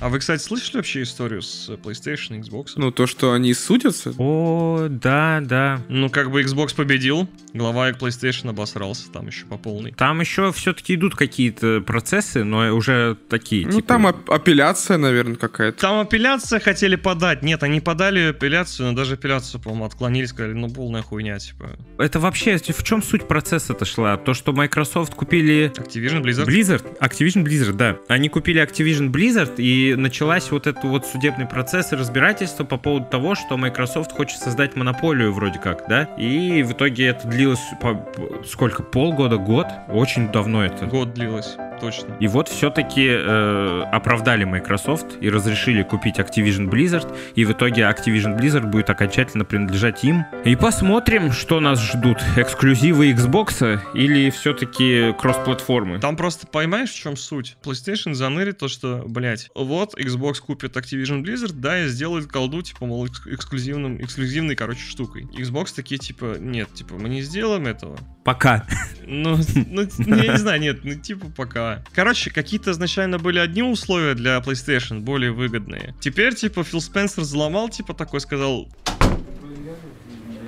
А 0.00 0.08
вы, 0.10 0.18
кстати, 0.18 0.42
слышали 0.42 0.76
вообще 0.76 1.02
историю 1.02 1.40
с 1.40 1.70
PlayStation 1.70 2.36
и 2.36 2.40
Xbox? 2.40 2.72
Ну, 2.76 2.90
то, 2.90 3.06
что 3.06 3.32
они 3.32 3.54
судятся? 3.54 4.12
О, 4.18 4.88
да, 4.90 5.40
да. 5.42 5.80
Ну, 5.88 6.10
как 6.10 6.30
бы 6.30 6.42
Xbox 6.42 6.74
победил, 6.74 7.26
глава 7.54 7.90
PlayStation 7.92 8.50
обосрался 8.50 9.10
там 9.10 9.28
еще 9.28 9.46
по 9.46 9.56
полной. 9.56 9.92
Там 9.92 10.20
еще 10.20 10.52
все-таки 10.52 10.94
идут 10.94 11.14
какие-то 11.14 11.80
процессы, 11.80 12.44
но 12.44 12.74
уже 12.74 13.16
такие. 13.30 13.66
Ну, 13.66 13.72
типа... 13.72 13.88
там 13.88 14.06
ап- 14.06 14.34
апелляция, 14.34 14.98
наверное, 14.98 15.36
какая-то. 15.36 15.78
Там 15.80 16.00
апелляция 16.00 16.60
хотели 16.60 16.96
подать. 16.96 17.42
Нет, 17.42 17.62
они 17.62 17.80
подали 17.80 18.30
апелляцию, 18.30 18.90
но 18.90 18.96
даже 18.96 19.14
апелляцию, 19.14 19.62
по-моему, 19.62 19.86
отклонили, 19.86 20.26
сказали, 20.26 20.52
ну, 20.52 20.70
полная 20.70 21.02
хуйня, 21.02 21.38
типа. 21.38 21.70
Это 21.98 22.20
вообще, 22.20 22.58
в 22.58 22.82
чем 22.82 23.02
суть 23.02 23.26
процесса-то 23.26 23.86
шла? 23.86 24.18
То, 24.18 24.34
что 24.34 24.52
Microsoft 24.52 25.14
купили... 25.14 25.72
Activision 25.76 26.22
Blizzard? 26.22 26.46
Blizzard? 26.46 26.98
Activision 26.98 27.42
Blizzard, 27.44 27.74
да. 27.74 27.96
Они 28.08 28.28
купили 28.28 28.62
Activision 28.62 29.10
Blizzard, 29.10 29.54
и 29.56 29.83
началась 29.92 30.50
вот 30.50 30.66
этот 30.66 30.84
вот 30.84 31.06
судебный 31.06 31.46
процесс 31.46 31.92
и 31.92 31.96
разбирательство 31.96 32.64
по 32.64 32.78
поводу 32.78 33.06
того, 33.06 33.34
что 33.34 33.56
Microsoft 33.56 34.12
хочет 34.12 34.40
создать 34.40 34.74
монополию 34.76 35.32
вроде 35.32 35.58
как, 35.58 35.84
да? 35.88 36.04
И 36.16 36.62
в 36.62 36.72
итоге 36.72 37.08
это 37.08 37.28
длилось 37.28 37.60
по, 37.80 38.08
сколько? 38.46 38.82
Полгода, 38.82 39.36
год? 39.36 39.66
Очень 39.88 40.32
давно 40.32 40.64
это. 40.64 40.86
Год 40.86 41.12
длилось, 41.14 41.56
точно. 41.80 42.16
И 42.20 42.26
вот 42.26 42.48
все-таки 42.48 43.06
э, 43.08 43.82
оправдали 43.92 44.44
Microsoft 44.44 45.18
и 45.20 45.28
разрешили 45.30 45.82
купить 45.82 46.18
Activision 46.18 46.70
Blizzard, 46.70 47.14
и 47.34 47.44
в 47.44 47.52
итоге 47.52 47.82
Activision 47.82 48.38
Blizzard 48.38 48.66
будет 48.66 48.90
окончательно 48.90 49.44
принадлежать 49.44 50.04
им. 50.04 50.24
И 50.44 50.56
посмотрим, 50.56 51.32
что 51.32 51.60
нас 51.60 51.80
ждут. 51.80 52.18
Эксклюзивы 52.36 53.12
Xbox 53.12 53.80
или 53.94 54.30
все-таки 54.30 55.12
кросс-платформы. 55.18 55.98
Там 56.00 56.16
просто 56.16 56.46
поймаешь, 56.46 56.90
в 56.90 56.96
чем 56.96 57.16
суть. 57.16 57.56
PlayStation 57.62 58.14
занырит 58.14 58.58
то, 58.58 58.68
что, 58.68 59.04
блять, 59.06 59.50
вот 59.54 59.98
Xbox 59.98 60.34
купит 60.40 60.76
Activision 60.76 61.22
Blizzard, 61.22 61.52
да, 61.54 61.80
и 61.80 61.88
сделает 61.88 62.26
колду, 62.26 62.62
типа, 62.62 62.86
мол, 62.86 63.06
экск- 63.06 63.32
эксклюзивным, 63.32 64.02
эксклюзивной, 64.02 64.56
короче, 64.56 64.80
штукой. 64.80 65.24
Xbox 65.24 65.74
такие, 65.74 65.98
типа, 65.98 66.36
нет, 66.38 66.72
типа, 66.74 66.94
мы 66.94 67.08
не 67.08 67.22
сделаем 67.22 67.66
этого. 67.66 67.98
Пока. 68.24 68.66
Ну, 69.06 69.36
ну, 69.54 69.86
ну, 69.98 70.16
я 70.16 70.32
не 70.32 70.38
знаю, 70.38 70.58
нет, 70.58 70.78
ну, 70.82 70.94
типа, 70.94 71.26
пока. 71.36 71.84
Короче, 71.92 72.30
какие-то 72.30 72.70
изначально 72.70 73.18
были 73.18 73.38
одни 73.38 73.62
условия 73.62 74.14
для 74.14 74.38
PlayStation, 74.38 75.00
более 75.00 75.30
выгодные. 75.30 75.94
Теперь, 76.00 76.34
типа, 76.34 76.64
Фил 76.64 76.80
Спенсер 76.80 77.22
взломал, 77.22 77.68
типа, 77.68 77.92
такой 77.92 78.20
сказал... 78.20 78.66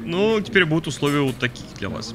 Ну, 0.05 0.41
теперь 0.41 0.65
будут 0.65 0.87
условия 0.87 1.21
вот 1.21 1.37
такие 1.37 1.69
для 1.79 1.91
вас. 1.91 2.15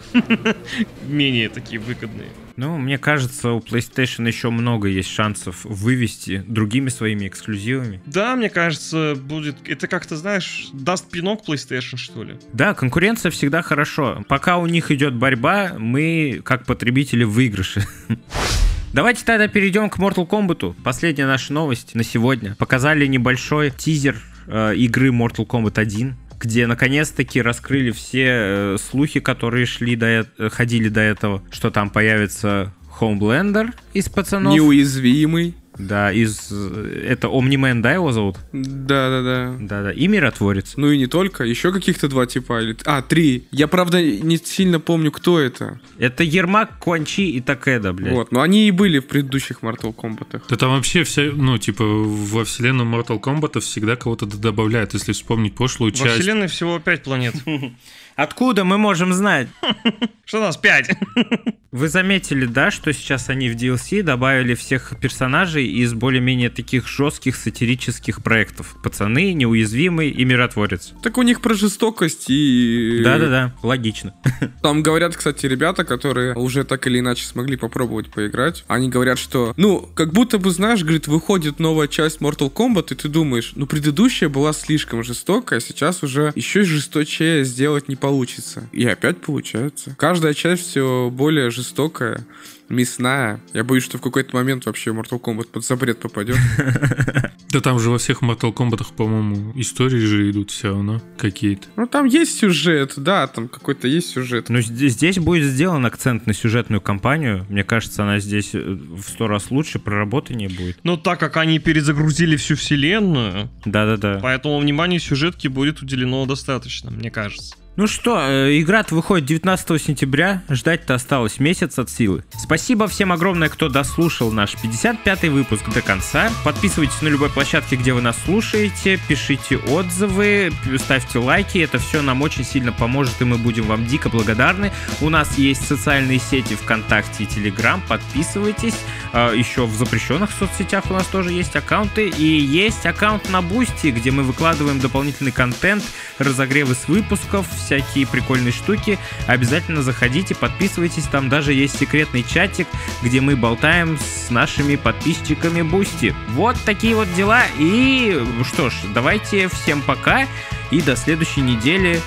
Менее 1.08 1.50
такие 1.50 1.80
выгодные. 1.80 2.30
Ну, 2.62 2.78
мне 2.78 3.00
кажется, 3.00 3.54
у 3.54 3.60
PlayStation 3.60 4.28
еще 4.28 4.52
много 4.52 4.88
есть 4.88 5.10
шансов 5.10 5.66
вывести 5.66 6.44
другими 6.48 6.90
своими 6.90 7.28
эксклюзивами. 7.28 8.04
Да, 8.06 8.36
мне 8.36 8.52
кажется, 8.52 9.16
будет... 9.16 9.56
Это 9.68 9.88
как-то, 9.88 10.16
знаешь, 10.16 10.70
даст 10.72 11.10
пинок 11.10 11.42
PlayStation, 11.44 11.98
что 11.98 12.24
ли? 12.24 12.36
Да, 12.54 12.76
конкуренция 12.76 13.32
всегда 13.32 13.64
хорошо. 13.64 14.24
Пока 14.28 14.60
у 14.60 14.68
них 14.68 14.92
идет 14.92 15.16
борьба, 15.16 15.74
мы, 15.80 16.40
как 16.46 16.68
потребители, 16.68 17.24
в 17.24 17.32
выигрыше. 17.32 17.84
Давайте 18.94 19.26
тогда 19.26 19.48
перейдем 19.48 19.90
к 19.90 19.98
Mortal 19.98 20.28
Kombat. 20.28 20.76
Последняя 20.84 21.26
наша 21.26 21.54
новость 21.54 21.96
на 21.96 22.04
сегодня. 22.04 22.54
Показали 22.60 23.08
небольшой 23.08 23.72
тизер 23.72 24.18
э, 24.46 24.76
игры 24.76 25.10
Mortal 25.10 25.48
Kombat 25.48 25.80
1 25.80 26.16
где 26.42 26.68
наконец-таки 26.68 27.42
раскрыли 27.42 27.92
все 27.92 28.26
э, 28.28 28.78
слухи, 28.78 29.20
которые 29.20 29.66
шли 29.66 29.96
до 29.96 30.26
ходили 30.52 30.90
до 30.90 31.02
этого, 31.02 31.44
что 31.52 31.70
там 31.70 31.90
появится 31.90 32.74
Хоумлендер 32.90 33.74
из 33.94 34.10
пацанов. 34.10 34.54
Неуязвимый. 34.54 35.56
Да, 35.78 36.12
из... 36.12 36.52
Это 36.52 37.30
Омнимен, 37.30 37.82
да, 37.82 37.94
его 37.94 38.12
зовут? 38.12 38.38
Да-да-да. 38.52 39.56
Да-да. 39.60 39.92
И 39.92 40.08
Миротворец. 40.08 40.74
Ну 40.76 40.92
и 40.92 40.98
не 40.98 41.08
только, 41.08 41.44
еще 41.44 41.72
каких-то 41.72 42.08
два 42.08 42.26
типа. 42.26 42.62
Или... 42.62 42.78
А, 42.86 43.02
три. 43.02 43.48
Я, 43.52 43.68
правда, 43.68 44.02
не 44.02 44.38
сильно 44.38 44.80
помню, 44.80 45.12
кто 45.12 45.40
это. 45.40 45.80
Это 45.98 46.24
Ермак, 46.24 46.78
Куанчи 46.80 47.30
и 47.30 47.42
Такеда, 47.42 47.94
блядь. 47.94 48.14
Вот, 48.14 48.32
но 48.32 48.42
они 48.42 48.68
и 48.68 48.72
были 48.72 49.00
в 49.00 49.08
предыдущих 49.08 49.60
Mortal 49.62 49.96
Kombat. 49.96 50.44
Да 50.50 50.56
там 50.56 50.72
вообще 50.72 51.04
вся, 51.04 51.24
ну, 51.24 51.58
типа, 51.58 51.84
во 51.86 52.44
вселенную 52.44 52.90
Mortal 52.90 53.22
Kombat 53.22 53.60
всегда 53.62 53.96
кого-то 53.96 54.26
добавляют. 54.26 54.94
Если 54.94 55.14
вспомнить 55.14 55.56
прошлую 55.56 55.92
Во 55.92 55.98
часть. 55.98 56.20
вселенной 56.20 56.48
всего 56.48 56.80
5 56.80 57.04
планет. 57.04 57.36
Откуда 58.16 58.64
мы 58.64 58.78
можем 58.78 59.14
знать? 59.14 59.48
Что 60.26 60.38
у 60.38 60.42
нас 60.42 60.58
5? 60.58 60.92
Вы 61.72 61.88
заметили, 61.88 62.46
да, 62.46 62.70
что 62.70 62.92
сейчас 62.92 63.30
они 63.30 63.50
в 63.50 63.56
DLC 63.56 64.04
добавили 64.04 64.56
всех 64.56 64.94
персонажей 65.00 65.68
из 65.68 65.94
более-менее 65.94 66.50
таких 66.50 66.86
жестких 66.86 67.38
сатирических 67.38 68.22
проектов. 68.22 68.76
Пацаны, 68.84 69.32
Неуязвимый 69.32 70.10
и 70.10 70.26
Миротворец. 70.26 70.92
Так 71.02 71.18
у 71.18 71.22
них 71.22 71.40
про 71.40 71.54
жестокость 71.54 72.26
и... 72.28 73.00
Да-да-да, 73.06 73.56
логично. 73.64 74.14
Там 74.62 74.84
говорят, 74.84 75.16
кстати, 75.16 75.46
ребята, 75.46 75.86
которые 75.86 76.36
уже 76.36 76.66
так 76.66 76.86
или 76.88 77.00
иначе 77.00 77.26
смогли 77.26 77.56
попробовать 77.56 78.12
поиграть. 78.12 78.66
Они 78.68 78.90
говорят, 78.90 79.18
что, 79.18 79.54
ну, 79.56 79.90
как 79.96 80.12
будто 80.12 80.40
бы, 80.40 80.52
знаешь, 80.52 80.84
говорит, 80.84 81.08
выходит 81.08 81.60
новая 81.60 81.88
часть 81.88 82.20
Mortal 82.20 82.52
Kombat, 82.52 82.88
и 82.92 82.96
ты 82.96 83.08
думаешь, 83.08 83.54
ну, 83.56 83.66
предыдущая 83.66 84.28
была 84.28 84.52
слишком 84.52 85.06
жестокая, 85.06 85.60
а 85.60 85.62
сейчас 85.62 86.04
уже 86.04 86.34
еще 86.36 86.66
жесточее 86.66 87.46
сделать 87.46 87.88
не 87.88 87.96
получится. 88.02 88.68
И 88.74 88.86
опять 88.86 89.22
получается. 89.22 89.96
Каждая 89.98 90.34
часть 90.34 90.64
все 90.68 91.10
более 91.10 91.50
жестокая, 91.52 92.26
мясная. 92.68 93.40
Я 93.54 93.64
боюсь, 93.64 93.84
что 93.84 93.98
в 93.98 94.02
какой-то 94.02 94.36
момент 94.36 94.66
вообще 94.66 94.92
Mortal 94.92 95.22
Kombat 95.22 95.48
под 95.48 95.66
запрет 95.66 96.00
попадет. 96.00 96.36
Да 97.52 97.60
там 97.60 97.80
же 97.80 97.90
во 97.90 97.98
всех 97.98 98.22
Mortal 98.24 98.54
Kombat, 98.54 98.86
по-моему, 98.96 99.52
истории 99.60 100.00
же 100.00 100.32
идут 100.32 100.52
все 100.52 100.70
равно 100.70 101.02
какие-то. 101.18 101.68
Ну, 101.76 101.86
там 101.86 102.06
есть 102.06 102.40
сюжет, 102.40 102.94
да, 102.96 103.28
там 103.28 103.50
какой-то 103.50 103.90
есть 103.90 104.08
сюжет. 104.08 104.48
Но 104.48 104.60
зд- 104.60 104.88
здесь 104.88 105.20
будет 105.20 105.44
сделан 105.52 105.86
акцент 105.86 106.28
на 106.28 106.34
сюжетную 106.34 106.80
кампанию. 106.80 107.46
Мне 107.50 107.66
кажется, 107.66 108.04
она 108.04 108.20
здесь 108.20 108.52
э, 108.54 108.60
в 108.62 109.02
сто 109.02 109.28
раз 109.28 109.52
лучше, 109.52 109.80
проработаннее 109.80 110.48
будет. 110.48 110.78
Ну, 110.84 110.96
так 110.96 111.20
как 111.20 111.36
они 111.36 111.60
перезагрузили 111.60 112.38
всю 112.38 112.56
вселенную, 112.56 113.50
Да-да-да. 113.66 114.20
поэтому 114.24 114.58
внимание 114.58 115.02
сюжетки 115.02 115.50
будет 115.50 115.82
уделено 115.82 116.26
достаточно, 116.26 116.90
мне 116.90 117.12
кажется. 117.12 117.58
Ну 117.78 117.88
что, 117.88 118.20
э, 118.20 118.60
игра-то 118.60 118.94
выходит 118.96 119.26
19 119.28 119.82
сентября, 119.82 120.44
ждать-то 120.50 120.94
осталось 120.94 121.40
месяц 121.40 121.80
от 121.80 121.90
силы. 121.90 122.26
Спасибо 122.38 122.86
всем 122.90 123.14
огромное, 123.14 123.48
кто 123.48 123.70
дослушал 123.70 124.30
наш 124.34 124.56
55-й 124.56 125.30
выпуск 125.30 125.70
до 125.74 125.82
конца. 125.82 126.30
Подписывайтесь 126.44 127.02
на 127.02 127.08
любой 127.08 127.30
площадке, 127.30 127.78
где 127.78 127.94
вы 127.94 128.02
нас 128.02 128.18
слушаете, 128.26 129.00
пишите 129.08 129.56
отзывы, 129.56 130.52
ставьте 130.80 131.20
лайки, 131.20 131.60
это 131.60 131.80
все 131.80 132.02
нам 132.02 132.22
очень 132.22 132.44
сильно 132.44 132.74
поможет, 132.74 133.22
и 133.22 133.24
мы 133.24 133.38
будем 133.38 133.64
вам 133.64 133.86
дико 133.86 134.10
благодарны. 134.10 134.74
У 135.00 135.08
нас 135.08 135.38
есть 135.38 135.66
социальные 135.66 136.20
сети 136.20 136.56
ВКонтакте 136.56 137.24
и 137.24 137.26
Телеграм, 137.26 137.82
подписывайтесь. 137.88 138.76
А, 139.14 139.34
Еще 139.34 139.66
в 139.66 139.74
запрещенных 139.76 140.32
соцсетях 140.32 140.84
у 140.90 140.94
нас 140.94 141.08
тоже 141.08 141.32
есть 141.32 141.56
аккаунты, 141.56 142.10
и 142.10 142.26
есть 142.26 142.86
аккаунт 142.86 143.30
на 143.30 143.42
Бусти, 143.42 143.92
где 143.92 144.12
мы 144.12 144.24
выкладываем 144.24 144.82
дополнительный 144.82 145.32
контент, 145.32 145.84
разогревы 146.20 146.76
с 146.76 146.90
выпусков, 146.90 147.48
всякие 147.62 148.08
прикольные 148.08 148.52
штуки. 148.52 149.00
Обязательно 149.28 149.82
заходите, 149.84 150.36
подписывайтесь, 150.36 151.04
там 151.04 151.30
даже 151.30 151.54
есть 151.54 151.78
секретный 151.78 152.24
чатик, 152.24 152.68
где 153.02 153.22
мы 153.22 153.36
болтаем 153.36 153.98
с 153.98 154.30
нашими 154.30 154.76
подписчиками 154.76 155.62
Бусти. 155.62 156.16
Вот 156.30 156.58
такие 156.66 156.96
вот 156.96 157.14
дела, 157.16 157.44
и 157.58 158.24
что 158.44 158.70
ж, 158.70 158.74
давайте 158.94 159.48
всем 159.48 159.82
пока, 159.82 160.28
и 160.72 160.82
до 160.82 160.96
следующей 160.96 161.42
недели 161.42 162.02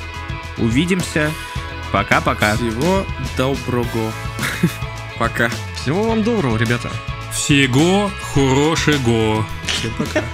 увидимся. 0.59 1.31
Пока-пока. 1.93 2.57
Всего 2.57 3.07
доброго. 3.37 4.13
Пока. 5.19 5.49
Всего 5.77 6.09
вам 6.09 6.25
доброго, 6.25 6.57
ребята. 6.57 6.91
Всего 7.33 8.11
хорошего. 8.35 9.47
Всем 9.67 9.93
пока. 9.97 10.25